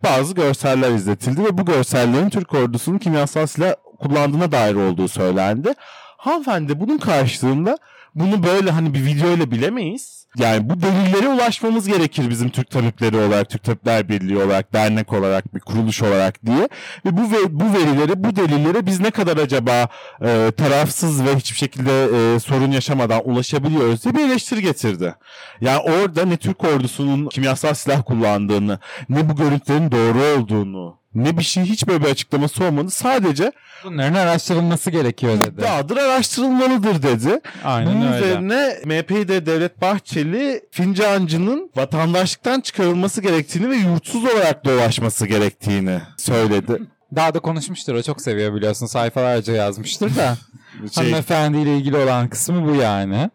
bazı 0.04 0.34
görseller 0.34 0.90
izletildi 0.90 1.44
ve 1.44 1.58
bu 1.58 1.64
görsellerin 1.64 2.30
Türk 2.30 2.54
ordusunun 2.54 2.98
kimyasal 2.98 3.46
silah 3.46 3.74
kullandığına 4.00 4.52
dair 4.52 4.74
olduğu 4.74 5.08
söylendi. 5.08 5.74
Hanımefendi 6.16 6.80
bunun 6.80 6.98
karşılığında 6.98 7.78
bunu 8.14 8.42
böyle 8.42 8.70
hani 8.70 8.94
bir 8.94 9.04
video 9.04 9.30
ile 9.30 9.50
bilemeyiz. 9.50 10.24
Yani 10.38 10.70
bu 10.70 10.82
delillere 10.82 11.28
ulaşmamız 11.28 11.88
gerekir 11.88 12.30
bizim 12.30 12.50
Türk 12.50 12.70
Tabipleri 12.70 13.16
olarak, 13.16 13.50
Türk 13.50 13.62
Tabipler 13.62 14.08
Birliği 14.08 14.36
olarak, 14.36 14.72
dernek 14.72 15.12
olarak, 15.12 15.54
bir 15.54 15.60
kuruluş 15.60 16.02
olarak 16.02 16.46
diye. 16.46 16.68
Ve 17.06 17.16
bu 17.16 17.22
bu 17.50 17.78
verileri, 17.78 18.24
bu 18.24 18.36
delillere 18.36 18.86
biz 18.86 19.00
ne 19.00 19.10
kadar 19.10 19.36
acaba 19.36 19.88
e, 20.22 20.50
tarafsız 20.56 21.24
ve 21.24 21.36
hiçbir 21.36 21.56
şekilde 21.56 22.34
e, 22.34 22.40
sorun 22.40 22.70
yaşamadan 22.70 23.20
ulaşabiliyoruz 23.24 24.04
diye 24.04 24.14
bir 24.14 24.20
eleştiri 24.20 24.62
getirdi. 24.62 25.14
Yani 25.60 25.78
orada 25.78 26.24
ne 26.24 26.36
Türk 26.36 26.64
ordusunun 26.64 27.28
kimyasal 27.28 27.74
silah 27.74 28.02
kullandığını, 28.04 28.78
ne 29.08 29.28
bu 29.28 29.36
görüntülerin 29.36 29.90
doğru 29.90 30.40
olduğunu, 30.40 30.98
ne 31.14 31.38
bir 31.38 31.42
şey 31.44 31.64
hiç 31.64 31.86
böyle 31.88 32.04
bir 32.04 32.10
açıklaması 32.10 32.64
olmadı. 32.64 32.90
Sadece 32.90 33.52
Bunların 33.84 34.14
araştırılması 34.14 34.90
gerekiyor 34.90 35.32
dedi. 35.40 35.60
iddiadır 35.60 35.96
araştırılmalıdır 35.96 37.02
dedi. 37.02 37.40
Aynen 37.64 37.94
Bunun 37.94 38.12
öyle. 38.12 38.24
üzerine 38.26 38.76
MHP'de 38.84 39.46
Devlet 39.46 39.80
Bahçeli 39.80 40.60
Fincancı'nın 40.70 41.70
vatandaşlıktan 41.76 42.60
çıkarılması 42.60 43.20
gerektiğini 43.22 43.70
ve 43.70 43.76
yurtsuz 43.76 44.24
olarak 44.24 44.64
dolaşması 44.64 45.26
gerektiğini 45.26 45.98
söyledi. 46.16 46.82
Daha 47.16 47.34
da 47.34 47.38
konuşmuştur 47.38 47.94
o 47.94 48.02
çok 48.02 48.20
seviyor 48.20 48.54
biliyorsun 48.54 48.86
sayfalarca 48.86 49.52
yazmıştır 49.52 50.16
da. 50.16 50.36
Şey, 50.94 51.04
Hanımefendiyle 51.04 51.76
ilgili 51.76 51.96
olan 51.96 52.28
kısmı 52.28 52.68
bu 52.68 52.74
yani. 52.74 53.30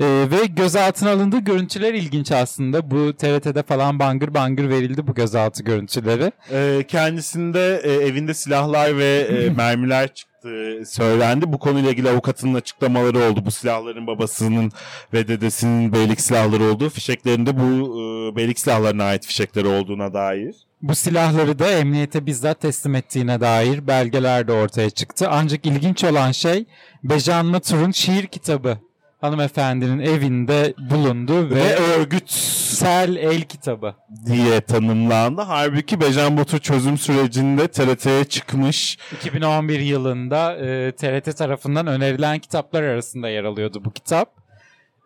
Ee, 0.00 0.26
ve 0.30 0.46
gözaltına 0.46 1.10
alındığı 1.10 1.38
görüntüler 1.38 1.94
ilginç 1.94 2.32
aslında. 2.32 2.90
Bu 2.90 3.16
TRT'de 3.16 3.62
falan 3.62 3.98
bangır 3.98 4.34
bangır 4.34 4.68
verildi 4.68 5.06
bu 5.06 5.14
gözaltı 5.14 5.62
görüntüleri. 5.62 6.32
e, 6.52 6.84
kendisinde 6.88 7.80
e, 7.84 7.92
evinde 7.92 8.34
silahlar 8.34 8.98
ve 8.98 9.18
e, 9.20 9.50
mermiler 9.56 10.14
çıktığı 10.14 10.82
söylendi. 10.86 11.52
Bu 11.52 11.58
konuyla 11.58 11.90
ilgili 11.90 12.10
avukatının 12.10 12.54
açıklamaları 12.54 13.18
oldu. 13.18 13.42
Bu 13.46 13.50
silahların 13.50 14.06
babasının 14.06 14.72
ve 15.12 15.28
dedesinin 15.28 15.92
beylik 15.92 16.20
silahları 16.20 16.64
olduğu 16.64 16.90
fişeklerinde 16.90 17.58
bu 17.58 18.00
e, 18.00 18.36
beylik 18.36 18.58
silahlarına 18.58 19.04
ait 19.04 19.26
fişekleri 19.26 19.66
olduğuna 19.66 20.14
dair. 20.14 20.54
Bu 20.82 20.94
silahları 20.94 21.58
da 21.58 21.70
emniyete 21.70 22.26
bizzat 22.26 22.60
teslim 22.60 22.94
ettiğine 22.94 23.40
dair 23.40 23.86
belgeler 23.86 24.48
de 24.48 24.52
ortaya 24.52 24.90
çıktı. 24.90 25.26
Ancak 25.30 25.66
ilginç 25.66 26.04
olan 26.04 26.32
şey 26.32 26.64
Bejan 27.04 27.46
Matur'un 27.46 27.90
şiir 27.90 28.26
kitabı 28.26 28.78
hanımefendinin 29.20 29.98
evinde 30.00 30.74
bulundu 30.90 31.50
ve, 31.50 31.54
Ve 31.54 31.74
örgüt 31.76 32.30
Sel 32.30 33.16
El 33.16 33.42
kitabı. 33.42 33.94
diye 34.26 34.60
tanımlandı. 34.60 35.42
Halbuki 35.42 36.00
Bejan 36.00 36.36
Batur 36.36 36.58
çözüm 36.58 36.98
sürecinde 36.98 37.68
TRT'ye 37.68 38.24
çıkmış. 38.24 38.98
2011 39.20 39.80
yılında 39.80 40.56
e, 40.56 40.92
TRT 40.92 41.36
tarafından 41.36 41.86
önerilen 41.86 42.38
kitaplar 42.38 42.82
arasında 42.82 43.28
yer 43.28 43.44
alıyordu 43.44 43.84
bu 43.84 43.90
kitap. 43.90 44.28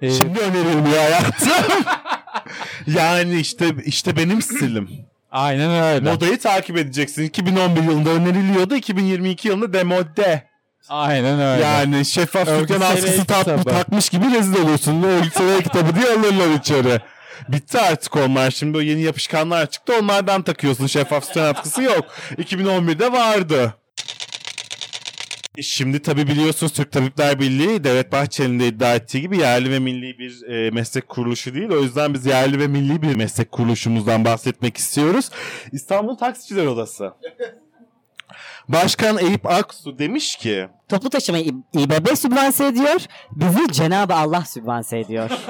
E, 0.00 0.10
Şimdi 0.10 0.38
önerilmiyor 0.40 0.98
hayatım. 0.98 1.48
yani 2.86 3.34
işte 3.40 3.66
işte 3.84 4.16
benim 4.16 4.42
stilim. 4.42 4.88
aynen 5.30 5.94
öyle. 5.94 6.10
Modayı 6.12 6.38
takip 6.38 6.76
edeceksin. 6.76 7.22
2011 7.22 7.82
yılında 7.82 8.10
öneriliyordu. 8.10 8.74
2022 8.76 9.48
yılında 9.48 9.72
demode. 9.72 10.53
Aynen 10.88 11.40
öyle. 11.40 11.62
Yani 11.64 12.04
şeffaf 12.04 12.48
dükkan 12.60 12.80
askısı 12.80 13.24
tak- 13.24 13.44
takmış 13.64 14.08
gibi 14.08 14.24
rezil 14.34 14.62
oluyorsun. 14.62 15.02
Ne 15.02 15.06
örgüt 15.06 15.32
seviye 15.36 15.62
kitabı 15.62 15.94
diye 15.94 16.06
alırlar 16.06 16.58
içeri. 16.58 17.00
Bitti 17.48 17.78
artık 17.80 18.16
onlar. 18.16 18.50
Şimdi 18.50 18.78
o 18.78 18.80
yeni 18.80 19.02
yapışkanlar 19.02 19.66
çıktı. 19.70 19.92
Onlardan 20.02 20.42
takıyorsun. 20.42 20.86
Şeffaf 20.86 21.24
dükkan 21.24 21.42
askısı 21.42 21.82
yok. 21.82 22.04
2011'de 22.38 23.12
vardı. 23.12 23.74
E, 25.58 25.62
Şimdi 25.62 26.02
tabi 26.02 26.26
biliyorsunuz 26.26 26.72
Türk 26.72 26.92
Tabipler 26.92 27.40
Birliği 27.40 27.84
Devlet 27.84 28.12
Bahçeli'nin 28.12 28.60
de 28.60 28.66
iddia 28.66 28.94
ettiği 28.94 29.20
gibi 29.20 29.38
yerli 29.38 29.70
ve 29.70 29.78
milli 29.78 30.18
bir 30.18 30.42
e, 30.48 30.70
meslek 30.70 31.08
kuruluşu 31.08 31.54
değil. 31.54 31.70
O 31.70 31.80
yüzden 31.82 32.14
biz 32.14 32.26
yerli 32.26 32.58
ve 32.60 32.66
milli 32.66 33.02
bir 33.02 33.14
meslek 33.14 33.52
kuruluşumuzdan 33.52 34.24
bahsetmek 34.24 34.76
istiyoruz. 34.76 35.30
İstanbul 35.72 36.16
Taksiciler 36.16 36.66
Odası. 36.66 37.12
Başkan 38.68 39.18
Eyüp 39.18 39.46
Aksu 39.46 39.98
demiş 39.98 40.36
ki 40.36 40.68
Toplu 40.88 41.10
taşımayı 41.10 41.44
İBB 41.72 42.16
sübvanse 42.16 42.66
ediyor. 42.66 43.00
Bizi 43.32 43.72
Cenab-ı 43.72 44.14
Allah 44.14 44.44
sübvanse 44.44 44.98
ediyor. 44.98 45.30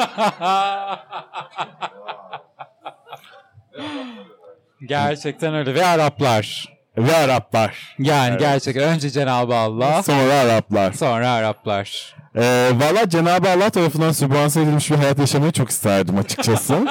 Gerçekten 4.89 5.55
öyle. 5.55 5.75
Ve 5.75 5.87
Araplar. 5.87 6.75
ve 6.99 7.17
Araplar. 7.17 7.97
Yani 7.99 8.29
Evet. 8.31 8.41
gerçekten 8.41 8.89
önce 8.95 9.11
Cenab-ı 9.11 9.55
Allah 9.57 10.03
Sonra 10.03 10.35
Araplar. 10.35 10.93
sonra 10.93 11.31
Araplar. 11.31 12.17
Ee, 12.37 12.71
Valla 12.75 13.09
Cenab-ı 13.09 13.51
Allah 13.51 13.71
tarafından 13.71 14.13
sübvanse 14.13 14.63
edilmiş 14.63 14.91
bir 14.91 14.97
hayat 14.97 15.19
yaşamayı 15.19 15.53
çok 15.53 15.71
isterdim 15.71 16.19
açıkçası. 16.19 16.87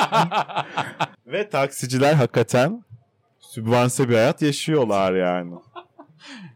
ve 1.28 1.50
taksiciler 1.50 2.14
hakikaten 2.14 2.84
sübvanse 3.40 4.10
bir 4.10 4.14
hayat 4.16 4.42
yaşıyorlar 4.42 5.14
yani. 5.14 5.54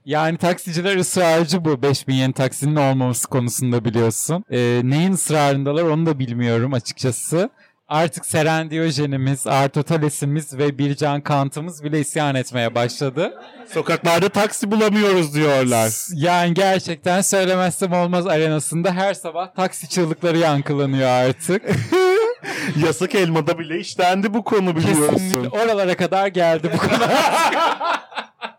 Yani 0.08 0.38
taksiciler 0.38 0.96
ısrarcı 0.98 1.66
bu 1.66 1.82
5000 1.82 2.14
yeni 2.14 2.34
taksinin 2.34 2.76
olmaması 2.76 3.28
konusunda 3.28 3.86
biliyorsun. 3.86 4.44
Ee, 4.52 4.82
neyin 4.84 5.14
ısrarındalar 5.14 5.84
onu 5.84 6.06
da 6.06 6.20
bilmiyorum 6.20 6.74
açıkçası. 6.74 7.50
Artık 7.88 8.26
Seren 8.26 8.70
Diyojenimiz, 8.70 9.48
Artotales'imiz 9.48 10.58
ve 10.58 10.78
Bircan 10.78 11.22
Kant'ımız 11.22 11.84
bile 11.84 12.00
isyan 12.00 12.36
etmeye 12.36 12.76
başladı. 12.76 13.34
Sokaklarda 13.74 14.30
taksi 14.30 14.72
bulamıyoruz 14.72 15.34
diyorlar. 15.34 15.92
Yani 16.14 16.54
gerçekten 16.54 17.22
söylemezsem 17.22 17.94
olmaz 17.94 18.28
arenasında 18.28 18.92
her 18.92 19.14
sabah 19.14 19.56
taksi 19.56 19.90
çığlıkları 19.90 20.38
yankılanıyor 20.38 21.10
artık. 21.10 21.62
Yasak 22.86 23.16
elmada 23.16 23.60
bile 23.60 23.80
işlendi 23.80 24.34
bu 24.34 24.44
konu 24.44 24.76
biliyorsun. 24.76 25.14
Kesinlikle 25.14 25.50
oralara 25.50 25.96
kadar 25.96 26.28
geldi 26.28 26.72
bu 26.74 26.78
konu. 26.78 27.04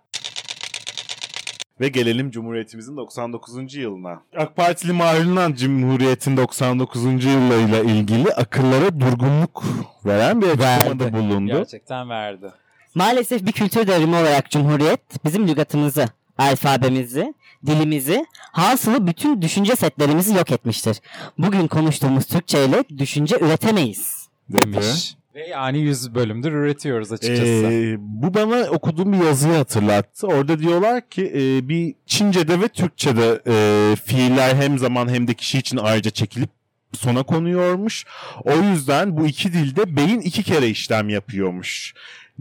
Ve 1.80 1.88
gelelim 1.88 2.30
Cumhuriyetimizin 2.30 2.96
99. 2.96 3.74
yılına. 3.74 4.20
AK 4.36 4.56
Partili 4.56 4.92
Mahrulan 4.92 5.52
Cumhuriyet'in 5.54 6.36
99. 6.36 7.04
yılıyla 7.04 7.80
ilgili 7.80 8.32
akıllara 8.32 9.00
durgunluk 9.00 9.64
veren 10.06 10.42
bir 10.42 10.46
açıklamada 10.46 11.12
bulundu. 11.12 11.52
Gerçekten 11.52 12.08
verdi. 12.10 12.52
Maalesef 12.94 13.46
bir 13.46 13.52
kültür 13.52 13.86
devrimi 13.86 14.16
olarak 14.16 14.50
Cumhuriyet 14.50 15.24
bizim 15.24 15.48
lügatımızı, 15.48 16.08
alfabemizi, 16.38 17.34
dilimizi, 17.66 18.26
hasılı 18.52 19.06
bütün 19.06 19.42
düşünce 19.42 19.76
setlerimizi 19.76 20.34
yok 20.34 20.50
etmiştir. 20.52 21.00
Bugün 21.38 21.66
konuştuğumuz 21.66 22.26
Türkçe 22.26 22.64
ile 22.64 22.84
düşünce 22.98 23.36
üretemeyiz. 23.40 24.28
Demiş. 24.48 25.17
Yani 25.46 25.78
100 25.78 26.14
bölümdür 26.14 26.52
üretiyoruz 26.52 27.12
açıkçası. 27.12 27.42
Ee, 27.42 27.96
bu 27.98 28.34
bana 28.34 28.70
okuduğum 28.70 29.12
bir 29.12 29.24
yazıyı 29.24 29.54
hatırlattı. 29.54 30.26
Orada 30.26 30.58
diyorlar 30.58 31.08
ki 31.08 31.32
e, 31.34 31.68
bir 31.68 31.94
Çince'de 32.06 32.60
ve 32.60 32.68
Türkçe'de 32.68 33.42
e, 33.46 33.96
fiiller 33.96 34.56
hem 34.56 34.78
zaman 34.78 35.08
hem 35.08 35.28
de 35.28 35.34
kişi 35.34 35.58
için 35.58 35.76
ayrıca 35.76 36.10
çekilip 36.10 36.50
sona 36.92 37.22
konuyormuş. 37.22 38.04
O 38.44 38.52
yüzden 38.52 39.16
bu 39.16 39.26
iki 39.26 39.52
dilde 39.52 39.96
beyin 39.96 40.20
iki 40.20 40.42
kere 40.42 40.68
işlem 40.68 41.08
yapıyormuş. 41.08 41.94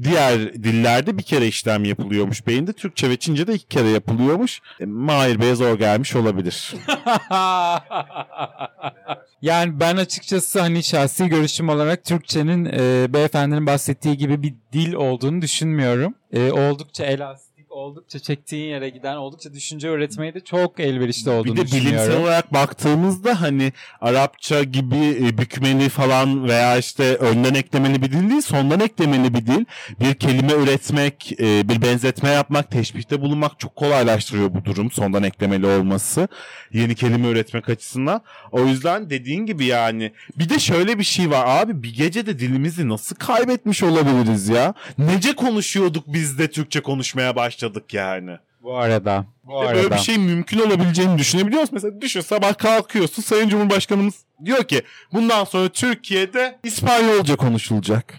Diğer 0.04 0.54
dillerde 0.54 1.18
bir 1.18 1.24
kere 1.24 1.48
işlem 1.48 1.86
yapılıyormuş. 1.86 2.48
Beyinde 2.48 2.74
Türkçe 2.74 3.10
ve 3.10 3.18
Çince'de 3.18 3.54
iki 3.54 3.68
kere 3.68 3.88
yapılıyormuş. 3.88 4.60
E, 4.80 4.86
Mahir 4.86 5.42
Bey'e 5.42 5.56
zor 5.56 5.80
gelmiş 5.80 6.16
olabilir. 6.16 6.74
yani 9.42 9.80
ben 9.80 9.98
açıkçası 9.98 10.60
hani 10.62 10.84
şahsi 10.84 11.28
görüşüm 11.28 11.70
olarak 11.70 12.04
Türkçenin 12.04 12.66
e, 12.66 13.14
beyefendinin 13.14 13.66
bahsettiği 13.66 14.18
gibi 14.18 14.44
bir 14.44 14.56
dil 14.74 14.94
olduğunu 14.94 15.42
düşünmüyorum. 15.42 16.16
E, 16.32 16.52
oldukça 16.52 17.06
elastik, 17.06 17.47
oldukça 17.78 18.20
çektiğin 18.20 18.70
yere 18.70 18.90
giden, 18.90 19.16
oldukça 19.16 19.54
düşünce 19.54 19.90
öğretmeye 19.90 20.34
de 20.34 20.40
çok 20.40 20.80
elverişli 20.80 21.32
olduğunu 21.32 21.56
Bir 21.56 21.62
de 21.62 21.66
bilimsel 21.66 21.92
düşünüyorum. 21.92 22.24
olarak 22.24 22.54
baktığımızda 22.54 23.42
hani 23.42 23.74
Arapça 24.02 24.64
gibi 24.64 24.96
e, 24.96 25.38
bükmeli 25.38 25.90
falan 25.90 26.48
veya 26.48 26.78
işte 26.78 27.16
önden 27.16 27.54
eklemeli 27.54 28.02
bir 28.02 28.12
dil 28.12 28.30
değil, 28.30 28.42
sondan 28.42 28.80
eklemeli 28.80 29.34
bir 29.34 29.46
dil. 29.46 29.66
Bir 30.00 30.14
kelime 30.14 30.54
üretmek, 30.54 31.32
e, 31.40 31.70
bir 31.70 31.82
benzetme 31.82 32.30
yapmak, 32.30 32.72
teşbihte 32.72 33.22
bulunmak 33.22 33.60
çok 33.60 33.76
kolaylaştırıyor 33.76 34.54
bu 34.54 34.66
durum. 34.66 34.92
Sondan 34.92 35.24
eklemeli 35.24 35.66
olması. 35.68 36.28
Yeni 36.74 36.96
kelime 36.96 37.28
üretmek 37.28 37.70
açısından. 37.70 38.22
O 38.52 38.66
yüzden 38.66 39.10
dediğin 39.10 39.46
gibi 39.46 39.66
yani. 39.66 40.12
Bir 40.36 40.50
de 40.50 40.60
şöyle 40.60 41.00
bir 41.00 41.04
şey 41.04 41.30
var 41.30 41.46
abi 41.48 41.84
bir 41.84 41.96
gecede 41.96 42.40
dilimizi 42.40 42.90
nasıl 42.90 43.16
kaybetmiş 43.16 43.84
olabiliriz 43.84 44.50
ya? 44.50 44.74
Nece 44.98 45.34
konuşuyorduk 45.34 46.04
biz 46.08 46.40
de 46.40 46.48
Türkçe 46.52 46.80
konuşmaya 46.80 47.36
başladık 47.36 47.67
yani. 47.94 48.38
Bu 48.62 48.78
arada. 48.78 49.26
Bu 49.44 49.60
arada. 49.60 49.76
Böyle 49.76 49.92
bir 49.92 49.98
şey 49.98 50.18
mümkün 50.18 50.60
olabileceğini 50.60 51.18
düşünebiliyor 51.18 51.62
musun? 51.62 51.74
Mesela 51.76 52.02
düşün 52.02 52.22
sabah 52.22 52.58
kalkıyorsun 52.58 53.22
Sayın 53.22 53.50
Cumhurbaşkanımız 53.50 54.16
diyor 54.46 54.64
ki 54.64 54.82
bundan 55.14 55.44
sonra 55.44 55.70
Türkiye'de 55.70 56.60
İspanyolca 56.64 57.36
konuşulacak. 57.36 58.14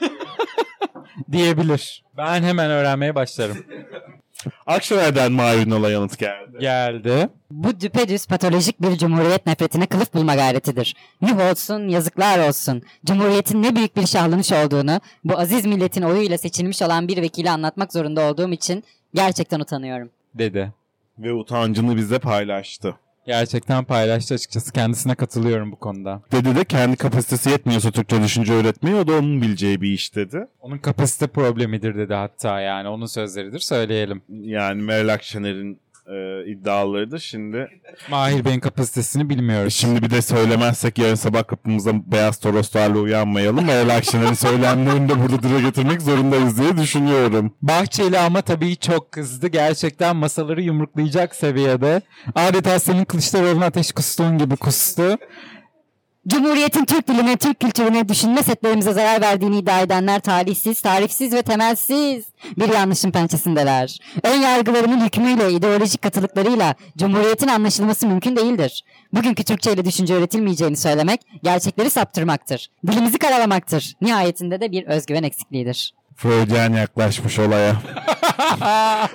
diyebilir. 1.32 2.04
Ben 2.16 2.42
hemen 2.42 2.70
öğrenmeye 2.70 3.14
başlarım. 3.14 3.56
Akşener'den 4.66 5.32
Mahir 5.32 5.66
Ünal'a 5.66 5.90
yanıt 5.90 6.18
geldi. 6.18 6.58
Geldi. 6.60 7.28
Bu 7.50 7.80
düpedüz 7.80 8.26
patolojik 8.26 8.82
bir 8.82 8.98
cumhuriyet 8.98 9.46
nefretine 9.46 9.86
kılıf 9.86 10.14
bulma 10.14 10.34
gayretidir. 10.34 10.96
Yuh 11.20 11.50
olsun, 11.50 11.88
yazıklar 11.88 12.48
olsun. 12.48 12.82
Cumhuriyetin 13.06 13.62
ne 13.62 13.76
büyük 13.76 13.96
bir 13.96 14.06
şahlanış 14.06 14.52
olduğunu, 14.52 15.00
bu 15.24 15.38
aziz 15.38 15.66
milletin 15.66 16.02
oyuyla 16.02 16.38
seçilmiş 16.38 16.82
olan 16.82 17.08
bir 17.08 17.22
vekili 17.22 17.50
anlatmak 17.50 17.92
zorunda 17.92 18.20
olduğum 18.30 18.52
için 18.52 18.84
gerçekten 19.14 19.60
utanıyorum. 19.60 20.10
Dedi. 20.34 20.72
Ve 21.18 21.32
utancını 21.32 21.96
bize 21.96 22.18
paylaştı. 22.18 22.94
Gerçekten 23.28 23.84
paylaştı 23.84 24.34
açıkçası. 24.34 24.72
Kendisine 24.72 25.14
katılıyorum 25.14 25.72
bu 25.72 25.76
konuda. 25.76 26.22
Dedi 26.32 26.56
de 26.56 26.64
kendi 26.64 26.96
kapasitesi 26.96 27.50
yetmiyorsa 27.50 27.90
Türkçe 27.90 28.22
düşünce 28.22 28.52
öğretmeyi 28.52 28.96
o 28.96 29.06
da 29.06 29.12
onun 29.12 29.42
bileceği 29.42 29.80
bir 29.80 29.92
iş 29.92 30.14
dedi. 30.14 30.46
Onun 30.60 30.78
kapasite 30.78 31.26
problemidir 31.26 31.94
dedi 31.94 32.14
hatta 32.14 32.60
yani. 32.60 32.88
Onun 32.88 33.06
sözleridir 33.06 33.58
söyleyelim. 33.58 34.22
Yani 34.28 34.82
Meral 34.82 35.14
Akşener'in 35.14 35.80
e, 36.14 36.46
iddialarıdır. 36.50 37.18
Şimdi 37.18 37.68
Mahir 38.10 38.44
Bey'in 38.44 38.60
kapasitesini 38.60 39.28
bilmiyoruz. 39.30 39.74
şimdi 39.74 40.02
bir 40.02 40.10
de 40.10 40.22
söylemezsek 40.22 40.98
yarın 40.98 41.14
sabah 41.14 41.46
kapımıza 41.46 41.92
beyaz 42.12 42.38
toroslarla 42.38 42.98
uyanmayalım. 42.98 43.64
Meral 43.66 43.96
Akşener'in 43.96 44.32
söylemlerini 44.34 45.08
de 45.08 45.22
burada 45.22 45.42
dile 45.42 45.60
getirmek 45.60 46.02
zorundayız 46.02 46.58
diye 46.58 46.76
düşünüyorum. 46.76 47.54
Bahçeli 47.62 48.18
ama 48.18 48.42
tabii 48.42 48.76
çok 48.76 49.12
kızdı. 49.12 49.48
Gerçekten 49.48 50.16
masaları 50.16 50.62
yumruklayacak 50.62 51.34
seviyede. 51.34 52.02
Adeta 52.34 52.78
senin 52.78 53.04
Kılıçdaroğlu'na 53.04 53.64
ateş 53.64 53.92
kustuğun 53.92 54.38
gibi 54.38 54.56
kustu. 54.56 55.18
Cumhuriyetin 56.28 56.84
Türk 56.84 57.08
diline, 57.08 57.36
Türk 57.36 57.60
kültürüne, 57.60 58.08
düşünme 58.08 58.42
setlerimize 58.42 58.92
zarar 58.92 59.20
verdiğini 59.20 59.58
iddia 59.58 59.80
edenler 59.80 60.20
talihsiz, 60.20 60.80
tarifsiz 60.80 61.32
ve 61.32 61.42
temelsiz 61.42 62.24
bir 62.58 62.68
yanlışın 62.68 63.10
pençesindeler. 63.10 63.98
Ön 64.22 64.40
yargılarının 64.40 65.04
hükmüyle, 65.04 65.52
ideolojik 65.52 66.02
katılıklarıyla 66.02 66.74
Cumhuriyetin 66.98 67.48
anlaşılması 67.48 68.06
mümkün 68.06 68.36
değildir. 68.36 68.84
Bugünkü 69.12 69.44
Türkçe 69.44 69.72
ile 69.72 69.84
düşünce 69.84 70.14
öğretilmeyeceğini 70.14 70.76
söylemek, 70.76 71.20
gerçekleri 71.42 71.90
saptırmaktır. 71.90 72.68
Dilimizi 72.86 73.18
karalamaktır. 73.18 73.94
Nihayetinde 74.00 74.60
de 74.60 74.72
bir 74.72 74.86
özgüven 74.86 75.22
eksikliğidir. 75.22 75.94
Freudian 76.16 76.72
yaklaşmış 76.72 77.38
olaya. 77.38 77.74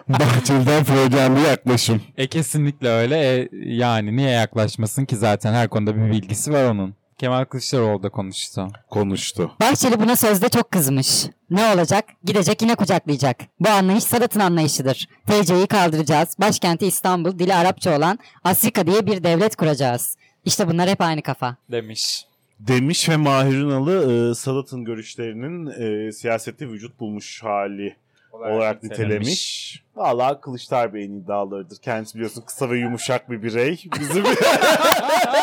Bahçeli'den 0.10 0.84
Freudian 0.84 1.36
bir 1.36 1.42
yaklaşım. 1.42 2.02
E 2.18 2.28
kesinlikle 2.28 2.90
öyle. 2.90 3.18
E, 3.18 3.50
yani 3.52 4.16
niye 4.16 4.30
yaklaşmasın 4.30 5.06
ki 5.06 5.16
zaten 5.16 5.54
her 5.54 5.70
konuda 5.70 5.96
bir 5.96 6.12
bilgisi 6.12 6.54
var 6.54 6.64
onun. 6.64 7.03
Kemal 7.24 7.46
Kılıçdaroğlu 7.46 8.04
da 8.04 8.10
konuştu. 8.10 8.68
Konuştu. 8.90 9.52
Bahçeli 9.62 10.00
buna 10.00 10.16
sözde 10.16 10.50
çok 10.50 10.72
kızmış. 10.72 11.26
Ne 11.50 11.66
olacak? 11.66 12.06
Gidecek 12.24 12.62
yine 12.62 12.76
kucaklayacak. 12.76 13.38
Bu 13.60 13.70
anlayış 13.70 14.04
Sadat'ın 14.04 14.40
anlayışıdır. 14.40 15.08
TC'yi 15.28 15.68
kaldıracağız. 15.68 16.36
Başkenti 16.40 16.86
İstanbul, 16.86 17.40
dili 17.40 17.56
Arapça 17.56 17.98
olan 17.98 18.20
Afrika 18.44 18.88
diye 18.88 19.06
bir 19.06 19.24
devlet 19.24 19.56
kuracağız. 19.56 20.18
İşte 20.46 20.68
bunlar 20.68 20.90
hep 20.90 21.02
aynı 21.02 21.22
kafa. 21.22 21.58
Demiş. 21.72 22.26
Demiş 22.60 23.10
ve 23.10 23.18
Mahir 23.18 23.58
Ünal'ı 23.58 24.32
e, 24.32 24.36
Sadat'ın 24.36 24.86
görüşlerinin 24.86 25.68
e, 25.68 26.12
siyasette 26.12 26.68
vücut 26.68 27.00
bulmuş 27.00 27.44
hali 27.44 27.96
olarak 28.34 28.84
nitelemiş. 28.84 29.84
Valla 29.96 30.42
Kılıçlar 30.42 30.94
Bey'in 30.94 31.20
iddialarıdır. 31.22 31.78
Kendisi 31.78 32.16
biliyorsun 32.16 32.42
kısa 32.42 32.70
ve 32.70 32.80
yumuşak 32.80 33.30
bir 33.30 33.44
birey. 33.44 33.84
Bizim 34.00 34.24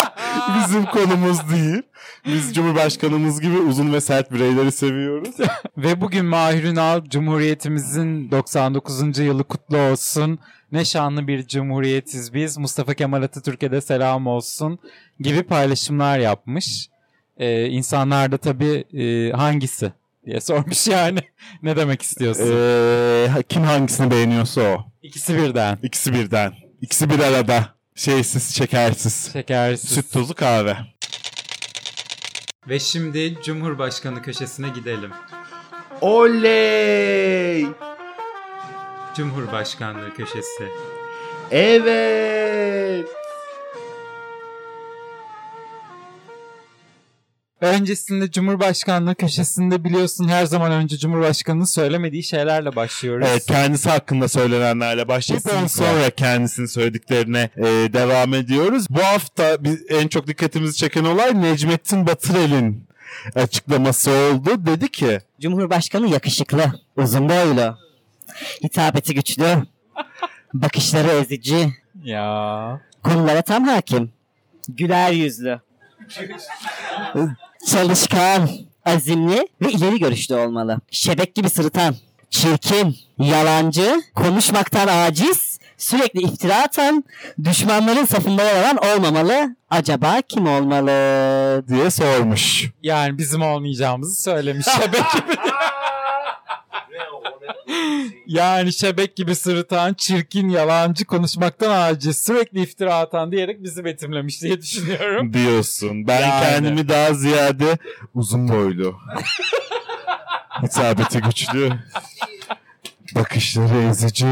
bizim 0.56 0.84
konumuz 0.84 1.50
değil. 1.50 1.82
Biz 2.26 2.54
Cumhurbaşkanımız 2.54 3.40
gibi 3.40 3.58
uzun 3.58 3.92
ve 3.92 4.00
sert 4.00 4.32
bireyleri 4.32 4.72
seviyoruz. 4.72 5.34
Ve 5.76 6.00
bugün 6.00 6.24
Mahir 6.24 6.64
Ünal 6.64 7.04
Cumhuriyetimizin 7.04 8.30
99. 8.30 9.18
yılı 9.18 9.44
kutlu 9.44 9.78
olsun. 9.78 10.38
Ne 10.72 10.84
şanlı 10.84 11.26
bir 11.26 11.46
cumhuriyetiz 11.46 12.34
biz. 12.34 12.58
Mustafa 12.58 12.94
Kemal 12.94 13.22
Atatürk'e 13.22 13.72
de 13.72 13.80
selam 13.80 14.26
olsun 14.26 14.78
gibi 15.20 15.42
paylaşımlar 15.42 16.18
yapmış. 16.18 16.88
Ee, 17.36 17.66
insanlar 17.66 18.32
da 18.32 18.36
tabii 18.36 18.84
e, 18.92 19.32
hangisi 19.32 19.92
diye 20.26 20.40
sormuş 20.40 20.88
yani. 20.88 21.18
ne 21.62 21.76
demek 21.76 22.02
istiyorsun? 22.02 22.54
Ee, 22.56 23.42
kim 23.48 23.62
hangisini 23.62 24.10
beğeniyorsa 24.10 24.60
o. 24.60 24.84
İkisi 25.02 25.36
birden. 25.36 25.78
İkisi 25.82 26.12
birden. 26.12 26.52
İkisi 26.80 27.10
bir 27.10 27.18
arada. 27.18 27.79
Şeysiz, 27.94 28.56
şekersiz. 28.56 29.32
Şekersiz. 29.32 29.90
Süt 29.90 30.12
tozu 30.12 30.34
kahve. 30.34 30.76
Ve 32.68 32.78
şimdi 32.78 33.38
Cumhurbaşkanı 33.42 34.22
köşesine 34.22 34.68
gidelim. 34.68 35.10
Oley! 36.00 37.66
Cumhurbaşkanlığı 39.16 40.14
köşesi. 40.14 40.68
Evet! 41.50 43.08
Öncesinde 47.60 48.30
Cumhurbaşkanlığı 48.30 49.14
köşesinde 49.14 49.84
biliyorsun 49.84 50.28
her 50.28 50.46
zaman 50.46 50.72
önce 50.72 50.98
Cumhurbaşkanı'nın 50.98 51.64
söylemediği 51.64 52.22
şeylerle 52.24 52.76
başlıyoruz. 52.76 53.26
Evet 53.30 53.46
kendisi 53.46 53.90
hakkında 53.90 54.28
söylenenlerle 54.28 55.08
başlayıp 55.08 55.42
Kesinlikle. 55.44 55.68
sonra 55.68 56.10
kendisinin 56.10 56.66
söylediklerine 56.66 57.50
e, 57.56 57.62
devam 57.92 58.34
ediyoruz. 58.34 58.86
Bu 58.90 59.02
hafta 59.04 59.64
biz, 59.64 59.84
en 59.88 60.08
çok 60.08 60.26
dikkatimizi 60.26 60.76
çeken 60.76 61.04
olay 61.04 61.42
Necmettin 61.42 62.06
Batırel'in 62.06 62.86
açıklaması 63.34 64.10
oldu. 64.10 64.66
Dedi 64.66 64.88
ki 64.90 65.18
Cumhurbaşkanı 65.40 66.08
yakışıklı, 66.08 66.64
uzun 66.96 67.28
boylu, 67.28 67.78
hitabeti 68.64 69.14
güçlü, 69.14 69.46
bakışları 70.54 71.08
ezici, 71.08 71.68
Ya. 72.04 72.80
konulara 73.02 73.42
tam 73.42 73.64
hakim, 73.68 74.12
güler 74.68 75.12
yüzlü, 75.12 75.60
çalışkan, 77.66 78.48
azimli 78.86 79.48
ve 79.62 79.72
ileri 79.72 79.98
görüşlü 79.98 80.34
olmalı. 80.34 80.80
Şebek 80.90 81.34
gibi 81.34 81.50
sırıtan, 81.50 81.94
çirkin, 82.30 82.96
yalancı, 83.18 84.02
konuşmaktan 84.14 84.88
aciz, 84.88 85.58
sürekli 85.78 86.22
iftira 86.22 86.62
atan, 86.62 87.04
düşmanların 87.44 88.04
safında 88.04 88.42
yer 88.42 88.64
alan 88.64 88.76
olmamalı. 88.76 89.56
Acaba 89.70 90.20
kim 90.28 90.46
olmalı? 90.46 90.90
diye 91.68 91.90
sormuş. 91.90 92.70
Yani 92.82 93.18
bizim 93.18 93.42
olmayacağımızı 93.42 94.22
söylemiş 94.22 94.66
şebek 94.66 94.92
gibi. 95.12 95.36
yani 98.26 98.72
şebek 98.72 99.16
gibi 99.16 99.34
sırıtan, 99.34 99.94
çirkin, 99.94 100.48
yalancı, 100.48 101.04
konuşmaktan 101.04 101.70
aciz, 101.70 102.22
sürekli 102.22 102.62
iftira 102.62 102.94
atan 102.94 103.32
diyerek 103.32 103.62
bizi 103.62 103.84
betimlemiş 103.84 104.42
diye 104.42 104.60
düşünüyorum. 104.60 105.32
Diyorsun. 105.32 106.06
Ben 106.06 106.20
Yani. 106.20 106.44
kendimi 106.44 106.88
daha 106.88 107.14
ziyade 107.14 107.78
uzun 108.14 108.48
boylu. 108.48 108.94
Hitabeti 110.62 111.20
güçlü. 111.20 111.72
Bakışları 113.14 113.82
ezici. 113.82 114.26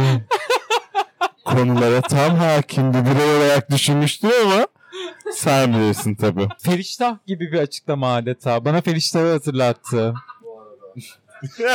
Konulara 1.44 2.00
tam 2.00 2.36
hakim 2.36 2.94
bir 2.94 2.98
birey 3.04 3.36
olarak 3.36 3.70
düşünmüştü 3.70 4.28
ama 4.44 4.66
sen 5.32 5.74
bilirsin 5.74 6.14
tabii. 6.14 6.48
Feriştah 6.58 7.16
gibi 7.26 7.52
bir 7.52 7.58
açıklama 7.58 8.14
adeta. 8.14 8.64
Bana 8.64 8.80
Feriştah'ı 8.80 9.32
hatırlattı. 9.32 10.14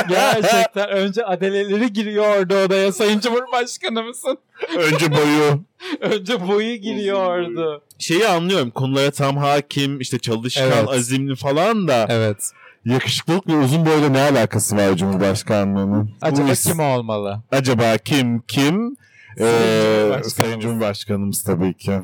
Gerçekten 0.08 0.88
önce 0.88 1.24
adeleleri 1.24 1.92
giriyordu 1.92 2.54
odaya 2.54 2.92
Sayın 2.92 3.20
Cumhurbaşkanımızın. 3.20 4.38
Önce 4.78 5.10
boyu. 5.12 5.60
Önce 6.00 6.48
boyu 6.48 6.74
giriyordu. 6.76 7.82
Şeyi 7.98 8.28
anlıyorum. 8.28 8.70
Konulara 8.70 9.10
tam 9.10 9.36
hakim, 9.36 10.00
işte 10.00 10.18
çalışkan, 10.18 10.64
Evet. 10.66 10.88
azimli 10.88 11.36
falan 11.36 11.88
da. 11.88 12.06
Evet. 12.08 12.50
Yakışıklılık 12.84 13.46
ve 13.46 13.56
uzun 13.56 13.86
boyla 13.86 14.08
ne 14.08 14.20
alakası 14.22 14.76
var 14.76 14.96
Cumhurbaşkanlığının? 14.96 16.10
Acaba 16.22 16.48
Bu 16.48 16.54
kim 16.54 16.80
olmalı? 16.80 17.42
Acaba 17.52 17.98
kim 17.98 18.40
kim? 18.40 18.96
Sayın 19.38 19.50
Ee, 19.50 19.92
Cumhurbaşkanımız. 19.92 20.32
Sayın 20.32 20.60
Cumhurbaşkanımız 20.60 21.42
tabii 21.42 21.74
ki. 21.74 22.00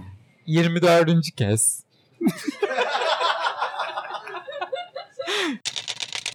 24. 0.46 1.36
kez. 1.36 1.84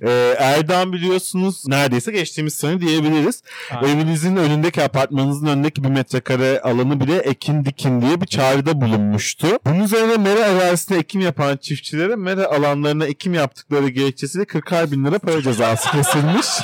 Ee, 0.01 0.35
Erdoğan 0.39 0.93
biliyorsunuz 0.93 1.67
neredeyse 1.67 2.11
geçtiğimiz 2.11 2.53
sene 2.53 2.81
diyebiliriz. 2.81 3.43
Aynen. 3.71 3.95
Evinizin 3.95 4.35
önündeki 4.35 4.83
apartmanınızın 4.83 5.47
önündeki 5.47 5.83
bir 5.83 5.89
metrekare 5.89 6.61
alanı 6.61 6.99
bile 6.99 7.17
ekin 7.17 7.65
dikin 7.65 8.01
diye 8.01 8.21
bir 8.21 8.25
çağrıda 8.25 8.81
bulunmuştu. 8.81 9.47
Bunun 9.65 9.83
üzerine 9.83 10.17
mera 10.17 10.45
arazisinde 10.45 10.99
ekim 10.99 11.21
yapan 11.21 11.57
çiftçilere 11.57 12.15
mera 12.15 12.45
alanlarına 12.45 13.05
ekim 13.05 13.33
yaptıkları 13.33 13.89
gerekçesiyle 13.89 14.43
40'ar 14.45 14.91
bin 14.91 15.05
lira 15.05 15.19
para 15.19 15.41
cezası 15.41 15.91
kesilmiş. 15.91 16.47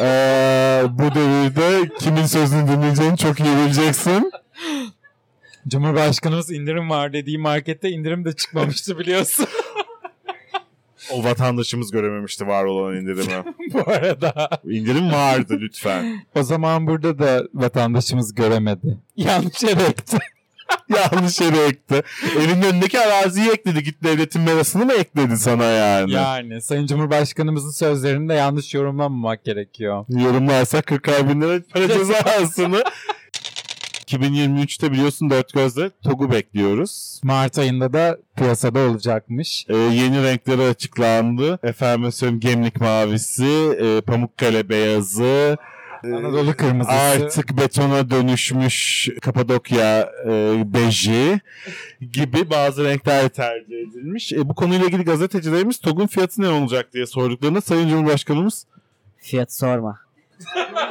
Ee, 0.00 0.82
bu 0.88 1.02
devirde 1.14 1.88
kimin 2.00 2.26
sözünü 2.26 2.68
dinleyeceğini 2.68 3.18
çok 3.18 3.40
iyi 3.40 3.56
bileceksin. 3.56 4.32
Cumhurbaşkanımız 5.68 6.50
indirim 6.50 6.90
var 6.90 7.12
dediği 7.12 7.38
markette 7.38 7.90
indirim 7.90 8.24
de 8.24 8.32
çıkmamıştı 8.32 8.98
biliyorsun. 8.98 9.46
O 11.12 11.24
vatandaşımız 11.24 11.90
görememişti 11.90 12.46
var 12.46 12.64
olan 12.64 12.96
indirimi. 12.96 13.44
Bu 13.72 13.90
arada. 13.90 14.48
İndirim 14.64 15.12
vardı 15.12 15.56
lütfen. 15.60 16.26
O 16.34 16.42
zaman 16.42 16.86
burada 16.86 17.18
da 17.18 17.44
vatandaşımız 17.54 18.34
göremedi. 18.34 18.98
Yanlış 19.16 19.62
yere 19.62 19.82
ekti. 19.82 20.18
Yanlış 20.88 21.40
yere 21.40 21.64
ekti. 21.64 22.02
Evinin 22.36 22.62
önündeki 22.62 23.00
araziyi 23.00 23.50
ekledi. 23.50 23.82
Git 23.82 24.02
devletin 24.04 24.42
merasını 24.42 24.84
mı 24.86 24.92
ekledi 24.92 25.36
sana 25.36 25.64
yani? 25.64 26.12
Yani 26.12 26.62
Sayın 26.62 26.86
Cumhurbaşkanımızın 26.86 27.70
sözlerini 27.70 28.28
de 28.28 28.34
yanlış 28.34 28.74
yorumlamamak 28.74 29.44
gerekiyor. 29.44 30.04
Yorumlarsak 30.08 30.86
40 30.86 31.08
bin 31.28 31.40
lira 31.40 31.62
para 31.72 31.88
cezasını. 31.88 32.84
2023'te 34.12 34.92
biliyorsun 34.92 35.30
dört 35.30 35.52
gözle 35.52 35.90
TOG'u 36.04 36.30
bekliyoruz. 36.30 37.20
Mart 37.24 37.58
ayında 37.58 37.92
da 37.92 38.18
piyasada 38.36 38.80
olacakmış. 38.80 39.66
Ee, 39.68 39.76
yeni 39.76 40.22
renkleri 40.22 40.62
açıklandı. 40.62 41.58
Efendim 41.62 42.12
söyleyeyim 42.12 42.40
gemlik 42.40 42.80
mavisi, 42.80 43.76
e, 43.80 44.00
pamukkale 44.00 44.68
beyazı, 44.68 45.56
e, 46.04 46.08
Anadolu 46.12 46.56
kırmızısı. 46.56 46.96
Artık 46.96 47.56
betona 47.56 48.10
dönüşmüş 48.10 49.08
Kapadokya 49.22 50.12
e, 50.26 50.62
beji 50.74 51.40
gibi 52.12 52.50
bazı 52.50 52.84
renkler 52.84 53.28
tercih 53.28 53.76
edilmiş. 53.76 54.32
E, 54.32 54.48
bu 54.48 54.54
konuyla 54.54 54.86
ilgili 54.86 55.04
gazetecilerimiz 55.04 55.78
TOG'un 55.78 56.06
fiyatı 56.06 56.42
ne 56.42 56.48
olacak 56.48 56.92
diye 56.92 57.06
sorduklarında 57.06 57.60
Sayın 57.60 57.88
Cumhurbaşkanımız 57.88 58.66
Fiyat 59.18 59.52
sorma. 59.52 59.98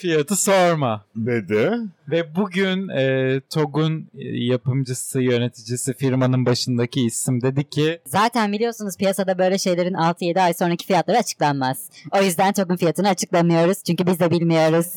Fiyatı 0.00 0.36
sorma. 0.36 1.04
dedi. 1.16 1.78
Ve 2.08 2.36
bugün 2.36 2.88
e, 2.88 3.40
TOG'un 3.50 4.08
e, 4.18 4.24
yapımcısı, 4.24 5.20
yöneticisi, 5.20 5.94
firmanın 5.94 6.46
başındaki 6.46 7.00
isim 7.00 7.42
dedi 7.42 7.70
ki 7.70 8.00
Zaten 8.06 8.52
biliyorsunuz 8.52 8.96
piyasada 8.96 9.38
böyle 9.38 9.58
şeylerin 9.58 9.94
6-7 9.94 10.40
ay 10.40 10.54
sonraki 10.54 10.86
fiyatları 10.86 11.18
açıklanmaz. 11.18 11.90
O 12.10 12.22
yüzden 12.22 12.52
TOG'un 12.52 12.76
fiyatını 12.76 13.08
açıklamıyoruz. 13.08 13.82
Çünkü 13.82 14.06
biz 14.06 14.20
de 14.20 14.30
bilmiyoruz. 14.30 14.86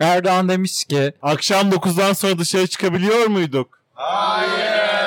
Erdoğan 0.00 0.48
demiş 0.48 0.84
ki 0.84 1.12
Akşam 1.22 1.70
9'dan 1.70 2.12
sonra 2.12 2.38
dışarı 2.38 2.66
çıkabiliyor 2.66 3.26
muyduk? 3.26 3.80
Hayır. 3.94 5.03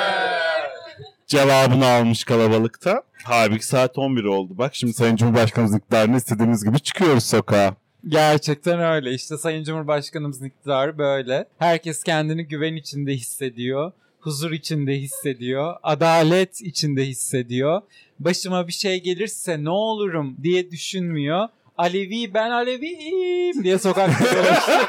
Cevabını 1.28 1.86
almış 1.88 2.24
kalabalıkta. 2.24 3.04
Halbuki 3.24 3.66
saat 3.66 3.98
11 3.98 4.24
oldu. 4.24 4.58
Bak 4.58 4.76
şimdi 4.76 4.94
Sayın 4.94 5.16
Cumhurbaşkanımız 5.16 5.76
iktidarını 5.76 6.18
istediğimiz 6.18 6.64
gibi 6.66 6.80
çıkıyoruz 6.80 7.24
sokağa. 7.24 7.76
gerçekten 8.08 8.80
öyle. 8.80 9.14
İşte 9.14 9.38
Sayın 9.38 9.64
Cumhurbaşkanımızın 9.64 10.46
iktidarı 10.46 10.98
böyle. 10.98 11.46
Herkes 11.60 12.04
kendini 12.04 12.48
güven 12.48 12.76
içinde 12.76 13.12
hissediyor. 13.14 13.92
Huzur 14.20 14.52
içinde 14.52 14.94
hissediyor. 14.94 15.76
Adalet 15.84 16.62
içinde 16.62 17.06
hissediyor. 17.06 17.82
Başıma 18.20 18.68
bir 18.68 18.74
şey 18.74 19.04
gelirse 19.04 19.64
ne 19.64 19.70
olurum 19.70 20.38
diye 20.44 20.72
düşünmüyor. 20.72 21.48
Alevi 21.78 22.34
ben 22.34 22.52
Aleviyim 22.52 23.64
diye 23.64 23.80
sokakta 23.80 24.26
dolaşıyor. 24.36 24.80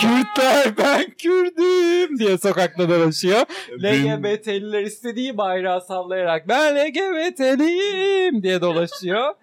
Kürtler 0.00 0.76
ben 0.78 1.10
Kürdüm 1.18 2.18
diye 2.18 2.38
sokakta 2.38 2.88
dolaşıyor. 2.88 3.40
LGBT'liler 3.82 4.82
istediği 4.82 5.36
bayrağı 5.36 5.80
sallayarak 5.80 6.48
ben 6.48 6.76
LGBT'liyim 6.76 8.42
diye 8.42 8.60
dolaşıyor. 8.60 9.34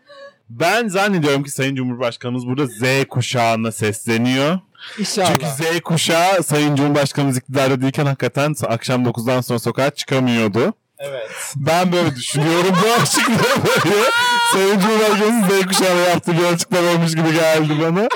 Ben 0.49 0.87
zannediyorum 0.87 1.43
ki 1.43 1.51
Sayın 1.51 1.75
Cumhurbaşkanımız 1.75 2.47
burada 2.47 2.65
Z 2.65 2.81
kuşağına 3.09 3.71
sesleniyor. 3.71 4.59
İnşallah. 4.99 5.27
Çünkü 5.27 5.45
Z 5.45 5.79
kuşağı 5.81 6.43
Sayın 6.43 6.75
Cumhurbaşkanımız 6.75 7.37
iktidarda 7.37 7.81
değilken 7.81 8.05
hakikaten 8.05 8.55
akşam 8.67 9.05
9'dan 9.05 9.41
sonra 9.41 9.59
sokağa 9.59 9.89
çıkamıyordu. 9.89 10.73
Evet. 10.99 11.31
Ben 11.55 11.91
böyle 11.91 12.15
düşünüyorum. 12.15 12.75
Bu 12.83 13.01
açıklama 13.01 13.65
böyle 13.65 14.05
Sayın 14.53 14.79
Cumhurbaşkanımız 14.79 15.45
Z 15.45 15.65
kuşağına 15.65 16.01
yaptığı 16.01 16.33
bir 16.37 16.43
açıklama 16.43 16.89
olmuş 16.91 17.15
gibi 17.15 17.33
geldi 17.33 17.73
bana. 17.81 18.07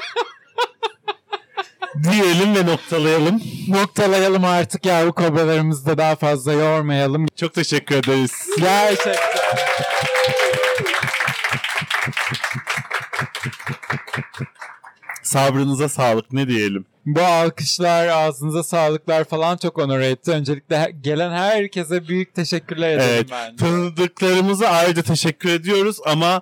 Diyelim 1.96 2.56
ve 2.56 2.66
noktalayalım. 2.66 3.42
Noktalayalım 3.68 4.46
artık 4.46 4.86
yavru 4.86 5.14
kobralarımızı 5.14 5.86
da 5.86 5.98
daha 5.98 6.16
fazla 6.16 6.54
yormayalım. 6.54 7.26
Çok 7.36 7.54
teşekkür 7.54 7.96
ederiz. 7.96 8.32
Gerçekten. 8.60 9.16
Sabrınıza 15.24 15.90
sağlık 15.90 16.34
ne 16.34 16.48
diyelim. 16.48 16.86
Bu 17.06 17.22
alkışlar, 17.22 18.08
ağzınıza 18.08 18.64
sağlıklar 18.64 19.24
falan 19.24 19.58
çok 19.58 19.78
onur 19.78 20.00
etti. 20.00 20.32
Öncelikle 20.32 20.92
gelen 21.02 21.32
herkese 21.32 22.08
büyük 22.08 22.36
teşekkürler 22.36 22.90
ederim 22.90 23.10
Evet. 23.14 23.28
ben. 23.32 23.56
Tanıdıklarımıza 23.56 24.68
ayrıca 24.68 25.02
teşekkür 25.02 25.50
ediyoruz 25.50 25.98
ama 26.06 26.42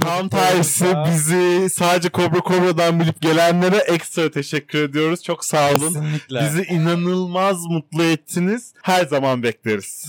tam 0.00 0.28
tersi 0.28 0.94
bizi 1.06 1.70
sadece 1.70 2.08
Kobra 2.08 2.40
Kobra'dan 2.40 3.00
bilip 3.00 3.20
gelenlere 3.22 3.76
ekstra 3.76 4.30
teşekkür 4.30 4.82
ediyoruz. 4.82 5.22
Çok 5.22 5.44
sağ 5.44 5.70
olun. 5.70 5.78
Kesinlikle. 5.94 6.40
Bizi 6.44 6.62
inanılmaz 6.62 7.56
mutlu 7.66 8.04
ettiniz. 8.04 8.72
Her 8.82 9.06
zaman 9.06 9.42
bekleriz. 9.42 10.06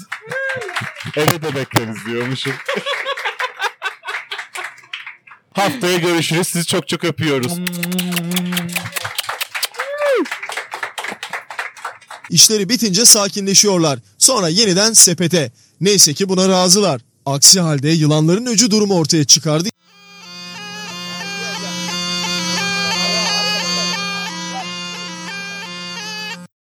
Eve 1.18 1.42
de 1.42 1.56
bekleriz 1.56 2.06
diyormuşum. 2.06 2.54
Haftaya 5.54 5.98
görüşürüz. 5.98 6.48
Sizi 6.48 6.66
çok 6.66 6.88
çok 6.88 7.04
öpüyoruz. 7.04 7.58
İşleri 12.34 12.70
bitince 12.70 13.06
sakinleşiyorlar. 13.06 14.00
Sonra 14.18 14.50
yeniden 14.50 14.94
sepete. 14.94 15.52
Neyse 15.82 16.14
ki 16.14 16.30
buna 16.30 16.50
razılar. 16.50 17.02
Aksi 17.26 17.60
halde 17.60 17.90
yılanların 17.90 18.46
öcü 18.46 18.72
durumu 18.72 18.94
ortaya 18.94 19.24
çıkardı. 19.24 19.70